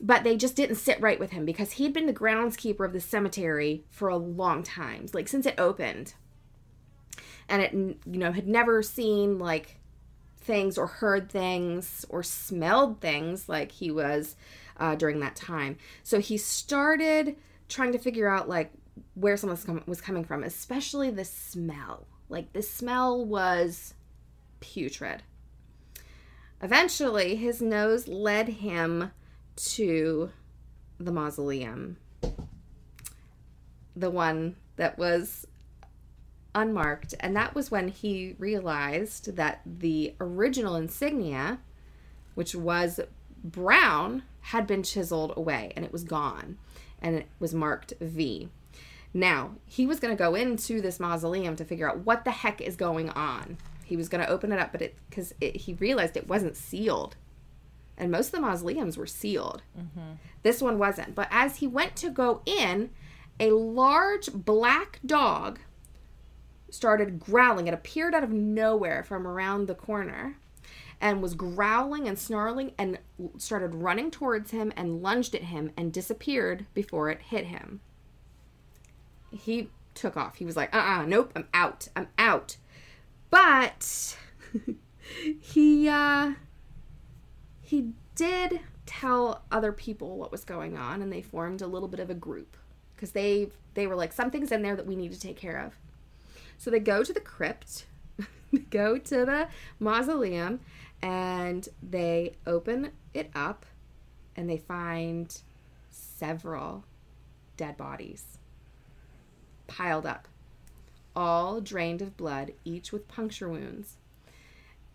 but 0.00 0.24
they 0.24 0.36
just 0.36 0.56
didn't 0.56 0.76
sit 0.76 1.00
right 1.00 1.20
with 1.20 1.30
him 1.30 1.44
because 1.44 1.72
he'd 1.72 1.92
been 1.92 2.06
the 2.06 2.12
groundskeeper 2.12 2.84
of 2.84 2.92
the 2.92 3.00
cemetery 3.00 3.84
for 3.90 4.08
a 4.08 4.16
long 4.16 4.62
time 4.62 5.06
like 5.12 5.28
since 5.28 5.46
it 5.46 5.54
opened. 5.58 6.14
And 7.48 7.62
it 7.62 7.72
you 7.72 8.18
know 8.18 8.32
had 8.32 8.48
never 8.48 8.82
seen 8.82 9.38
like 9.38 9.78
things 10.40 10.76
or 10.76 10.86
heard 10.86 11.30
things 11.30 12.04
or 12.08 12.22
smelled 12.22 13.00
things 13.00 13.48
like 13.48 13.72
he 13.72 13.90
was 13.90 14.36
uh, 14.78 14.94
during 14.94 15.20
that 15.20 15.36
time. 15.36 15.76
So 16.02 16.20
he 16.20 16.36
started 16.36 17.36
trying 17.68 17.92
to 17.92 17.98
figure 17.98 18.28
out 18.28 18.48
like 18.48 18.72
where 19.14 19.36
someone 19.36 19.82
was 19.86 20.00
coming 20.00 20.24
from, 20.24 20.42
especially 20.42 21.10
the 21.10 21.24
smell. 21.24 22.06
Like 22.28 22.52
the 22.52 22.62
smell 22.62 23.24
was 23.24 23.94
putrid. 24.60 25.22
Eventually, 26.62 27.36
his 27.36 27.60
nose 27.60 28.08
led 28.08 28.48
him 28.48 29.10
to 29.56 30.30
the 30.98 31.12
mausoleum. 31.12 31.98
The 33.96 34.10
one 34.10 34.56
that 34.76 34.98
was 34.98 35.46
unmarked. 36.54 37.14
And 37.20 37.36
that 37.36 37.54
was 37.54 37.70
when 37.70 37.88
he 37.88 38.36
realized 38.38 39.36
that 39.36 39.60
the 39.66 40.14
original 40.20 40.76
insignia, 40.76 41.58
which 42.34 42.54
was 42.54 43.00
brown, 43.42 44.22
had 44.40 44.66
been 44.66 44.82
chiseled 44.82 45.32
away 45.36 45.72
and 45.76 45.84
it 45.84 45.92
was 45.92 46.04
gone. 46.04 46.58
And 47.04 47.14
it 47.16 47.28
was 47.38 47.54
marked 47.54 47.92
V. 48.00 48.48
Now, 49.12 49.52
he 49.64 49.86
was 49.86 50.00
going 50.00 50.16
to 50.16 50.20
go 50.20 50.34
into 50.34 50.80
this 50.80 50.98
mausoleum 50.98 51.54
to 51.54 51.64
figure 51.64 51.88
out 51.88 51.98
what 51.98 52.24
the 52.24 52.32
heck 52.32 52.60
is 52.60 52.74
going 52.74 53.10
on. 53.10 53.58
He 53.84 53.96
was 53.96 54.08
going 54.08 54.24
to 54.24 54.30
open 54.30 54.50
it 54.50 54.58
up, 54.58 54.72
but 54.72 54.82
it 54.82 54.96
because 55.08 55.32
he 55.40 55.74
realized 55.74 56.16
it 56.16 56.26
wasn't 56.26 56.56
sealed, 56.56 57.14
and 57.96 58.10
most 58.10 58.28
of 58.28 58.32
the 58.32 58.40
mausoleums 58.40 58.96
were 58.96 59.06
sealed. 59.06 59.62
Mm-hmm. 59.78 60.14
This 60.42 60.60
one 60.60 60.78
wasn't. 60.78 61.14
But 61.14 61.28
as 61.30 61.56
he 61.56 61.68
went 61.68 61.94
to 61.96 62.10
go 62.10 62.42
in, 62.44 62.90
a 63.38 63.50
large 63.50 64.32
black 64.32 64.98
dog 65.04 65.60
started 66.70 67.20
growling. 67.20 67.68
It 67.68 67.74
appeared 67.74 68.14
out 68.14 68.24
of 68.24 68.30
nowhere 68.30 69.04
from 69.04 69.26
around 69.26 69.68
the 69.68 69.74
corner 69.74 70.38
and 71.00 71.22
was 71.22 71.34
growling 71.34 72.08
and 72.08 72.18
snarling 72.18 72.72
and 72.78 72.98
started 73.38 73.74
running 73.74 74.10
towards 74.10 74.50
him 74.50 74.72
and 74.76 75.02
lunged 75.02 75.34
at 75.34 75.44
him 75.44 75.70
and 75.76 75.92
disappeared 75.92 76.66
before 76.74 77.10
it 77.10 77.22
hit 77.22 77.46
him 77.46 77.80
he 79.34 79.68
took 79.94 80.16
off. 80.16 80.36
He 80.36 80.44
was 80.44 80.56
like, 80.56 80.74
uh 80.74 80.78
uh-uh, 80.78 81.02
uh 81.02 81.06
nope, 81.06 81.32
I'm 81.36 81.48
out. 81.52 81.88
I'm 81.94 82.08
out. 82.18 82.56
But 83.30 84.16
he 85.40 85.88
uh 85.88 86.32
he 87.60 87.92
did 88.14 88.60
tell 88.86 89.42
other 89.50 89.72
people 89.72 90.18
what 90.18 90.30
was 90.30 90.44
going 90.44 90.76
on 90.76 91.02
and 91.02 91.12
they 91.12 91.22
formed 91.22 91.62
a 91.62 91.66
little 91.66 91.88
bit 91.88 92.00
of 92.00 92.10
a 92.10 92.14
group 92.14 92.56
because 92.94 93.12
they 93.12 93.48
they 93.74 93.86
were 93.86 93.96
like 93.96 94.12
something's 94.12 94.52
in 94.52 94.62
there 94.62 94.76
that 94.76 94.86
we 94.86 94.96
need 94.96 95.12
to 95.12 95.20
take 95.20 95.36
care 95.36 95.58
of. 95.58 95.74
So 96.56 96.70
they 96.70 96.78
go 96.78 97.02
to 97.02 97.12
the 97.12 97.20
crypt, 97.20 97.86
go 98.70 98.98
to 98.98 99.24
the 99.24 99.48
mausoleum 99.80 100.60
and 101.04 101.68
they 101.82 102.32
open 102.46 102.90
it 103.12 103.30
up 103.34 103.66
and 104.34 104.48
they 104.48 104.56
find 104.56 105.42
several 105.90 106.82
dead 107.58 107.76
bodies 107.76 108.38
piled 109.66 110.06
up, 110.06 110.26
all 111.14 111.60
drained 111.60 112.00
of 112.00 112.16
blood, 112.16 112.54
each 112.64 112.90
with 112.90 113.06
puncture 113.06 113.50
wounds. 113.50 113.98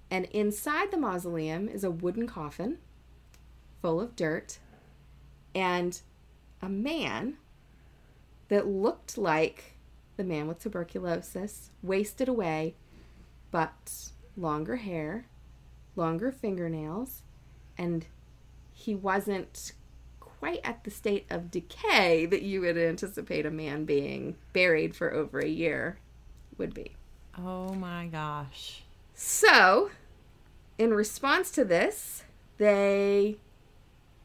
And 0.10 0.26
inside 0.26 0.90
the 0.90 0.98
mausoleum 0.98 1.70
is 1.70 1.84
a 1.84 1.92
wooden 1.92 2.26
coffin 2.26 2.80
full 3.80 4.02
of 4.02 4.16
dirt 4.16 4.58
and 5.54 6.02
a 6.60 6.70
man 6.70 7.38
that 8.48 8.68
looked 8.68 9.16
like 9.16 9.76
the 10.18 10.24
man 10.24 10.48
with 10.48 10.60
tuberculosis, 10.60 11.70
wasted 11.84 12.28
away, 12.28 12.74
but 13.52 14.12
longer 14.36 14.78
hair, 14.78 15.28
longer 15.96 16.32
fingernails, 16.32 17.24
and 17.78 18.06
he 18.72 18.96
wasn't 18.96 19.74
quite 20.20 20.62
at 20.64 20.84
the 20.84 20.92
state 20.92 21.26
of 21.30 21.52
decay 21.52 22.26
that 22.26 22.42
you 22.42 22.62
would 22.62 22.78
anticipate 22.78 23.46
a 23.46 23.52
man 23.52 23.86
being 23.86 24.36
buried 24.54 24.96
for 24.96 25.14
over 25.14 25.40
a 25.40 25.48
year 25.48 25.98
would 26.58 26.74
be. 26.74 26.96
Oh 27.38 27.74
my 27.74 28.08
gosh. 28.08 28.84
So, 29.14 29.92
in 30.78 30.94
response 30.94 31.52
to 31.52 31.66
this, 31.66 32.24
they 32.58 33.38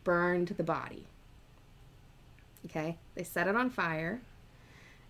burned 0.05 0.49
the 0.49 0.63
body. 0.63 1.07
Okay? 2.67 2.99
They 3.15 3.25
set 3.25 3.49
it 3.49 3.57
on 3.57 3.71
fire 3.71 4.21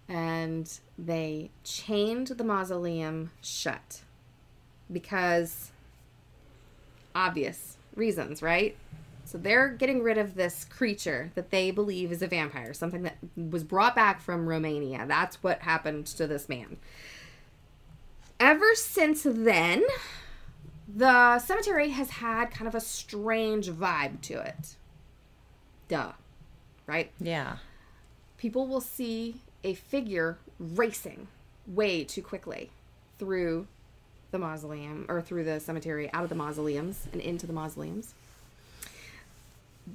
and 0.09 0.71
they 0.99 1.51
chained 1.63 2.29
the 2.29 2.45
mausoleum 2.45 3.31
shut 3.41 4.03
because 4.93 5.71
obvious 7.15 7.77
reasons, 7.95 8.43
right? 8.43 8.77
So 9.25 9.39
they're 9.39 9.69
getting 9.69 10.03
rid 10.03 10.19
of 10.19 10.35
this 10.35 10.65
creature 10.65 11.31
that 11.35 11.51
they 11.51 11.71
believe 11.71 12.13
is 12.13 12.23
a 12.23 12.27
vampire, 12.27 12.75
something 12.75 13.03
that 13.03 13.17
was 13.37 13.65
brought 13.65 13.95
back 13.95 14.21
from 14.21 14.47
Romania. 14.47 15.05
That's 15.09 15.43
what 15.43 15.61
happened 15.61 16.07
to 16.07 16.27
this 16.27 16.49
man. 16.49 16.77
Ever 18.39 18.75
since 18.75 19.23
then, 19.23 19.83
the 20.87 21.39
cemetery 21.39 21.91
has 21.91 22.11
had 22.11 22.51
kind 22.51 22.69
of 22.69 22.75
a 22.75 22.81
strange 22.81 23.69
vibe 23.71 24.21
to 24.23 24.41
it. 24.41 24.77
Duh. 25.89 26.13
Right? 26.87 27.11
Yeah. 27.19 27.57
People 28.37 28.67
will 28.67 28.83
see 28.83 29.37
a 29.63 29.75
figure 29.75 30.37
racing 30.59 31.29
way 31.67 32.05
too 32.05 32.23
quickly 32.23 32.71
through 33.19 33.67
the 34.35 34.39
mausoleum 34.39 35.07
or 35.09 35.23
through 35.23 35.45
the 35.45 35.59
cemetery, 35.59 36.13
out 36.13 36.25
of 36.25 36.29
the 36.29 36.35
mausoleums 36.35 37.09
and 37.13 37.21
into 37.23 37.47
the 37.47 37.53
mausoleums 37.53 38.15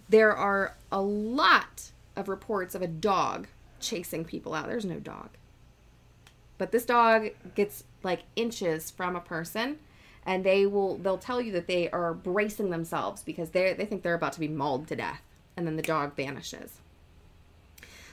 there 0.08 0.36
are 0.36 0.76
a 0.92 1.02
lot 1.02 1.92
of 2.16 2.28
reports 2.28 2.76
of 2.76 2.82
a 2.82 2.88
dog 2.88 3.48
chasing 3.80 4.26
people 4.26 4.54
out. 4.54 4.68
There's 4.68 4.86
no 4.86 5.00
dog. 5.00 5.30
But 6.58 6.72
this 6.72 6.86
dog 6.86 7.30
gets 7.56 7.84
like 8.04 8.24
inches 8.36 8.92
from 8.92 9.16
a 9.16 9.22
person 9.22 9.80
and 10.26 10.44
they 10.44 10.66
will 10.66 10.98
they'll 10.98 11.18
tell 11.18 11.42
you 11.42 11.52
that 11.54 11.68
they 11.68 11.90
are 11.90 12.14
bracing 12.14 12.70
themselves 12.70 13.24
because 13.24 13.52
they 13.52 13.74
they 13.74 13.86
think 13.86 14.04
they're 14.04 14.14
about 14.14 14.34
to 14.34 14.40
be 14.40 14.48
mauled 14.48 14.88
to 14.90 14.96
death 14.96 15.22
and 15.56 15.66
then 15.66 15.76
the 15.76 15.82
dog 15.82 16.16
vanishes. 16.16 16.80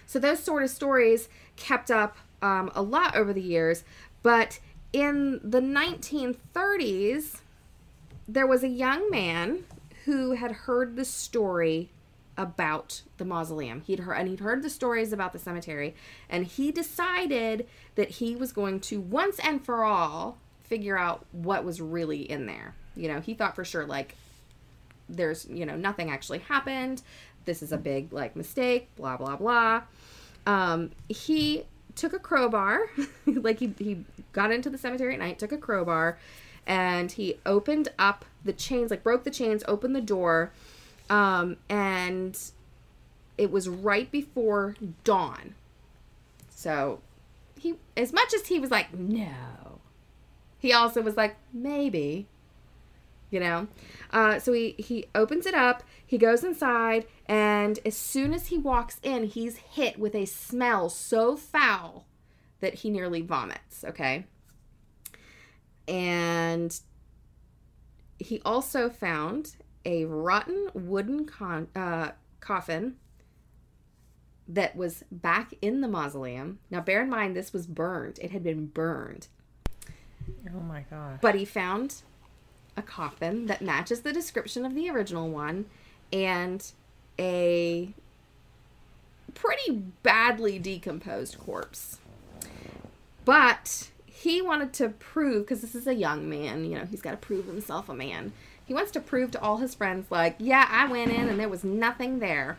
So 0.06 0.20
those 0.20 0.38
sort 0.42 0.62
of 0.62 0.70
stories 0.70 1.28
kept 1.56 1.90
up 1.90 2.16
um, 2.40 2.70
a 2.74 2.82
lot 2.82 3.16
over 3.16 3.32
the 3.32 3.42
years, 3.42 3.82
but 4.22 4.60
in 4.92 5.40
the 5.42 5.60
1930s, 5.60 7.40
there 8.28 8.46
was 8.46 8.62
a 8.62 8.68
young 8.68 9.10
man 9.10 9.64
who 10.04 10.32
had 10.32 10.52
heard 10.52 10.96
the 10.96 11.04
story 11.04 11.90
about 12.36 13.02
the 13.16 13.24
mausoleum. 13.24 13.82
He'd 13.82 14.00
heard 14.00 14.14
and 14.14 14.28
he'd 14.28 14.40
heard 14.40 14.62
the 14.62 14.70
stories 14.70 15.12
about 15.12 15.32
the 15.32 15.38
cemetery 15.38 15.94
and 16.28 16.44
he 16.44 16.70
decided 16.70 17.66
that 17.94 18.10
he 18.10 18.36
was 18.36 18.52
going 18.52 18.80
to 18.80 19.00
once 19.00 19.38
and 19.38 19.64
for 19.64 19.84
all 19.84 20.38
figure 20.64 20.98
out 20.98 21.24
what 21.32 21.64
was 21.64 21.80
really 21.80 22.22
in 22.22 22.46
there. 22.46 22.74
You 22.94 23.08
know, 23.08 23.20
he 23.20 23.34
thought 23.34 23.54
for 23.54 23.64
sure 23.64 23.86
like 23.86 24.14
there's, 25.08 25.46
you 25.46 25.64
know, 25.64 25.76
nothing 25.76 26.10
actually 26.10 26.40
happened. 26.40 27.02
This 27.44 27.62
is 27.62 27.72
a 27.72 27.78
big 27.78 28.12
like 28.12 28.36
mistake, 28.36 28.94
blah 28.96 29.16
blah 29.16 29.36
blah. 29.36 29.82
Um 30.46 30.90
he 31.08 31.64
took 31.96 32.12
a 32.12 32.18
crowbar, 32.18 32.90
like 33.26 33.58
he 33.58 33.74
he 33.78 34.04
got 34.32 34.52
into 34.52 34.70
the 34.70 34.78
cemetery 34.78 35.14
at 35.14 35.18
night, 35.18 35.38
took 35.38 35.52
a 35.52 35.58
crowbar 35.58 36.18
and 36.66 37.12
he 37.12 37.38
opened 37.46 37.88
up 37.98 38.24
the 38.44 38.52
chains, 38.52 38.90
like 38.90 39.02
broke 39.02 39.24
the 39.24 39.30
chains, 39.30 39.62
opened 39.68 39.94
the 39.94 40.00
door, 40.00 40.52
um, 41.08 41.56
and 41.68 42.38
it 43.38 43.50
was 43.50 43.68
right 43.68 44.10
before 44.10 44.74
dawn. 45.04 45.54
So 46.50 47.00
he, 47.58 47.76
as 47.96 48.12
much 48.12 48.34
as 48.34 48.48
he 48.48 48.58
was 48.58 48.70
like, 48.70 48.92
no, 48.92 49.80
he 50.58 50.72
also 50.72 51.02
was 51.02 51.16
like, 51.16 51.36
maybe, 51.52 52.26
you 53.30 53.40
know. 53.40 53.68
Uh, 54.10 54.38
so 54.38 54.52
he 54.52 54.74
he 54.78 55.06
opens 55.14 55.46
it 55.46 55.54
up. 55.54 55.82
He 56.06 56.18
goes 56.18 56.44
inside, 56.44 57.06
and 57.26 57.78
as 57.84 57.96
soon 57.96 58.32
as 58.32 58.48
he 58.48 58.58
walks 58.58 59.00
in, 59.02 59.24
he's 59.24 59.56
hit 59.56 59.98
with 59.98 60.14
a 60.14 60.26
smell 60.26 60.88
so 60.88 61.36
foul 61.36 62.06
that 62.60 62.74
he 62.74 62.90
nearly 62.90 63.22
vomits. 63.22 63.84
Okay 63.84 64.24
and 65.88 66.80
he 68.18 68.40
also 68.44 68.88
found 68.88 69.56
a 69.84 70.04
rotten 70.04 70.68
wooden 70.74 71.26
con- 71.26 71.68
uh, 71.76 72.10
coffin 72.40 72.96
that 74.48 74.76
was 74.76 75.04
back 75.10 75.54
in 75.60 75.80
the 75.80 75.88
mausoleum. 75.88 76.58
Now, 76.70 76.80
bear 76.80 77.02
in 77.02 77.10
mind, 77.10 77.36
this 77.36 77.52
was 77.52 77.66
burned. 77.66 78.18
It 78.20 78.30
had 78.30 78.42
been 78.42 78.66
burned. 78.66 79.28
Oh 80.54 80.60
my 80.60 80.84
god. 80.90 81.20
But 81.20 81.34
he 81.34 81.44
found 81.44 82.02
a 82.76 82.82
coffin 82.82 83.46
that 83.46 83.62
matches 83.62 84.00
the 84.00 84.12
description 84.12 84.64
of 84.64 84.74
the 84.74 84.90
original 84.90 85.28
one 85.28 85.66
and 86.12 86.72
a 87.18 87.90
pretty 89.34 89.72
badly 90.02 90.58
decomposed 90.58 91.38
corpse. 91.38 91.98
But 93.24 93.90
he 94.06 94.40
wanted 94.40 94.72
to 94.74 94.90
prove, 94.90 95.44
because 95.44 95.60
this 95.60 95.74
is 95.74 95.86
a 95.86 95.94
young 95.94 96.28
man, 96.28 96.64
you 96.64 96.78
know, 96.78 96.84
he's 96.84 97.02
got 97.02 97.10
to 97.12 97.16
prove 97.16 97.46
himself 97.46 97.88
a 97.88 97.94
man. 97.94 98.32
He 98.64 98.74
wants 98.74 98.90
to 98.92 99.00
prove 99.00 99.30
to 99.32 99.40
all 99.40 99.58
his 99.58 99.74
friends, 99.74 100.10
like, 100.10 100.36
yeah, 100.38 100.66
I 100.70 100.90
went 100.90 101.12
in 101.12 101.28
and 101.28 101.38
there 101.38 101.48
was 101.48 101.64
nothing 101.64 102.18
there. 102.18 102.58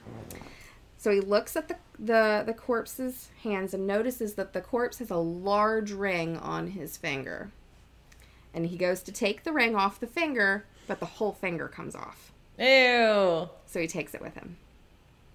So 0.97 1.11
he 1.11 1.20
looks 1.20 1.55
at 1.55 1.68
the, 1.68 1.76
the, 1.99 2.43
the 2.45 2.53
corpse's 2.53 3.30
hands 3.43 3.74
and 3.74 3.86
notices 3.86 4.34
that 4.36 4.53
the 4.53 4.61
corpse 4.61 4.99
has 4.99 5.11
a 5.11 5.18
large 5.18 5.91
ring 5.91 6.38
on 6.38 6.72
his 6.72 6.97
finger. 6.97 7.51
And 8.58 8.66
he 8.66 8.76
goes 8.76 9.03
to 9.03 9.12
take 9.12 9.43
the 9.43 9.53
ring 9.53 9.76
off 9.76 9.99
the 9.99 10.08
finger, 10.08 10.66
but 10.88 10.99
the 10.99 11.05
whole 11.05 11.32
finger 11.32 11.68
comes 11.68 11.93
off. 11.93 12.32
Ew. 12.58 13.47
So 13.68 13.80
he 13.80 13.86
takes 13.86 14.16
it 14.16 14.22
with 14.22 14.34
him. 14.34 14.58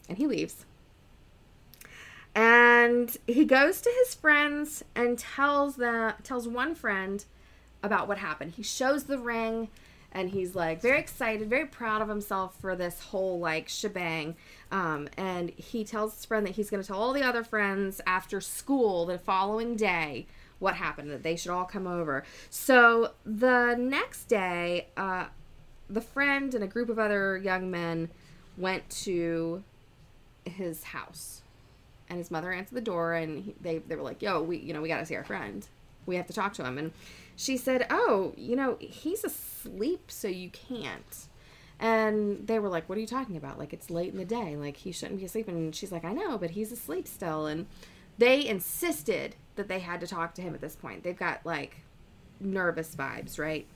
And 0.08 0.18
he 0.18 0.26
leaves. 0.26 0.66
And 2.34 3.16
he 3.28 3.44
goes 3.44 3.80
to 3.82 3.90
his 4.00 4.16
friends 4.16 4.82
and 4.96 5.20
tells 5.20 5.76
them 5.76 6.14
tells 6.24 6.48
one 6.48 6.74
friend 6.74 7.24
about 7.80 8.08
what 8.08 8.18
happened. 8.18 8.54
He 8.56 8.64
shows 8.64 9.04
the 9.04 9.18
ring 9.18 9.68
and 10.10 10.30
he's 10.30 10.56
like 10.56 10.82
very 10.82 10.98
excited, 10.98 11.48
very 11.48 11.66
proud 11.66 12.02
of 12.02 12.08
himself 12.08 12.56
for 12.60 12.74
this 12.74 12.98
whole 12.98 13.38
like 13.38 13.68
shebang. 13.68 14.34
Um, 14.72 15.08
and 15.16 15.50
he 15.50 15.84
tells 15.84 16.16
his 16.16 16.24
friend 16.24 16.44
that 16.44 16.56
he's 16.56 16.70
going 16.70 16.82
to 16.82 16.86
tell 16.88 16.98
all 16.98 17.12
the 17.12 17.22
other 17.22 17.44
friends 17.44 18.00
after 18.04 18.40
school 18.40 19.06
the 19.06 19.16
following 19.16 19.76
day 19.76 20.26
what 20.62 20.76
happened, 20.76 21.10
that 21.10 21.22
they 21.22 21.36
should 21.36 21.50
all 21.50 21.64
come 21.64 21.86
over. 21.86 22.24
So 22.48 23.12
the 23.26 23.74
next 23.78 24.26
day, 24.26 24.86
uh, 24.96 25.26
the 25.90 26.00
friend 26.00 26.54
and 26.54 26.62
a 26.62 26.68
group 26.68 26.88
of 26.88 26.98
other 26.98 27.36
young 27.36 27.70
men 27.70 28.08
went 28.56 28.88
to 28.90 29.64
his 30.44 30.84
house. 30.84 31.42
And 32.08 32.18
his 32.18 32.30
mother 32.30 32.52
answered 32.52 32.76
the 32.76 32.80
door 32.80 33.14
and 33.14 33.42
he, 33.44 33.54
they, 33.60 33.78
they 33.78 33.96
were 33.96 34.02
like 34.02 34.20
yo 34.20 34.42
we 34.42 34.58
you 34.58 34.74
know 34.74 34.82
we 34.82 34.88
got 34.88 34.98
to 34.98 35.06
see 35.06 35.16
our 35.16 35.24
friend. 35.24 35.66
We 36.06 36.16
have 36.16 36.26
to 36.26 36.32
talk 36.32 36.52
to 36.54 36.64
him. 36.64 36.78
And 36.78 36.92
she 37.36 37.56
said 37.56 37.86
oh 37.90 38.32
you 38.36 38.54
know 38.54 38.76
he's 38.80 39.24
asleep 39.24 40.10
so 40.10 40.28
you 40.28 40.50
can't. 40.50 41.26
And 41.80 42.46
they 42.46 42.58
were 42.58 42.68
like 42.68 42.88
what 42.88 42.98
are 42.98 43.00
you 43.00 43.06
talking 43.06 43.36
about? 43.36 43.58
Like 43.58 43.72
it's 43.72 43.90
late 43.90 44.12
in 44.12 44.18
the 44.18 44.24
day. 44.24 44.56
Like 44.56 44.76
he 44.76 44.92
shouldn't 44.92 45.18
be 45.18 45.24
asleep. 45.24 45.48
And 45.48 45.74
she's 45.74 45.92
like 45.92 46.04
i 46.04 46.12
know 46.12 46.38
but 46.38 46.50
he's 46.50 46.70
asleep 46.70 47.08
still. 47.08 47.46
And 47.46 47.66
they 48.18 48.46
insisted 48.46 49.36
that 49.56 49.68
they 49.68 49.80
had 49.80 50.00
to 50.00 50.06
talk 50.06 50.34
to 50.34 50.42
him 50.42 50.54
at 50.54 50.60
this 50.60 50.76
point 50.76 51.02
they've 51.02 51.18
got 51.18 51.44
like 51.44 51.76
nervous 52.40 52.94
vibes 52.94 53.38
right 53.38 53.66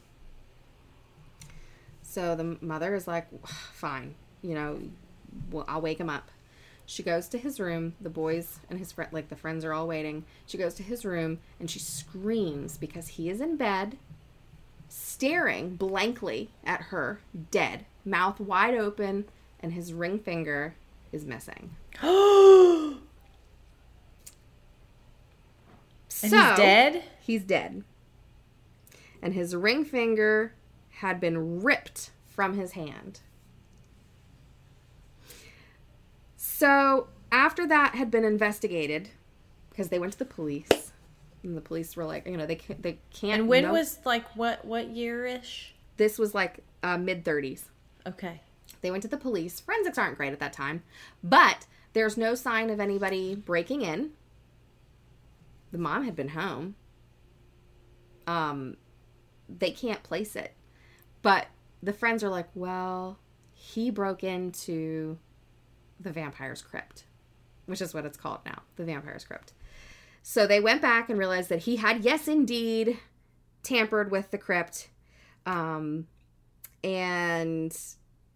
so 2.03 2.35
the 2.35 2.57
mother 2.61 2.95
is 2.95 3.07
like 3.07 3.27
fine 3.47 4.15
you 4.43 4.55
know 4.55 4.81
well, 5.51 5.65
i'll 5.69 5.81
wake 5.81 5.99
him 5.99 6.11
up 6.11 6.31
she 6.87 7.03
goes 7.03 7.29
to 7.29 7.39
his 7.39 7.59
room. 7.59 7.95
The 8.01 8.09
boys 8.09 8.61
and 8.71 8.79
his 8.79 8.93
friend, 8.93 9.13
like 9.13 9.29
the 9.29 9.37
friends, 9.37 9.65
are 9.65 9.73
all 9.73 9.89
waiting. 9.89 10.25
She 10.47 10.57
goes 10.57 10.75
to 10.75 10.85
his 10.85 11.05
room 11.05 11.41
and 11.59 11.69
she 11.69 11.81
screams 11.81 12.79
because 12.79 13.09
he 13.09 13.29
is 13.29 13.41
in 13.41 13.57
bed, 13.57 13.99
staring 14.89 15.75
blankly 15.75 16.51
at 16.65 16.83
her, 16.83 17.19
dead, 17.51 17.85
mouth 18.05 18.39
wide 18.39 18.75
open, 18.75 19.25
and 19.59 19.73
his 19.73 19.93
ring 19.93 20.21
finger 20.21 20.77
is 21.13 21.25
missing. 21.25 21.75
and 26.23 26.31
so, 26.31 26.39
he's 26.39 26.57
dead? 26.57 27.05
He's 27.21 27.43
dead. 27.43 27.85
And 29.23 29.35
his 29.35 29.55
ring 29.55 29.85
finger 29.85 30.55
had 30.91 31.21
been 31.21 31.61
ripped 31.61 32.11
from 32.27 32.57
his 32.57 32.73
hand. 32.73 33.21
So 36.37 37.09
after 37.31 37.67
that 37.67 37.95
had 37.95 38.11
been 38.11 38.25
investigated, 38.25 39.11
because 39.71 39.89
they 39.89 39.99
went 39.99 40.13
to 40.13 40.19
the 40.19 40.25
police, 40.25 40.93
and 41.43 41.57
the 41.57 41.61
police 41.61 41.97
were 41.97 42.05
like, 42.05 42.27
you 42.27 42.37
know, 42.37 42.47
they 42.47 42.55
can't, 42.57 42.83
they 42.83 42.99
can't. 43.13 43.41
And 43.41 43.49
when 43.49 43.65
know- 43.65 43.73
was 43.73 43.99
like 44.05 44.25
what 44.37 44.65
what 44.65 44.89
year 44.89 45.27
ish? 45.27 45.75
this? 45.97 46.19
Was 46.19 46.35
like 46.35 46.61
uh, 46.83 46.99
mid 46.99 47.25
thirties. 47.25 47.71
Okay. 48.07 48.41
They 48.81 48.91
went 48.91 49.03
to 49.03 49.09
the 49.09 49.17
police. 49.17 49.61
Forensics 49.61 49.99
aren't 49.99 50.17
great 50.17 50.33
at 50.33 50.41
that 50.41 50.53
time, 50.53 50.83
but 51.23 51.67
there's 51.93 52.17
no 52.17 52.35
sign 52.35 52.71
of 52.71 52.81
anybody 52.81 53.35
breaking 53.35 53.83
in. 53.83 54.11
The 55.73 55.79
mom 55.79 56.05
had 56.05 56.17
been 56.17 56.29
home. 56.29 56.77
Um, 58.27 58.77
they 59.49 59.71
can't 59.71 60.03
place 60.03 60.35
it, 60.35 60.55
but 61.23 61.47
the 61.83 61.93
friends 61.93 62.25
are 62.25 62.29
like, 62.29 62.49
well, 62.55 63.19
he 63.53 63.91
broke 63.91 64.25
into 64.25 65.19
the 66.01 66.11
vampire's 66.11 66.63
crypt, 66.63 67.05
which 67.67 67.81
is 67.81 67.95
what 67.95 68.05
it's 68.05 68.17
called 68.17 68.41
now, 68.45 68.63
the 68.77 68.85
vampire's 68.85 69.25
crypt. 69.25 69.53
So 70.23 70.47
they 70.47 70.59
went 70.59 70.83
back 70.83 71.09
and 71.09 71.19
realized 71.19 71.49
that 71.51 71.61
he 71.61 71.77
had, 71.77 72.03
yes, 72.03 72.27
indeed, 72.27 72.99
tampered 73.63 74.11
with 74.11 74.33
the 74.33 74.39
crypt. 74.39 74.89
Um, 75.47 76.09
and 76.83 77.77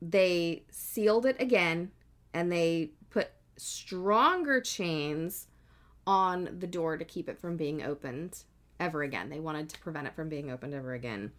they 0.00 0.64
sealed 0.70 1.26
it 1.26 1.36
again 1.40 1.90
and 2.32 2.50
they 2.50 2.92
put 3.10 3.30
stronger 3.56 4.60
chains 4.60 5.48
on 6.06 6.56
the 6.58 6.66
door 6.66 6.96
to 6.96 7.04
keep 7.04 7.28
it 7.28 7.38
from 7.38 7.56
being 7.56 7.82
opened 7.82 8.44
ever 8.78 9.02
again. 9.02 9.28
They 9.28 9.40
wanted 9.40 9.68
to 9.70 9.78
prevent 9.78 10.06
it 10.06 10.14
from 10.14 10.28
being 10.28 10.50
opened 10.50 10.74
ever 10.74 10.94
again. 10.94 11.32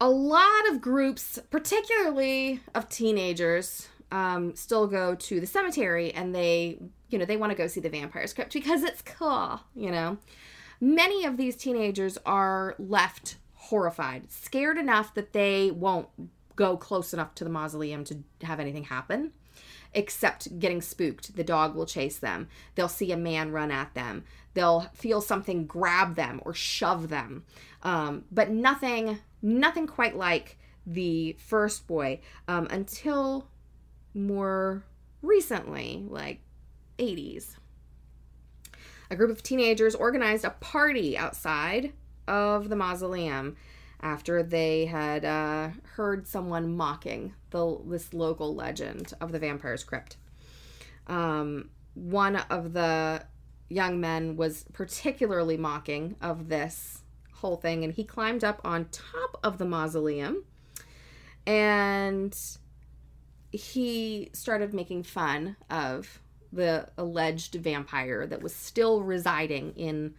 A 0.00 0.08
lot 0.08 0.68
of 0.70 0.80
groups, 0.80 1.38
particularly 1.50 2.60
of 2.74 2.88
teenagers, 2.88 3.88
um, 4.12 4.54
still 4.54 4.86
go 4.86 5.14
to 5.14 5.40
the 5.40 5.46
cemetery 5.46 6.12
and 6.12 6.34
they, 6.34 6.78
you 7.08 7.18
know, 7.18 7.24
they 7.24 7.36
want 7.36 7.50
to 7.50 7.56
go 7.56 7.66
see 7.66 7.80
the 7.80 7.90
vampire's 7.90 8.32
crypt 8.32 8.52
because 8.52 8.82
it's 8.82 9.02
cool, 9.02 9.60
you 9.74 9.90
know. 9.90 10.18
Many 10.80 11.26
of 11.26 11.36
these 11.36 11.56
teenagers 11.56 12.16
are 12.24 12.74
left 12.78 13.36
horrified, 13.54 14.32
scared 14.32 14.78
enough 14.78 15.12
that 15.14 15.32
they 15.32 15.70
won't 15.70 16.08
go 16.56 16.76
close 16.76 17.12
enough 17.12 17.34
to 17.34 17.44
the 17.44 17.50
mausoleum 17.50 18.04
to 18.04 18.18
have 18.42 18.60
anything 18.60 18.84
happen 18.84 19.32
except 19.94 20.58
getting 20.58 20.80
spooked. 20.80 21.36
The 21.36 21.44
dog 21.44 21.74
will 21.74 21.86
chase 21.86 22.18
them. 22.18 22.48
They'll 22.74 22.88
see 22.88 23.12
a 23.12 23.16
man 23.16 23.52
run 23.52 23.70
at 23.70 23.94
them. 23.94 24.24
They'll 24.54 24.90
feel 24.94 25.20
something 25.20 25.66
grab 25.66 26.16
them 26.16 26.40
or 26.44 26.54
shove 26.54 27.08
them. 27.08 27.44
Um, 27.82 28.24
but 28.30 28.50
nothing, 28.50 29.18
nothing 29.42 29.86
quite 29.86 30.16
like 30.16 30.58
the 30.86 31.36
first 31.38 31.86
boy 31.86 32.20
um, 32.48 32.66
until 32.70 33.48
more 34.14 34.84
recently, 35.22 36.04
like 36.08 36.40
80s. 36.98 37.56
A 39.10 39.16
group 39.16 39.30
of 39.30 39.42
teenagers 39.42 39.94
organized 39.94 40.44
a 40.44 40.50
party 40.50 41.18
outside 41.18 41.92
of 42.28 42.68
the 42.68 42.76
mausoleum 42.76 43.56
after 44.02 44.42
they 44.42 44.86
had 44.86 45.24
uh, 45.24 45.70
heard 45.94 46.26
someone 46.26 46.76
mocking 46.76 47.34
the 47.50 47.78
this 47.86 48.12
local 48.14 48.54
legend 48.54 49.12
of 49.20 49.32
the 49.32 49.38
vampire's 49.38 49.84
crypt. 49.84 50.16
Um, 51.06 51.70
one 51.94 52.36
of 52.36 52.72
the 52.72 53.24
young 53.68 54.00
men 54.00 54.36
was 54.36 54.64
particularly 54.72 55.56
mocking 55.56 56.16
of 56.20 56.48
this 56.48 57.02
whole 57.34 57.56
thing, 57.56 57.84
and 57.84 57.92
he 57.92 58.04
climbed 58.04 58.44
up 58.44 58.60
on 58.64 58.86
top 58.86 59.38
of 59.42 59.58
the 59.58 59.64
mausoleum 59.64 60.44
and 61.46 62.36
he 63.50 64.30
started 64.32 64.72
making 64.72 65.02
fun 65.02 65.56
of 65.68 66.20
the 66.52 66.88
alleged 66.98 67.54
vampire 67.54 68.26
that 68.26 68.42
was 68.42 68.54
still 68.54 69.02
residing 69.02 69.72
in 69.76 70.14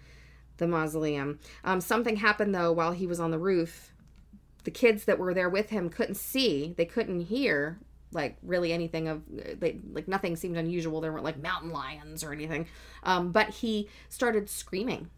the 0.62 0.68
mausoleum. 0.68 1.40
Um, 1.66 1.82
something 1.82 2.16
happened 2.18 2.56
though 2.56 2.72
while 2.72 2.94
he 2.94 3.08
was 3.08 3.20
on 3.20 3.32
the 3.32 3.40
roof. 3.40 3.94
The 4.64 4.72
kids 4.72 5.06
that 5.06 5.18
were 5.18 5.34
there 5.34 5.50
with 5.50 5.72
him 5.72 5.90
couldn't 5.90 6.16
see, 6.16 6.76
they 6.78 6.86
couldn't 6.86 7.22
hear 7.22 7.80
like 8.14 8.38
really 8.44 8.72
anything 8.72 9.08
of 9.08 9.24
they 9.28 9.80
like 9.92 10.08
nothing 10.08 10.36
seemed 10.36 10.58
unusual. 10.58 11.02
There 11.02 11.12
weren't 11.12 11.24
like 11.24 11.42
mountain 11.42 11.72
lions 11.72 12.24
or 12.24 12.32
anything. 12.32 12.68
Um, 13.04 13.32
but 13.32 13.50
he 13.50 13.90
started 14.08 14.50
screaming. 14.50 15.10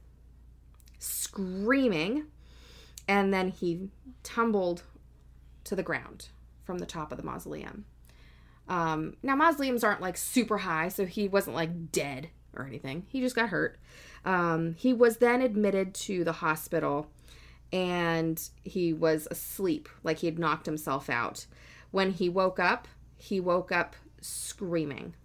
Screaming. 0.98 2.28
And 3.08 3.34
then 3.34 3.50
he 3.50 3.90
tumbled 4.24 4.84
to 5.66 5.76
the 5.76 5.84
ground 5.84 6.30
from 6.64 6.80
the 6.80 6.86
top 6.86 7.12
of 7.12 7.18
the 7.18 7.24
mausoleum. 7.24 7.84
Um, 8.70 9.18
now 9.22 9.36
mausoleums 9.36 9.84
aren't 9.84 10.00
like 10.00 10.16
super 10.16 10.60
high 10.60 10.88
so 10.88 11.06
he 11.06 11.28
wasn't 11.28 11.58
like 11.58 11.92
dead 11.92 12.30
or 12.56 12.66
anything. 12.66 13.06
He 13.10 13.20
just 13.20 13.36
got 13.36 13.50
hurt 13.50 13.78
um, 14.26 14.76
he 14.76 14.94
was 14.94 15.18
then 15.18 15.42
admitted 15.42 15.94
to 15.96 16.24
the 16.24 16.34
hospital 16.34 17.08
and 17.72 18.50
he 18.64 18.94
was 18.94 19.28
asleep, 19.32 19.90
like 20.04 20.20
he 20.20 20.28
had 20.28 20.40
knocked 20.40 20.66
himself 20.66 21.10
out. 21.10 21.48
When 21.92 22.12
he 22.12 22.30
woke 22.30 22.60
up, 22.60 22.88
he 23.18 23.40
woke 23.40 23.72
up 23.72 23.96
screaming. 24.22 25.16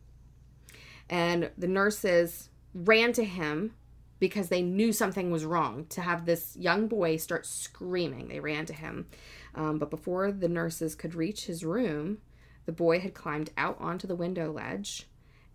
And 1.11 1.51
the 1.57 1.69
nurses 1.69 2.49
ran 2.75 3.13
to 3.15 3.25
him 3.25 3.75
because 4.19 4.49
they 4.49 4.63
knew 4.63 4.93
something 4.93 5.31
was 5.31 5.45
wrong 5.45 5.87
to 5.91 6.01
have 6.01 6.25
this 6.25 6.57
young 6.57 6.89
boy 6.89 7.17
start 7.17 7.47
screaming. 7.47 8.29
They 8.29 8.41
ran 8.41 8.67
to 8.67 8.73
him. 8.73 9.07
Um, 9.55 9.79
but 9.79 9.91
before 9.91 10.33
the 10.33 10.49
nurses 10.49 10.95
could 10.95 11.15
reach 11.15 11.47
his 11.47 11.65
room, 11.65 12.19
the 12.67 12.73
boy 12.73 13.01
had 13.01 13.15
climbed 13.15 13.51
out 13.57 13.77
onto 13.81 14.07
the 14.07 14.17
window 14.17 14.53
ledge 14.53 15.07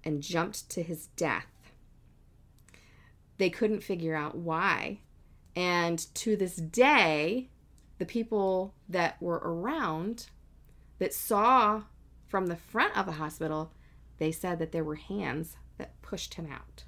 and 0.03 0.21
jumped 0.21 0.69
to 0.71 0.83
his 0.83 1.07
death. 1.15 1.52
They 3.43 3.49
couldn't 3.49 3.81
figure 3.81 4.15
out 4.15 4.37
why. 4.37 4.99
And 5.53 5.99
to 6.15 6.37
this 6.37 6.55
day, 6.55 7.49
the 7.97 8.05
people 8.05 8.73
that 8.87 9.21
were 9.21 9.41
around 9.43 10.27
that 10.99 11.13
saw 11.13 11.83
from 12.25 12.47
the 12.47 12.55
front 12.55 12.95
of 12.95 13.05
the 13.05 13.11
hospital, 13.11 13.73
they 14.17 14.31
said 14.31 14.59
that 14.59 14.71
there 14.71 14.85
were 14.85 14.95
hands 14.95 15.57
that 15.77 16.01
pushed 16.01 16.35
him 16.35 16.47
out. 16.49 16.85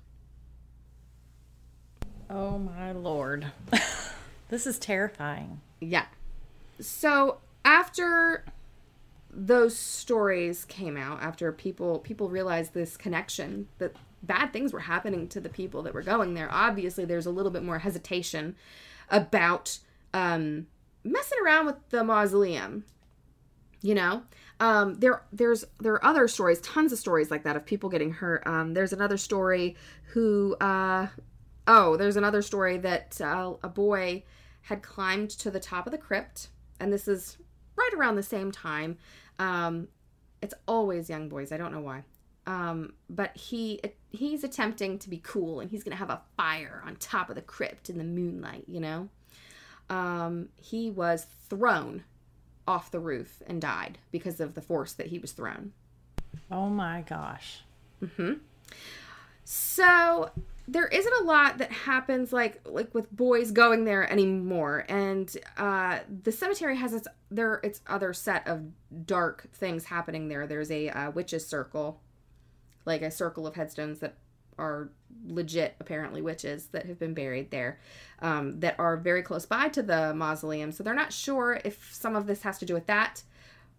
Oh 2.30 2.58
my 2.58 2.94
lord. 2.94 3.48
this 4.48 4.66
is 4.66 4.80
terrifying. 4.80 5.60
Yeah. 5.82 6.06
So 6.80 7.40
after 7.66 8.46
those 9.30 9.76
stories 9.76 10.64
came 10.64 10.96
out, 10.96 11.22
after 11.22 11.52
people 11.52 12.00
people 12.00 12.30
realized 12.30 12.74
this 12.74 12.96
connection 12.96 13.68
that 13.78 13.94
bad 14.26 14.54
things 14.54 14.74
were 14.74 14.80
happening 14.80 15.28
to 15.30 15.40
the 15.40 15.50
people 15.50 15.82
that 15.84 15.94
were 15.94 16.02
going 16.02 16.34
there, 16.34 16.50
obviously 16.52 17.06
there's 17.06 17.26
a 17.26 17.32
little 17.32 17.52
bit 17.52 17.64
more 17.64 17.80
hesitation 17.80 18.56
about 19.10 19.80
um, 20.14 20.68
messing 21.04 21.38
around 21.44 21.66
with 21.66 21.90
the 21.90 22.04
mausoleum. 22.04 22.86
You 23.82 23.94
know, 23.94 24.24
um, 24.60 24.96
there 24.96 25.22
there's 25.32 25.64
there 25.80 25.94
are 25.94 26.06
other 26.06 26.28
stories, 26.28 26.60
tons 26.62 26.92
of 26.92 26.98
stories 26.98 27.30
like 27.30 27.44
that 27.44 27.56
of 27.56 27.66
people 27.66 27.90
getting 27.90 28.12
hurt. 28.12 28.46
Um, 28.48 28.74
there's 28.74 28.94
another 28.94 29.18
story 29.18 29.76
who 30.14 30.56
uh, 30.56 31.08
oh, 31.68 31.96
there's 31.98 32.18
another 32.18 32.42
story 32.42 32.78
that 32.78 33.20
uh, 33.22 33.54
a 33.62 33.70
boy 33.70 34.24
had 34.64 34.82
climbed 34.82 35.30
to 35.30 35.52
the 35.52 35.60
top 35.60 35.86
of 35.86 35.92
the 35.92 35.98
crypt, 35.98 36.48
and 36.80 36.92
this 36.92 37.08
is 37.08 37.38
right 37.76 37.92
around 37.96 38.16
the 38.16 38.24
same 38.24 38.52
time. 38.52 38.98
Um, 39.38 39.88
it's 40.42 40.56
always 40.68 41.10
young 41.10 41.30
boys. 41.30 41.52
I 41.52 41.58
don't 41.58 41.72
know 41.72 41.82
why. 41.82 42.04
Um, 42.48 42.94
but 43.10 43.36
he 43.36 43.82
he's 44.12 44.44
attempting 44.44 45.00
to 45.00 45.10
be 45.10 45.20
cool, 45.24 45.60
and 45.60 45.70
he's 45.70 45.84
gonna 45.84 45.96
have 45.96 46.10
a 46.10 46.22
fire 46.38 46.84
on 46.86 46.96
top 46.98 47.30
of 47.30 47.36
the 47.36 47.42
crypt 47.42 47.90
in 47.90 47.98
the 47.98 48.04
moonlight. 48.04 48.66
You 48.68 48.80
know. 48.80 49.10
Um, 49.90 50.50
he 50.56 50.90
was 50.90 51.28
thrown 51.48 52.04
off 52.68 52.92
the 52.92 53.00
roof 53.00 53.44
and 53.46 53.62
died 53.62 54.00
because 54.12 54.40
of 54.40 54.56
the 54.56 54.62
force 54.62 54.94
that 54.94 55.08
he 55.08 55.20
was 55.20 55.32
thrown. 55.32 55.74
Oh 56.52 56.70
my 56.70 57.04
gosh. 57.08 57.62
hmm 58.00 58.34
So 59.44 60.32
there 60.68 60.88
isn't 60.88 61.14
a 61.22 61.24
lot 61.24 61.60
that 61.60 61.72
happens 61.72 62.34
like 62.34 62.60
like 62.66 62.94
with 62.96 63.12
boys 63.16 63.52
going 63.52 63.86
there 63.86 64.12
anymore 64.12 64.84
and 64.90 65.38
uh 65.58 66.00
the 66.24 66.32
cemetery 66.32 66.76
has 66.76 66.92
its 66.92 67.08
there 67.30 67.60
its 67.64 67.82
other 67.86 68.14
set 68.14 68.48
of 68.48 68.64
dark 69.06 69.48
things 69.54 69.86
happening 69.86 70.28
there 70.28 70.48
there's 70.48 70.72
a 70.72 70.90
uh, 70.90 71.12
witches 71.12 71.46
circle 71.46 72.02
like 72.86 73.02
a 73.02 73.12
circle 73.12 73.48
of 73.48 73.56
headstones 73.56 74.00
that 74.00 74.16
are 74.58 74.90
legit 75.28 75.76
apparently 75.80 76.22
witches 76.22 76.68
that 76.68 76.86
have 76.86 76.98
been 76.98 77.14
buried 77.14 77.52
there 77.52 77.80
um, 78.20 78.60
that 78.60 78.76
are 78.80 78.96
very 78.96 79.22
close 79.22 79.46
by 79.46 79.68
to 79.68 79.84
the 79.84 80.14
mausoleum 80.14 80.72
so 80.72 80.84
they're 80.84 80.94
not 80.94 81.12
sure 81.12 81.60
if 81.66 81.94
some 81.94 82.16
of 82.16 82.26
this 82.26 82.44
has 82.44 82.58
to 82.58 82.66
do 82.66 82.74
with 82.74 82.86
that 82.86 83.24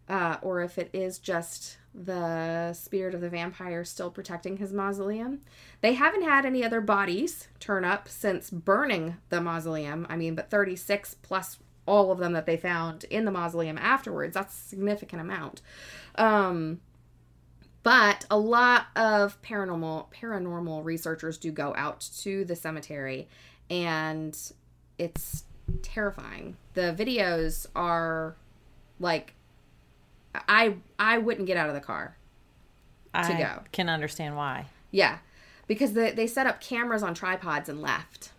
uh, 0.08 0.36
or 0.42 0.60
if 0.60 0.78
it 0.78 0.90
is 0.92 1.18
just 1.18 1.78
the 1.94 2.72
spirit 2.74 3.14
of 3.14 3.20
the 3.20 3.30
vampire 3.30 3.84
still 3.84 4.10
protecting 4.10 4.58
his 4.58 4.72
mausoleum. 4.72 5.40
They 5.80 5.94
haven't 5.94 6.22
had 6.22 6.44
any 6.44 6.62
other 6.62 6.80
bodies 6.80 7.48
turn 7.58 7.84
up 7.84 8.08
since 8.08 8.50
burning 8.50 9.16
the 9.30 9.40
mausoleum. 9.40 10.06
I 10.10 10.16
mean, 10.16 10.34
but 10.34 10.50
36 10.50 11.14
plus 11.22 11.58
all 11.86 12.10
of 12.10 12.18
them 12.18 12.32
that 12.32 12.46
they 12.46 12.56
found 12.56 13.04
in 13.04 13.24
the 13.24 13.30
mausoleum 13.30 13.78
afterwards. 13.78 14.34
That's 14.34 14.54
a 14.54 14.68
significant 14.68 15.22
amount. 15.22 15.62
Um, 16.16 16.80
but 17.86 18.26
a 18.32 18.36
lot 18.36 18.86
of 18.96 19.40
paranormal 19.42 20.06
paranormal 20.12 20.84
researchers 20.84 21.38
do 21.38 21.52
go 21.52 21.72
out 21.76 22.00
to 22.00 22.44
the 22.44 22.56
cemetery 22.56 23.28
and 23.70 24.36
it's 24.98 25.44
terrifying. 25.82 26.56
The 26.74 26.96
videos 26.98 27.64
are 27.76 28.34
like 28.98 29.34
I 30.34 30.78
I 30.98 31.18
wouldn't 31.18 31.46
get 31.46 31.56
out 31.56 31.68
of 31.68 31.76
the 31.76 31.80
car 31.80 32.16
to 33.14 33.20
I 33.20 33.38
go. 33.38 33.62
can 33.70 33.88
understand 33.88 34.36
why. 34.36 34.66
Yeah, 34.90 35.18
because 35.68 35.92
they 35.92 36.10
they 36.10 36.26
set 36.26 36.48
up 36.48 36.60
cameras 36.60 37.04
on 37.04 37.14
tripods 37.14 37.68
and 37.68 37.80
left. 37.80 38.32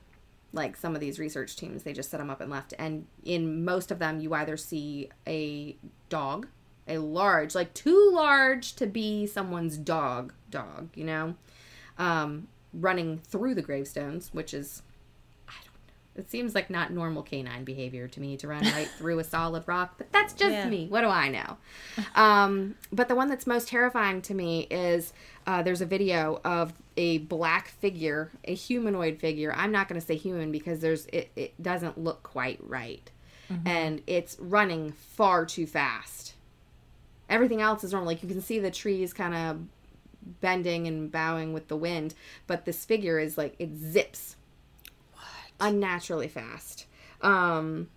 Like 0.52 0.76
some 0.76 0.94
of 0.94 1.00
these 1.00 1.20
research 1.20 1.56
teams, 1.56 1.84
they 1.84 1.94
just 1.94 2.12
set 2.12 2.18
them 2.18 2.30
up 2.30 2.42
and 2.42 2.52
left. 2.52 2.74
And 2.78 3.06
in 3.24 3.64
most 3.64 3.92
of 3.92 4.00
them, 4.00 4.20
you 4.20 4.34
either 4.34 4.58
see 4.58 5.10
a 5.26 5.78
dog, 6.10 6.48
a 6.88 6.98
large, 7.00 7.56
like 7.56 7.74
too 7.74 8.12
large 8.14 8.74
to 8.76 8.88
be 8.88 9.26
someone's 9.28 9.78
dog, 9.78 10.34
dog, 10.50 10.90
you 10.96 11.04
know, 11.04 11.36
um, 11.98 12.48
running 12.74 13.20
through 13.20 13.56
the 13.56 13.62
gravestones, 13.62 14.30
which 14.34 14.54
is 14.54 14.82
I 15.48 15.54
don't 15.64 15.74
know, 15.88 16.22
it 16.22 16.30
seems 16.30 16.54
like 16.56 16.70
not 16.70 16.92
normal 16.92 17.24
canine 17.24 17.64
behavior 17.64 18.08
to 18.08 18.20
me 18.20 18.38
to 18.38 18.48
run 18.48 18.64
right 18.74 18.90
through 18.98 19.20
a 19.20 19.24
solid 19.24 19.64
rock, 19.68 19.96
but 19.98 20.12
that's 20.12 20.34
just 20.34 20.52
Yeah. 20.52 20.70
me. 20.70 20.88
What 20.88 21.02
do 21.02 21.08
I 21.08 21.30
know? 21.30 21.58
Um, 22.16 22.76
but 22.92 23.08
the 23.08 23.16
one 23.16 23.30
that's 23.30 23.48
most 23.48 23.68
terrifying 23.68 24.22
to 24.24 24.34
me 24.34 24.68
is 24.70 25.14
uh, 25.46 25.62
there's 25.64 25.82
a 25.82 25.86
video 25.86 26.40
of 26.44 26.74
a 26.96 27.20
black 27.20 27.68
figure, 27.70 28.32
a 28.44 28.54
humanoid 28.54 29.20
figure. 29.20 29.54
I'm 29.56 29.72
not 29.72 29.88
going 29.88 30.00
to 30.00 30.06
say 30.06 30.16
human 30.16 30.52
because 30.52 30.80
there's 30.80 31.06
it, 31.08 31.32
it 31.36 31.62
doesn't 31.62 31.98
look 31.98 32.24
quite 32.24 32.60
right, 32.62 33.10
and 33.66 34.02
it's 34.08 34.36
running 34.40 34.92
far 34.92 35.46
too 35.46 35.66
fast. 35.68 36.34
Everything 37.30 37.62
else 37.62 37.84
is 37.84 37.92
normal. 37.92 38.08
Like 38.08 38.24
you 38.24 38.30
can 38.30 38.42
see 38.42 38.60
the 38.60 38.72
trees 38.72 39.14
kind 39.14 39.36
of 39.36 39.60
bending 40.42 40.88
and 40.88 41.12
bowing 41.12 41.54
with 41.54 41.68
the 41.68 41.78
wind, 41.78 42.14
but 42.48 42.66
this 42.66 42.86
figure 42.86 43.20
is 43.20 43.38
like 43.38 43.56
it 43.60 43.76
zips 43.76 44.36
unnaturally 45.60 46.28
fast. 46.28 46.86
Um, 47.22 47.90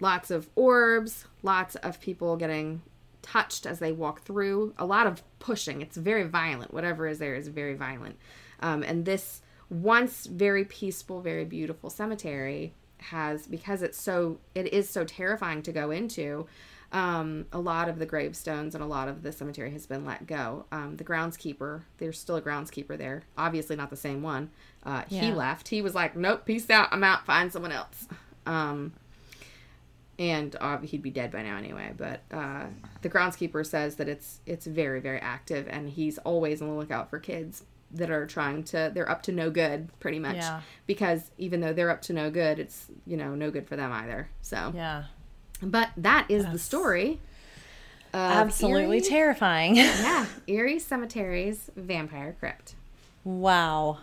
lots 0.00 0.30
of 0.30 0.48
orbs, 0.54 1.26
lots 1.42 1.76
of 1.76 2.00
people 2.00 2.36
getting 2.36 2.82
touched 3.22 3.66
as 3.66 3.78
they 3.78 3.92
walk 3.92 4.22
through, 4.22 4.74
a 4.78 4.86
lot 4.86 5.06
of 5.06 5.22
pushing. 5.38 5.82
It's 5.82 5.96
very 5.96 6.24
violent. 6.24 6.72
Whatever 6.72 7.06
is 7.06 7.18
there 7.18 7.34
is 7.34 7.48
very 7.48 7.74
violent. 7.74 8.16
Um, 8.60 8.82
and 8.82 9.04
this 9.04 9.42
once 9.68 10.26
very 10.26 10.64
peaceful, 10.64 11.20
very 11.20 11.44
beautiful 11.44 11.90
cemetery 11.90 12.74
has 12.98 13.46
because 13.46 13.82
it's 13.82 13.98
so 13.98 14.38
it 14.54 14.72
is 14.74 14.88
so 14.88 15.04
terrifying 15.04 15.62
to 15.62 15.72
go 15.72 15.90
into. 15.90 16.46
Um, 16.92 17.46
a 17.52 17.58
lot 17.60 17.88
of 17.88 17.98
the 18.00 18.06
gravestones 18.06 18.74
and 18.74 18.82
a 18.82 18.86
lot 18.86 19.06
of 19.06 19.22
the 19.22 19.30
cemetery 19.30 19.70
has 19.70 19.86
been 19.86 20.04
let 20.04 20.26
go. 20.26 20.66
Um, 20.72 20.96
the 20.96 21.04
groundskeeper, 21.04 21.82
there's 21.98 22.18
still 22.18 22.34
a 22.36 22.42
groundskeeper 22.42 22.98
there. 22.98 23.22
Obviously, 23.38 23.76
not 23.76 23.90
the 23.90 23.96
same 23.96 24.22
one. 24.22 24.50
Uh, 24.84 25.02
He 25.08 25.28
Yeah. 25.28 25.34
left. 25.34 25.68
He 25.68 25.82
was 25.82 25.94
like, 25.94 26.16
"Nope, 26.16 26.44
peace 26.44 26.68
out. 26.68 26.88
I'm 26.90 27.04
out. 27.04 27.24
Find 27.26 27.52
someone 27.52 27.70
else." 27.72 28.08
Um, 28.44 28.92
and 30.18 30.54
uh, 30.60 30.78
he'd 30.78 31.02
be 31.02 31.10
dead 31.10 31.30
by 31.30 31.42
now 31.42 31.56
anyway. 31.56 31.92
But 31.96 32.22
uh, 32.30 32.66
the 33.02 33.08
groundskeeper 33.08 33.64
says 33.64 33.96
that 33.96 34.08
it's 34.08 34.40
it's 34.46 34.66
very 34.66 35.00
very 35.00 35.20
active, 35.20 35.66
and 35.70 35.88
he's 35.88 36.18
always 36.18 36.60
on 36.60 36.68
the 36.68 36.74
lookout 36.74 37.08
for 37.10 37.18
kids 37.18 37.64
that 37.92 38.10
are 38.10 38.26
trying 38.26 38.62
to. 38.64 38.90
They're 38.94 39.08
up 39.08 39.22
to 39.24 39.32
no 39.32 39.50
good, 39.50 39.88
pretty 40.00 40.18
much. 40.18 40.36
Yeah. 40.36 40.60
Because 40.86 41.30
even 41.38 41.60
though 41.60 41.72
they're 41.72 41.90
up 41.90 42.02
to 42.02 42.12
no 42.12 42.30
good, 42.30 42.58
it's 42.58 42.86
you 43.06 43.16
know 43.16 43.34
no 43.34 43.50
good 43.50 43.66
for 43.66 43.76
them 43.76 43.92
either. 43.92 44.28
So, 44.42 44.72
Yeah. 44.74 45.04
But 45.62 45.90
that 45.96 46.26
is 46.28 46.44
the 46.46 46.58
story. 46.58 47.20
Absolutely 48.12 48.98
Erie, 48.98 49.06
terrifying. 49.08 49.76
yeah, 49.76 50.26
Erie 50.46 50.78
Cemetery's 50.78 51.70
vampire 51.76 52.34
crypt. 52.38 52.74
wow. 53.24 53.98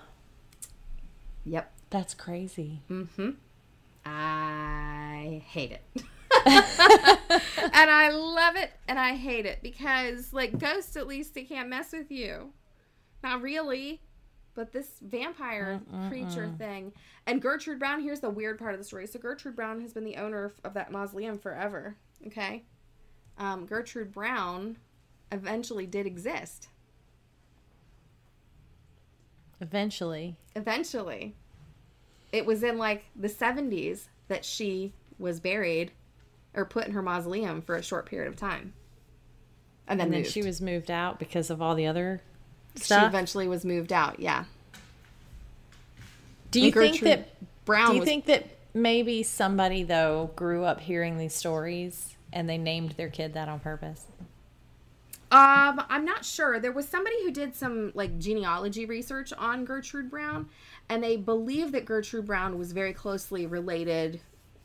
Yep. 1.46 1.72
That's 1.90 2.14
crazy. 2.14 2.82
Mm-hmm. 2.90 3.30
I 4.06 5.42
hate 5.48 5.72
it. 5.72 5.82
and 6.46 7.90
I 7.90 8.10
love 8.10 8.56
it 8.58 8.72
and 8.88 9.00
I 9.00 9.16
hate 9.16 9.46
it 9.46 9.60
because 9.64 10.34
like 10.34 10.58
ghosts 10.60 10.96
at 10.98 11.08
least 11.08 11.34
they 11.34 11.44
can't 11.44 11.70
mess 11.70 11.92
with 11.94 12.12
you. 12.12 12.52
Not 13.24 13.42
really. 13.42 14.02
But 14.58 14.74
this 14.74 14.90
vampire 15.04 15.80
mm, 15.88 15.96
mm, 15.96 16.10
creature 16.10 16.48
mm. 16.48 16.58
thing. 16.58 16.92
And 17.28 17.40
Gertrude 17.40 17.78
Brown, 17.78 18.02
here's 18.02 18.22
the 18.22 18.32
weird 18.32 18.58
part 18.58 18.74
of 18.74 18.80
the 18.80 18.84
story. 18.84 19.06
So 19.06 19.20
Gertrude 19.20 19.56
Brown 19.56 19.82
has 19.82 19.94
been 19.94 20.04
the 20.04 20.16
owner 20.16 20.46
of, 20.46 20.54
of 20.64 20.74
that 20.74 20.92
mausoleum 20.92 21.38
forever. 21.38 21.96
Okay. 22.26 22.64
Um, 23.38 23.68
Gertrude 23.68 24.12
Brown 24.12 24.78
eventually 25.32 25.86
did 25.86 26.08
exist. 26.08 26.70
Eventually. 29.62 30.38
Eventually. 30.56 31.36
It 32.32 32.48
was 32.48 32.64
in 32.64 32.80
like 32.80 33.06
the 33.16 33.30
70s 33.30 34.06
that 34.28 34.44
she 34.44 34.92
was 35.20 35.40
buried 35.40 35.92
or 36.56 36.66
put 36.66 36.88
in 36.88 36.94
her 36.94 37.04
mausoleum 37.04 37.62
for 37.62 37.76
a 37.76 37.84
short 37.84 38.08
period 38.08 38.28
of 38.28 38.36
time. 38.36 38.74
And 39.88 40.00
then, 40.00 40.08
And 40.08 40.16
then 40.16 40.24
she 40.24 40.42
was 40.42 40.62
moved 40.62 40.90
out 40.90 41.20
because 41.20 41.52
of 41.52 41.62
all 41.62 41.76
the 41.76 41.86
other 41.86 42.24
she 42.84 42.94
eventually 42.94 43.48
was 43.48 43.66
moved 43.66 43.94
out. 43.94 44.20
Yeah. 44.20 44.46
Do 46.52 46.62
you 46.62 46.72
think 46.72 47.02
that 47.02 47.30
Brown 47.66 47.90
Do 47.90 47.94
you 47.96 48.00
was 48.02 48.08
think 48.08 48.26
that 48.26 48.48
maybe 48.74 49.24
somebody 49.24 49.84
though 49.84 50.32
grew 50.36 50.64
up 50.64 50.80
hearing 50.80 51.18
these 51.18 51.34
stories 51.34 52.16
and 52.32 52.50
they 52.50 52.58
named 52.58 52.92
their 52.92 53.10
kid 53.10 53.34
that 53.34 53.50
on 53.50 53.60
purpose? 53.60 54.06
Um, 55.30 55.84
I'm 55.90 56.06
not 56.06 56.24
sure. 56.24 56.58
There 56.60 56.72
was 56.72 56.88
somebody 56.88 57.18
who 57.24 57.32
did 57.32 57.54
some 57.54 57.92
like 57.96 58.18
genealogy 58.18 58.86
research 58.86 59.34
on 59.38 59.66
Gertrude 59.66 60.10
Brown, 60.10 60.48
and 60.88 61.04
they 61.04 61.18
believe 61.18 61.74
that 61.74 61.84
Gertrude 61.84 62.26
Brown 62.26 62.58
was 62.58 62.72
very 62.72 62.94
closely 62.94 63.46
related 63.46 64.22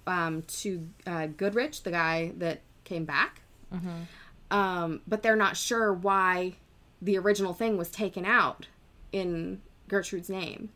um, 0.07 0.43
to 0.43 0.89
uh, 1.05 1.27
Goodrich, 1.27 1.83
the 1.83 1.91
guy 1.91 2.33
that 2.39 2.61
came 2.85 3.05
back. 3.05 3.41
Um, 4.53 5.01
but 5.09 5.23
they're 5.23 5.35
not 5.35 5.57
sure 5.57 5.93
why 5.93 6.55
the 7.03 7.19
original 7.19 7.53
thing 7.53 7.77
was 7.77 7.91
taken 7.91 8.25
out 8.25 8.69
in 9.11 9.61
Gertrude's 9.89 10.31
name, 10.31 10.71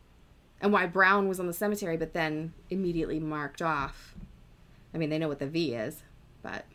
and 0.61 0.71
why 0.71 0.85
Brown 0.85 1.27
was 1.27 1.39
on 1.39 1.47
the 1.47 1.53
cemetery, 1.53 1.97
but 1.97 2.13
then 2.13 2.53
immediately 2.69 3.19
marked 3.19 3.61
off. 3.61 4.13
I 4.93 4.97
mean, 4.97 5.09
they 5.09 5.17
know 5.17 5.29
what 5.29 5.39
the 5.39 5.47
V 5.47 5.73
is, 5.73 6.03
but 6.43 6.65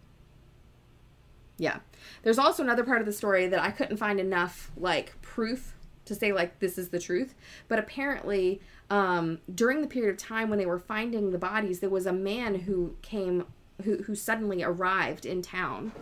yeah. 1.58 1.78
There's 2.22 2.38
also 2.38 2.62
another 2.62 2.82
part 2.82 3.00
of 3.00 3.06
the 3.06 3.12
story 3.12 3.46
that 3.46 3.60
I 3.60 3.70
couldn't 3.70 3.98
find 3.98 4.18
enough 4.18 4.72
like 4.76 5.20
proof 5.22 5.74
to 6.06 6.14
say 6.14 6.32
like 6.32 6.58
this 6.58 6.78
is 6.78 6.88
the 6.88 6.98
truth, 6.98 7.34
but 7.68 7.78
apparently 7.78 8.60
um, 8.90 9.38
during 9.54 9.80
the 9.80 9.86
period 9.86 10.10
of 10.10 10.16
time 10.16 10.50
when 10.50 10.58
they 10.58 10.66
were 10.66 10.78
finding 10.78 11.30
the 11.30 11.38
bodies, 11.38 11.80
there 11.80 11.90
was 11.90 12.06
a 12.06 12.12
man 12.12 12.54
who 12.54 12.96
came 13.02 13.44
who 13.84 13.98
who 13.98 14.14
suddenly 14.14 14.62
arrived 14.62 15.24
in 15.24 15.42
town, 15.42 15.92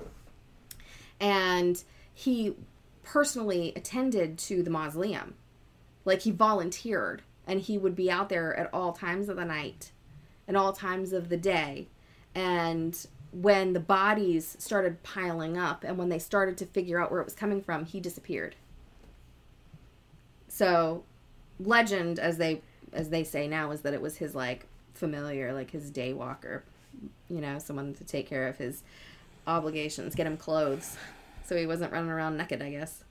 and 1.20 1.84
he 2.14 2.54
personally 3.10 3.72
attended 3.74 4.38
to 4.38 4.62
the 4.62 4.70
mausoleum, 4.70 5.34
like 6.04 6.22
he 6.22 6.30
volunteered, 6.30 7.22
and 7.44 7.60
he 7.60 7.76
would 7.76 7.96
be 7.96 8.08
out 8.08 8.28
there 8.28 8.54
at 8.56 8.72
all 8.72 8.92
times 8.92 9.28
of 9.28 9.34
the 9.36 9.44
night, 9.44 9.90
and 10.46 10.56
all 10.56 10.72
times 10.72 11.12
of 11.12 11.28
the 11.28 11.36
day, 11.36 11.88
and 12.36 13.08
when 13.32 13.72
the 13.72 13.80
bodies 13.80 14.56
started 14.60 15.02
piling 15.02 15.58
up 15.58 15.82
and 15.84 15.96
when 15.98 16.08
they 16.08 16.18
started 16.18 16.56
to 16.56 16.66
figure 16.66 17.00
out 17.00 17.10
where 17.10 17.20
it 17.20 17.24
was 17.24 17.34
coming 17.34 17.60
from, 17.60 17.84
he 17.84 18.00
disappeared. 18.00 18.54
So, 20.46 21.02
legend 21.58 22.20
as 22.20 22.38
they 22.38 22.62
as 22.92 23.10
they 23.10 23.24
say 23.24 23.48
now 23.48 23.72
is 23.72 23.80
that 23.82 23.94
it 23.94 24.00
was 24.00 24.18
his 24.18 24.36
like 24.36 24.66
familiar, 24.94 25.52
like 25.52 25.72
his 25.72 25.90
day 25.90 26.12
walker, 26.12 26.62
you 27.28 27.40
know, 27.40 27.58
someone 27.58 27.92
to 27.94 28.04
take 28.04 28.28
care 28.28 28.46
of 28.46 28.56
his 28.56 28.82
obligations, 29.46 30.14
get 30.14 30.26
him 30.26 30.36
clothes, 30.36 30.96
so 31.50 31.56
he 31.56 31.66
wasn't 31.66 31.92
running 31.92 32.10
around 32.10 32.36
naked. 32.36 32.62
I 32.62 32.70
guess. 32.70 33.02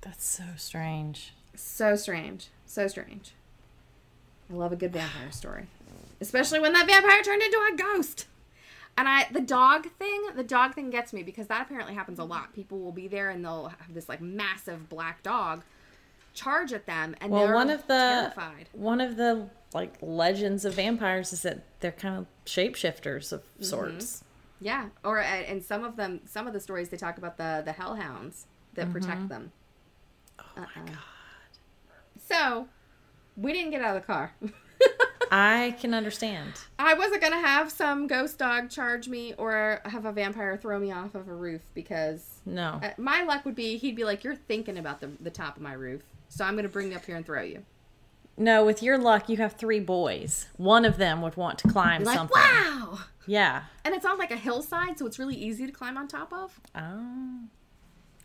That's 0.00 0.24
so 0.26 0.42
strange. 0.56 1.32
So 1.54 1.94
strange, 1.94 2.48
so 2.66 2.88
strange. 2.88 3.30
I 4.50 4.54
love 4.54 4.72
a 4.72 4.76
good 4.76 4.92
vampire 4.92 5.30
story, 5.30 5.68
especially 6.20 6.58
when 6.58 6.72
that 6.72 6.86
vampire 6.88 7.22
turned 7.22 7.40
into 7.40 7.56
a 7.72 7.76
ghost. 7.76 8.26
And 8.98 9.08
I, 9.08 9.26
the 9.30 9.40
dog 9.40 9.86
thing, 9.98 10.20
the 10.34 10.42
dog 10.42 10.74
thing 10.74 10.90
gets 10.90 11.12
me 11.12 11.22
because 11.22 11.46
that 11.46 11.62
apparently 11.62 11.94
happens 11.94 12.18
a 12.18 12.24
lot. 12.24 12.52
People 12.52 12.80
will 12.80 12.90
be 12.92 13.06
there 13.06 13.30
and 13.30 13.44
they'll 13.44 13.68
have 13.68 13.94
this 13.94 14.08
like 14.08 14.20
massive 14.20 14.88
black 14.88 15.22
dog 15.22 15.62
charge 16.34 16.72
at 16.72 16.84
them, 16.86 17.14
and 17.20 17.30
Well, 17.30 17.46
they're 17.46 17.54
one 17.54 17.70
of 17.70 17.82
the 17.86 17.94
terrified. 18.34 18.68
one 18.72 19.00
of 19.00 19.16
the 19.16 19.48
like 19.72 19.94
legends 20.02 20.64
of 20.64 20.74
vampires 20.74 21.32
is 21.32 21.42
that 21.42 21.62
they're 21.78 21.92
kind 21.92 22.16
of 22.18 22.26
shapeshifters 22.46 23.32
of 23.32 23.42
Mm-hmm. 23.42 23.62
sorts. 23.64 24.24
Yeah, 24.60 24.88
or 25.04 25.18
uh, 25.20 25.24
and 25.24 25.62
some 25.62 25.84
of 25.84 25.96
them, 25.96 26.20
some 26.26 26.46
of 26.46 26.52
the 26.52 26.60
stories 26.60 26.88
they 26.88 26.96
talk 26.96 27.18
about 27.18 27.36
the 27.36 27.62
the 27.64 27.72
hellhounds 27.72 28.46
that 28.74 28.90
protect 28.92 29.28
them. 29.28 29.52
Oh 30.38 30.44
my 30.56 30.62
Uh-uh. 30.62 30.86
god. 30.86 30.98
So, 32.26 32.68
we 33.36 33.52
didn't 33.52 33.70
get 33.70 33.82
out 33.82 33.96
of 33.96 34.02
the 34.02 34.06
car. 34.06 34.32
I 35.30 35.76
can 35.80 35.94
understand. 35.94 36.52
I 36.78 36.94
wasn't 36.94 37.20
gonna 37.20 37.40
have 37.40 37.70
some 37.72 38.06
ghost 38.06 38.38
dog 38.38 38.70
charge 38.70 39.08
me 39.08 39.34
or 39.36 39.80
have 39.84 40.04
a 40.06 40.12
vampire 40.12 40.56
throw 40.56 40.78
me 40.78 40.92
off 40.92 41.14
of 41.14 41.28
a 41.28 41.34
roof 41.34 41.62
because 41.74 42.40
No. 42.46 42.80
uh, 42.82 42.90
my 42.98 43.22
luck 43.24 43.44
would 43.44 43.54
be 43.56 43.76
he'd 43.78 43.96
be 43.96 44.04
like, 44.04 44.22
"You're 44.22 44.36
thinking 44.36 44.78
about 44.78 45.00
the 45.00 45.08
the 45.20 45.30
top 45.30 45.56
of 45.56 45.62
my 45.62 45.72
roof, 45.72 46.02
so 46.28 46.44
I'm 46.44 46.54
gonna 46.56 46.68
bring 46.68 46.90
you 46.90 46.96
up 46.96 47.04
here 47.04 47.16
and 47.16 47.26
throw 47.26 47.42
you." 47.42 47.64
No, 48.36 48.64
with 48.64 48.82
your 48.82 48.98
luck, 48.98 49.28
you 49.28 49.36
have 49.38 49.52
three 49.54 49.80
boys. 49.80 50.46
One 50.56 50.84
of 50.84 50.96
them 50.96 51.22
would 51.22 51.36
want 51.36 51.58
to 51.60 51.68
climb 51.68 52.02
like, 52.04 52.16
something. 52.16 52.36
wow! 52.36 52.98
Yeah. 53.26 53.62
And 53.84 53.94
it's 53.94 54.04
on 54.04 54.18
like 54.18 54.30
a 54.32 54.36
hillside, 54.36 54.98
so 54.98 55.06
it's 55.06 55.18
really 55.18 55.36
easy 55.36 55.66
to 55.66 55.72
climb 55.72 55.96
on 55.96 56.08
top 56.08 56.32
of. 56.32 56.60
Oh. 56.74 57.40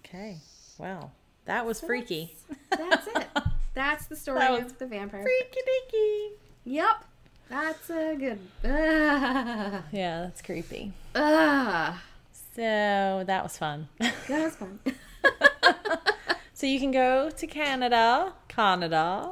Okay. 0.06 0.38
Well, 0.78 1.12
that 1.46 1.66
was 1.66 1.80
freaky. 1.80 2.36
That's 2.72 3.08
it. 3.08 3.28
That's 3.76 4.08
the 4.08 4.16
story 4.16 4.40
That 4.40 4.62
of 4.62 4.78
the 4.80 4.88
vampire. 4.88 5.22
Freaky 5.24 5.60
deaky. 5.94 6.30
Yep. 6.66 7.04
That's 7.50 7.90
a 7.90 8.16
good. 8.16 8.40
Ah, 8.66 9.84
Yeah, 9.92 10.22
that's 10.22 10.42
creepy. 10.42 10.92
ah, 11.16 12.02
So 12.56 13.24
that 13.26 13.42
was 13.44 13.58
fun. 13.58 13.88
that 14.00 14.14
was 14.30 14.56
fun. 14.56 14.80
so 16.54 16.66
you 16.68 16.80
can 16.80 16.92
go 16.92 17.30
to 17.30 17.48
Canada, 17.48 18.34
Canada, 18.50 19.32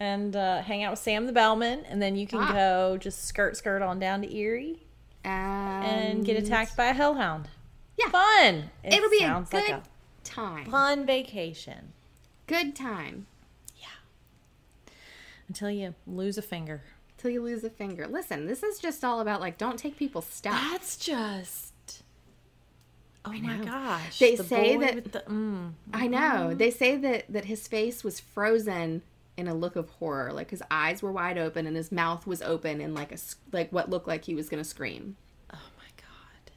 and 0.00 0.34
uh, 0.34 0.62
hang 0.62 0.82
out 0.82 0.92
with 0.92 0.98
Sam 1.00 1.26
the 1.26 1.32
Bellman, 1.32 1.84
and 1.84 2.00
then 2.02 2.16
you 2.16 2.26
can 2.26 2.40
Ah. 2.40 2.52
go 2.52 2.96
just 2.96 3.26
skirt 3.26 3.56
skirt 3.56 3.82
on 3.82 3.98
down 4.00 4.22
to 4.22 4.34
Erie 4.34 4.82
and 5.24 6.24
get 6.24 6.42
attacked 6.42 6.76
by 6.76 6.86
a 6.86 6.92
hellhound. 6.94 7.48
Yeah. 7.98 8.08
Fun. 8.08 8.70
It 8.82 8.94
It'll 8.94 9.10
be 9.10 9.22
a 9.22 9.44
good 9.50 9.52
like 9.52 9.68
a 9.68 9.82
time. 10.24 10.70
fun 10.70 11.04
vacation 11.04 11.92
Good 12.46 12.74
time 12.74 13.26
Yeah. 13.76 13.88
until 15.48 15.70
you 15.70 15.94
lose 16.06 16.38
a 16.38 16.42
finger. 16.42 16.82
till 17.18 17.30
you 17.30 17.42
lose 17.42 17.62
a 17.64 17.68
finger. 17.70 18.06
Listen, 18.08 18.46
this 18.46 18.62
is 18.62 18.78
just 18.78 19.04
all 19.04 19.20
about 19.20 19.40
like 19.42 19.58
don't 19.58 19.78
take 19.78 19.98
people's 19.98 20.24
stuff. 20.26 20.58
That's 20.72 20.96
just. 20.96 21.74
Oh 23.26 23.32
my 23.32 23.56
know. 23.58 23.64
gosh! 23.66 24.18
They 24.18 24.34
the 24.36 24.44
say 24.44 24.78
that- 24.78 25.12
the- 25.12 25.20
mm. 25.28 25.72
I 25.92 26.06
know. 26.06 26.54
They 26.54 26.70
say 26.70 26.96
that 26.96 27.26
that 27.30 27.44
his 27.44 27.68
face 27.68 28.02
was 28.02 28.18
frozen 28.18 29.02
in 29.36 29.48
a 29.48 29.54
look 29.54 29.76
of 29.76 29.88
horror, 29.90 30.32
like 30.32 30.50
his 30.50 30.62
eyes 30.70 31.02
were 31.02 31.12
wide 31.12 31.38
open 31.38 31.66
and 31.66 31.76
his 31.76 31.90
mouth 31.90 32.26
was 32.26 32.42
open 32.42 32.80
and 32.80 32.94
like 32.94 33.12
a 33.12 33.18
like 33.52 33.72
what 33.72 33.88
looked 33.90 34.06
like 34.08 34.24
he 34.24 34.34
was 34.34 34.48
going 34.48 34.62
to 34.62 34.68
scream. 34.68 35.16
Oh 35.52 35.58
my 35.78 35.84
god! 35.96 36.52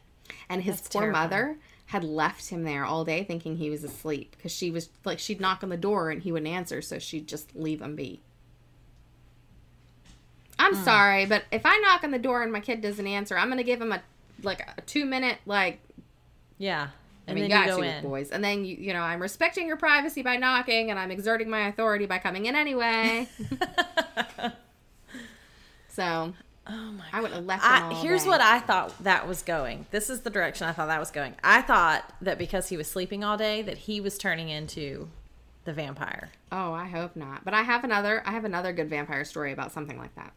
And 0.50 0.64
his 0.64 0.78
That's 0.78 0.90
poor 0.90 1.04
terrifying. 1.04 1.24
mother 1.30 1.58
had 1.88 2.04
left 2.04 2.50
him 2.50 2.64
there 2.64 2.84
all 2.86 3.06
day 3.06 3.24
thinking 3.24 3.58
he 3.58 3.70
was 3.70 3.84
asleep 3.84 4.36
because 4.38 4.52
she 4.52 4.72
was 4.72 4.90
like 5.06 5.20
she'd 5.20 5.40
knock 5.40 5.64
on 5.64 5.70
the 5.70 5.78
door 5.78 6.10
and 6.10 6.22
he 6.24 6.32
wouldn't 6.32 6.52
answer, 6.52 6.82
so 6.82 7.00
she'd 7.00 7.28
just 7.28 7.56
leave 7.56 7.82
him 7.82 7.96
be. 7.96 8.22
I'm 10.60 10.76
Hmm. 10.76 10.84
sorry, 10.84 11.26
but 11.26 11.44
if 11.52 11.62
I 11.66 11.78
knock 11.80 12.04
on 12.04 12.12
the 12.12 12.20
door 12.20 12.44
and 12.44 12.52
my 12.52 12.60
kid 12.60 12.82
doesn't 12.82 13.08
answer, 13.08 13.38
I'm 13.38 13.50
gonna 13.50 13.64
give 13.64 13.82
him 13.82 13.92
a 13.92 14.02
like 14.42 14.62
a 14.78 14.82
two 14.82 15.06
minute 15.06 15.38
like 15.46 15.80
Yeah, 16.58 16.90
I 17.28 17.34
mean, 17.34 17.50
then 17.50 17.52
you 17.52 17.68
got 17.68 17.78
go 17.78 17.82
to 17.82 18.02
boys, 18.02 18.32
and 18.32 18.44
then 18.44 18.66
you 18.66 18.76
you 18.76 18.94
know 18.94 19.02
I'm 19.02 19.22
respecting 19.22 19.68
your 19.68 19.78
privacy 19.78 20.22
by 20.22 20.38
knocking, 20.38 20.90
and 20.90 21.00
I'm 21.00 21.12
exerting 21.12 21.50
my 21.50 21.68
authority 21.68 22.06
by 22.06 22.20
coming 22.20 22.46
in 22.46 22.56
anyway. 22.56 23.30
so 25.90 26.34
Oh 26.66 26.92
my! 26.94 27.04
I 27.12 27.20
wouldn't 27.20 27.36
have 27.36 27.46
left 27.46 27.64
I, 27.66 27.94
here's 27.96 28.24
day. 28.24 28.30
what 28.30 28.42
I 28.42 28.60
thought 28.60 29.04
that 29.04 29.28
was 29.28 29.44
going. 29.44 29.86
This 29.92 30.10
is 30.10 30.22
the 30.22 30.30
direction 30.30 30.68
I 30.68 30.72
thought 30.72 30.88
that 30.88 31.00
was 31.00 31.12
going. 31.12 31.36
I 31.44 31.62
thought 31.62 32.14
that 32.22 32.38
because 32.38 32.70
he 32.70 32.78
was 32.78 32.88
sleeping 32.88 33.24
all 33.24 33.38
day, 33.38 33.62
that 33.64 33.80
he 33.80 34.00
was 34.00 34.18
turning 34.18 34.48
into 34.48 35.10
the 35.66 35.74
vampire. 35.74 36.30
Oh, 36.54 36.72
I 36.72 36.86
hope 36.86 37.18
not. 37.18 37.44
But 37.44 37.54
I 37.54 37.64
have 37.64 37.84
another. 37.84 38.24
I 38.26 38.32
have 38.32 38.46
another 38.46 38.72
good 38.72 38.90
vampire 38.90 39.26
story 39.26 39.52
about 39.52 39.74
something 39.74 39.98
like 39.98 40.16
that. 40.16 40.34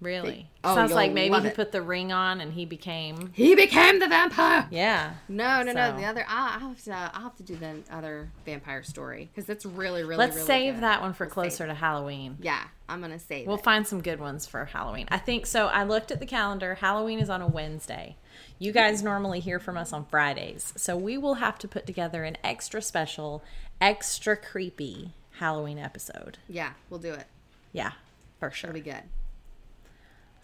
Really? 0.00 0.48
Oh, 0.64 0.74
Sounds 0.74 0.92
like 0.92 1.10
oh, 1.10 1.14
maybe 1.14 1.38
he 1.40 1.48
it. 1.48 1.54
put 1.54 1.72
the 1.72 1.82
ring 1.82 2.10
on 2.10 2.40
and 2.40 2.52
he 2.52 2.64
became. 2.64 3.32
He 3.34 3.54
became 3.54 3.98
the 3.98 4.08
vampire. 4.08 4.66
Yeah. 4.70 5.12
No, 5.28 5.62
no, 5.62 5.72
no. 5.72 5.96
The 5.96 6.04
other. 6.04 6.24
I'll, 6.26 6.52
I'll 6.54 6.68
have 6.70 6.82
to. 6.84 6.92
I'll 7.14 7.22
have 7.22 7.36
to 7.36 7.42
do 7.42 7.56
the 7.56 7.76
other 7.90 8.30
vampire 8.46 8.82
story 8.82 9.28
because 9.34 9.50
it's 9.50 9.66
really, 9.66 10.02
really. 10.02 10.16
Let's 10.16 10.36
really 10.36 10.46
save 10.46 10.74
good. 10.76 10.82
that 10.84 11.02
one 11.02 11.12
for 11.12 11.26
We'll 11.26 11.32
closer 11.32 11.66
to 11.66 11.74
Halloween. 11.74 12.38
Yeah, 12.40 12.62
I'm 12.88 13.00
gonna 13.02 13.18
save 13.18 13.46
We'll 13.46 13.56
it. 13.58 13.64
find 13.64 13.86
some 13.86 14.00
good 14.00 14.20
ones 14.20 14.46
for 14.46 14.64
Halloween. 14.64 15.06
I 15.10 15.18
think 15.18 15.44
so. 15.46 15.66
I 15.66 15.84
looked 15.84 16.10
at 16.10 16.18
the 16.20 16.26
calendar. 16.26 16.76
Halloween 16.76 17.18
is 17.18 17.28
on 17.28 17.42
a 17.42 17.46
Wednesday. 17.46 18.16
You 18.58 18.72
guys 18.72 19.02
normally 19.02 19.40
hear 19.40 19.58
from 19.58 19.76
us 19.76 19.92
on 19.92 20.06
Fridays. 20.06 20.72
So 20.76 20.96
we 20.96 21.18
will 21.18 21.34
have 21.34 21.58
to 21.58 21.68
put 21.68 21.86
together 21.86 22.24
an 22.24 22.36
extra 22.42 22.80
special, 22.80 23.42
extra 23.80 24.36
creepy 24.36 25.12
Halloween 25.38 25.78
episode. 25.78 26.38
Yeah, 26.48 26.72
we'll 26.88 27.00
do 27.00 27.12
it. 27.12 27.26
Yeah, 27.72 27.92
for 28.38 28.50
sure. 28.50 28.70
It'll 28.70 28.82
be 28.82 28.90
good. 28.90 29.02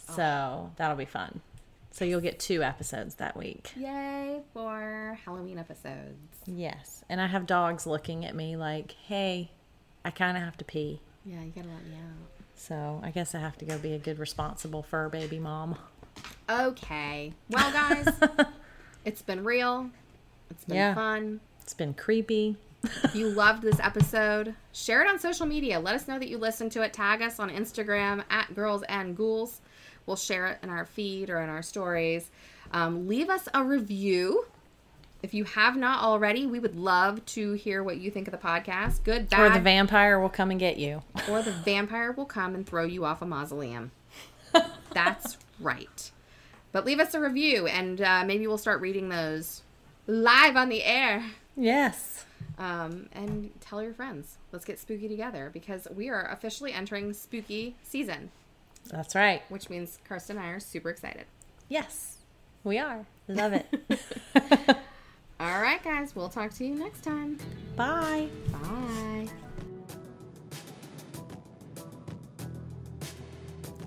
Oh. 0.08 0.14
So 0.16 0.70
that'll 0.76 0.96
be 0.96 1.04
fun. 1.04 1.40
So 1.90 2.04
you'll 2.04 2.20
get 2.20 2.38
two 2.38 2.62
episodes 2.62 3.14
that 3.16 3.36
week. 3.36 3.72
Yay 3.76 4.40
for 4.52 5.18
Halloween 5.24 5.58
episodes. 5.58 6.18
Yes. 6.46 7.02
And 7.08 7.20
I 7.20 7.26
have 7.26 7.46
dogs 7.46 7.86
looking 7.86 8.24
at 8.26 8.34
me 8.34 8.56
like, 8.56 8.92
hey, 9.06 9.50
I 10.04 10.10
kind 10.10 10.36
of 10.36 10.42
have 10.42 10.56
to 10.58 10.64
pee. 10.64 11.00
Yeah, 11.24 11.40
you 11.42 11.52
gotta 11.56 11.68
let 11.68 11.84
me 11.84 11.94
out. 11.96 12.28
So 12.54 13.00
I 13.02 13.10
guess 13.10 13.34
I 13.34 13.38
have 13.38 13.56
to 13.58 13.64
go 13.64 13.78
be 13.78 13.94
a 13.94 13.98
good, 13.98 14.18
responsible 14.18 14.82
fur 14.82 15.08
baby 15.08 15.38
mom. 15.38 15.76
Okay. 16.48 17.32
Well, 17.50 17.72
guys, 17.72 18.08
it's 19.04 19.22
been 19.22 19.44
real. 19.44 19.90
It's 20.50 20.64
been 20.64 20.76
Yeah. 20.76 20.94
fun. 20.94 21.40
It's 21.62 21.74
been 21.74 21.94
creepy. 21.94 22.56
If 23.02 23.14
you 23.16 23.28
loved 23.30 23.62
this 23.62 23.80
episode, 23.80 24.54
share 24.72 25.02
it 25.02 25.08
on 25.08 25.18
social 25.18 25.46
media. 25.46 25.80
Let 25.80 25.94
us 25.96 26.06
know 26.06 26.18
that 26.20 26.28
you 26.28 26.38
listened 26.38 26.70
to 26.72 26.82
it. 26.82 26.92
Tag 26.92 27.20
us 27.22 27.40
on 27.40 27.50
Instagram 27.50 28.22
at 28.30 28.54
Girls 28.54 28.84
and 28.84 29.16
Ghouls. 29.16 29.60
We'll 30.06 30.16
share 30.16 30.46
it 30.46 30.58
in 30.62 30.70
our 30.70 30.84
feed 30.86 31.28
or 31.30 31.40
in 31.40 31.48
our 31.48 31.62
stories. 31.62 32.30
Um, 32.72 33.06
leave 33.08 33.28
us 33.28 33.48
a 33.52 33.62
review. 33.64 34.46
If 35.22 35.34
you 35.34 35.44
have 35.44 35.76
not 35.76 36.02
already, 36.02 36.46
we 36.46 36.58
would 36.60 36.76
love 36.76 37.24
to 37.26 37.52
hear 37.54 37.82
what 37.82 37.96
you 37.98 38.10
think 38.10 38.28
of 38.28 38.32
the 38.32 38.38
podcast. 38.38 39.02
Good, 39.02 39.28
bad, 39.28 39.40
Or 39.40 39.50
the 39.54 39.60
vampire 39.60 40.20
will 40.20 40.28
come 40.28 40.50
and 40.50 40.60
get 40.60 40.76
you. 40.76 41.02
or 41.28 41.42
the 41.42 41.52
vampire 41.52 42.12
will 42.12 42.26
come 42.26 42.54
and 42.54 42.66
throw 42.66 42.84
you 42.84 43.04
off 43.04 43.22
a 43.22 43.26
mausoleum. 43.26 43.90
That's 44.92 45.36
right. 45.58 46.10
But 46.72 46.84
leave 46.84 47.00
us 47.00 47.14
a 47.14 47.20
review, 47.20 47.66
and 47.66 48.00
uh, 48.00 48.24
maybe 48.26 48.46
we'll 48.46 48.58
start 48.58 48.80
reading 48.80 49.08
those 49.08 49.62
live 50.06 50.56
on 50.56 50.68
the 50.68 50.84
air. 50.84 51.24
Yes. 51.56 52.24
Um, 52.58 53.08
and 53.12 53.50
tell 53.60 53.82
your 53.82 53.94
friends. 53.94 54.36
Let's 54.52 54.64
get 54.64 54.78
spooky 54.78 55.08
together 55.08 55.50
because 55.52 55.88
we 55.94 56.08
are 56.10 56.30
officially 56.30 56.72
entering 56.72 57.12
spooky 57.14 57.76
season, 57.82 58.30
That's 58.90 59.14
right. 59.14 59.42
which 59.48 59.68
means 59.70 59.98
Kirsten 60.04 60.36
and 60.36 60.46
I 60.46 60.50
are 60.50 60.60
super 60.60 60.90
excited. 60.90 61.24
Yes. 61.68 62.18
We 62.64 62.78
are. 62.78 63.06
Love 63.28 63.52
it. 63.52 63.66
All 65.38 65.60
right, 65.60 65.82
guys, 65.82 66.16
we'll 66.16 66.28
talk 66.28 66.52
to 66.54 66.64
you 66.64 66.74
next 66.74 67.02
time. 67.02 67.38
Bye. 67.76 68.28
Bye. 68.52 69.28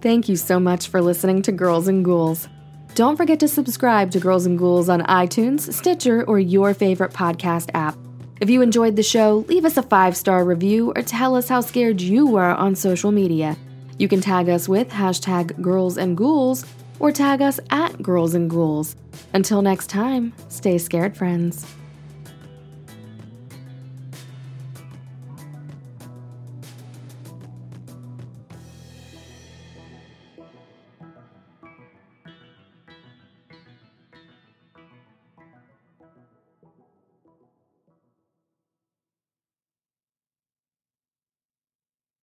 Thank 0.02 0.30
you 0.30 0.36
so 0.38 0.60
much 0.60 0.88
for 0.88 1.02
listening 1.02 1.42
to 1.44 1.52
Girls 1.52 1.88
and 1.88 2.06
Ghouls. 2.06 2.48
Don't 2.96 3.18
forget 3.18 3.40
to 3.42 3.48
subscribe 3.48 4.12
to 4.12 4.20
Girls 4.20 4.46
and 4.46 4.58
Ghouls 4.58 4.90
on 4.90 5.02
iTunes, 5.02 5.74
Stitcher, 5.74 6.24
or 6.26 6.40
your 6.40 6.74
favorite 6.74 7.12
podcast 7.12 7.70
app. 7.74 7.98
If 8.40 8.50
you 8.50 8.62
enjoyed 8.62 8.96
the 8.96 9.04
show, 9.04 9.44
leave 9.50 9.66
us 9.66 9.76
a 9.76 9.84
five 9.84 10.16
star 10.16 10.46
review 10.46 10.94
or 10.96 11.02
tell 11.02 11.36
us 11.36 11.50
how 11.50 11.60
scared 11.62 12.00
you 12.00 12.28
were 12.28 12.44
on 12.52 12.76
social 12.76 13.12
media. 13.12 13.58
You 14.00 14.08
can 14.08 14.22
tag 14.22 14.48
us 14.48 14.70
with 14.70 14.90
hashtag 14.90 15.62
Girls 15.62 15.98
and 15.98 16.16
Ghouls 16.16 16.66
or 17.02 17.12
tag 17.12 17.42
us 17.42 17.60
at 17.70 18.02
Girls 18.02 18.34
and 18.34 18.50
Ghouls. 18.50 18.96
Until 19.34 19.62
next 19.62 19.88
time, 19.88 20.32
stay 20.48 20.78
scared, 20.78 21.18
friends. 21.18 21.66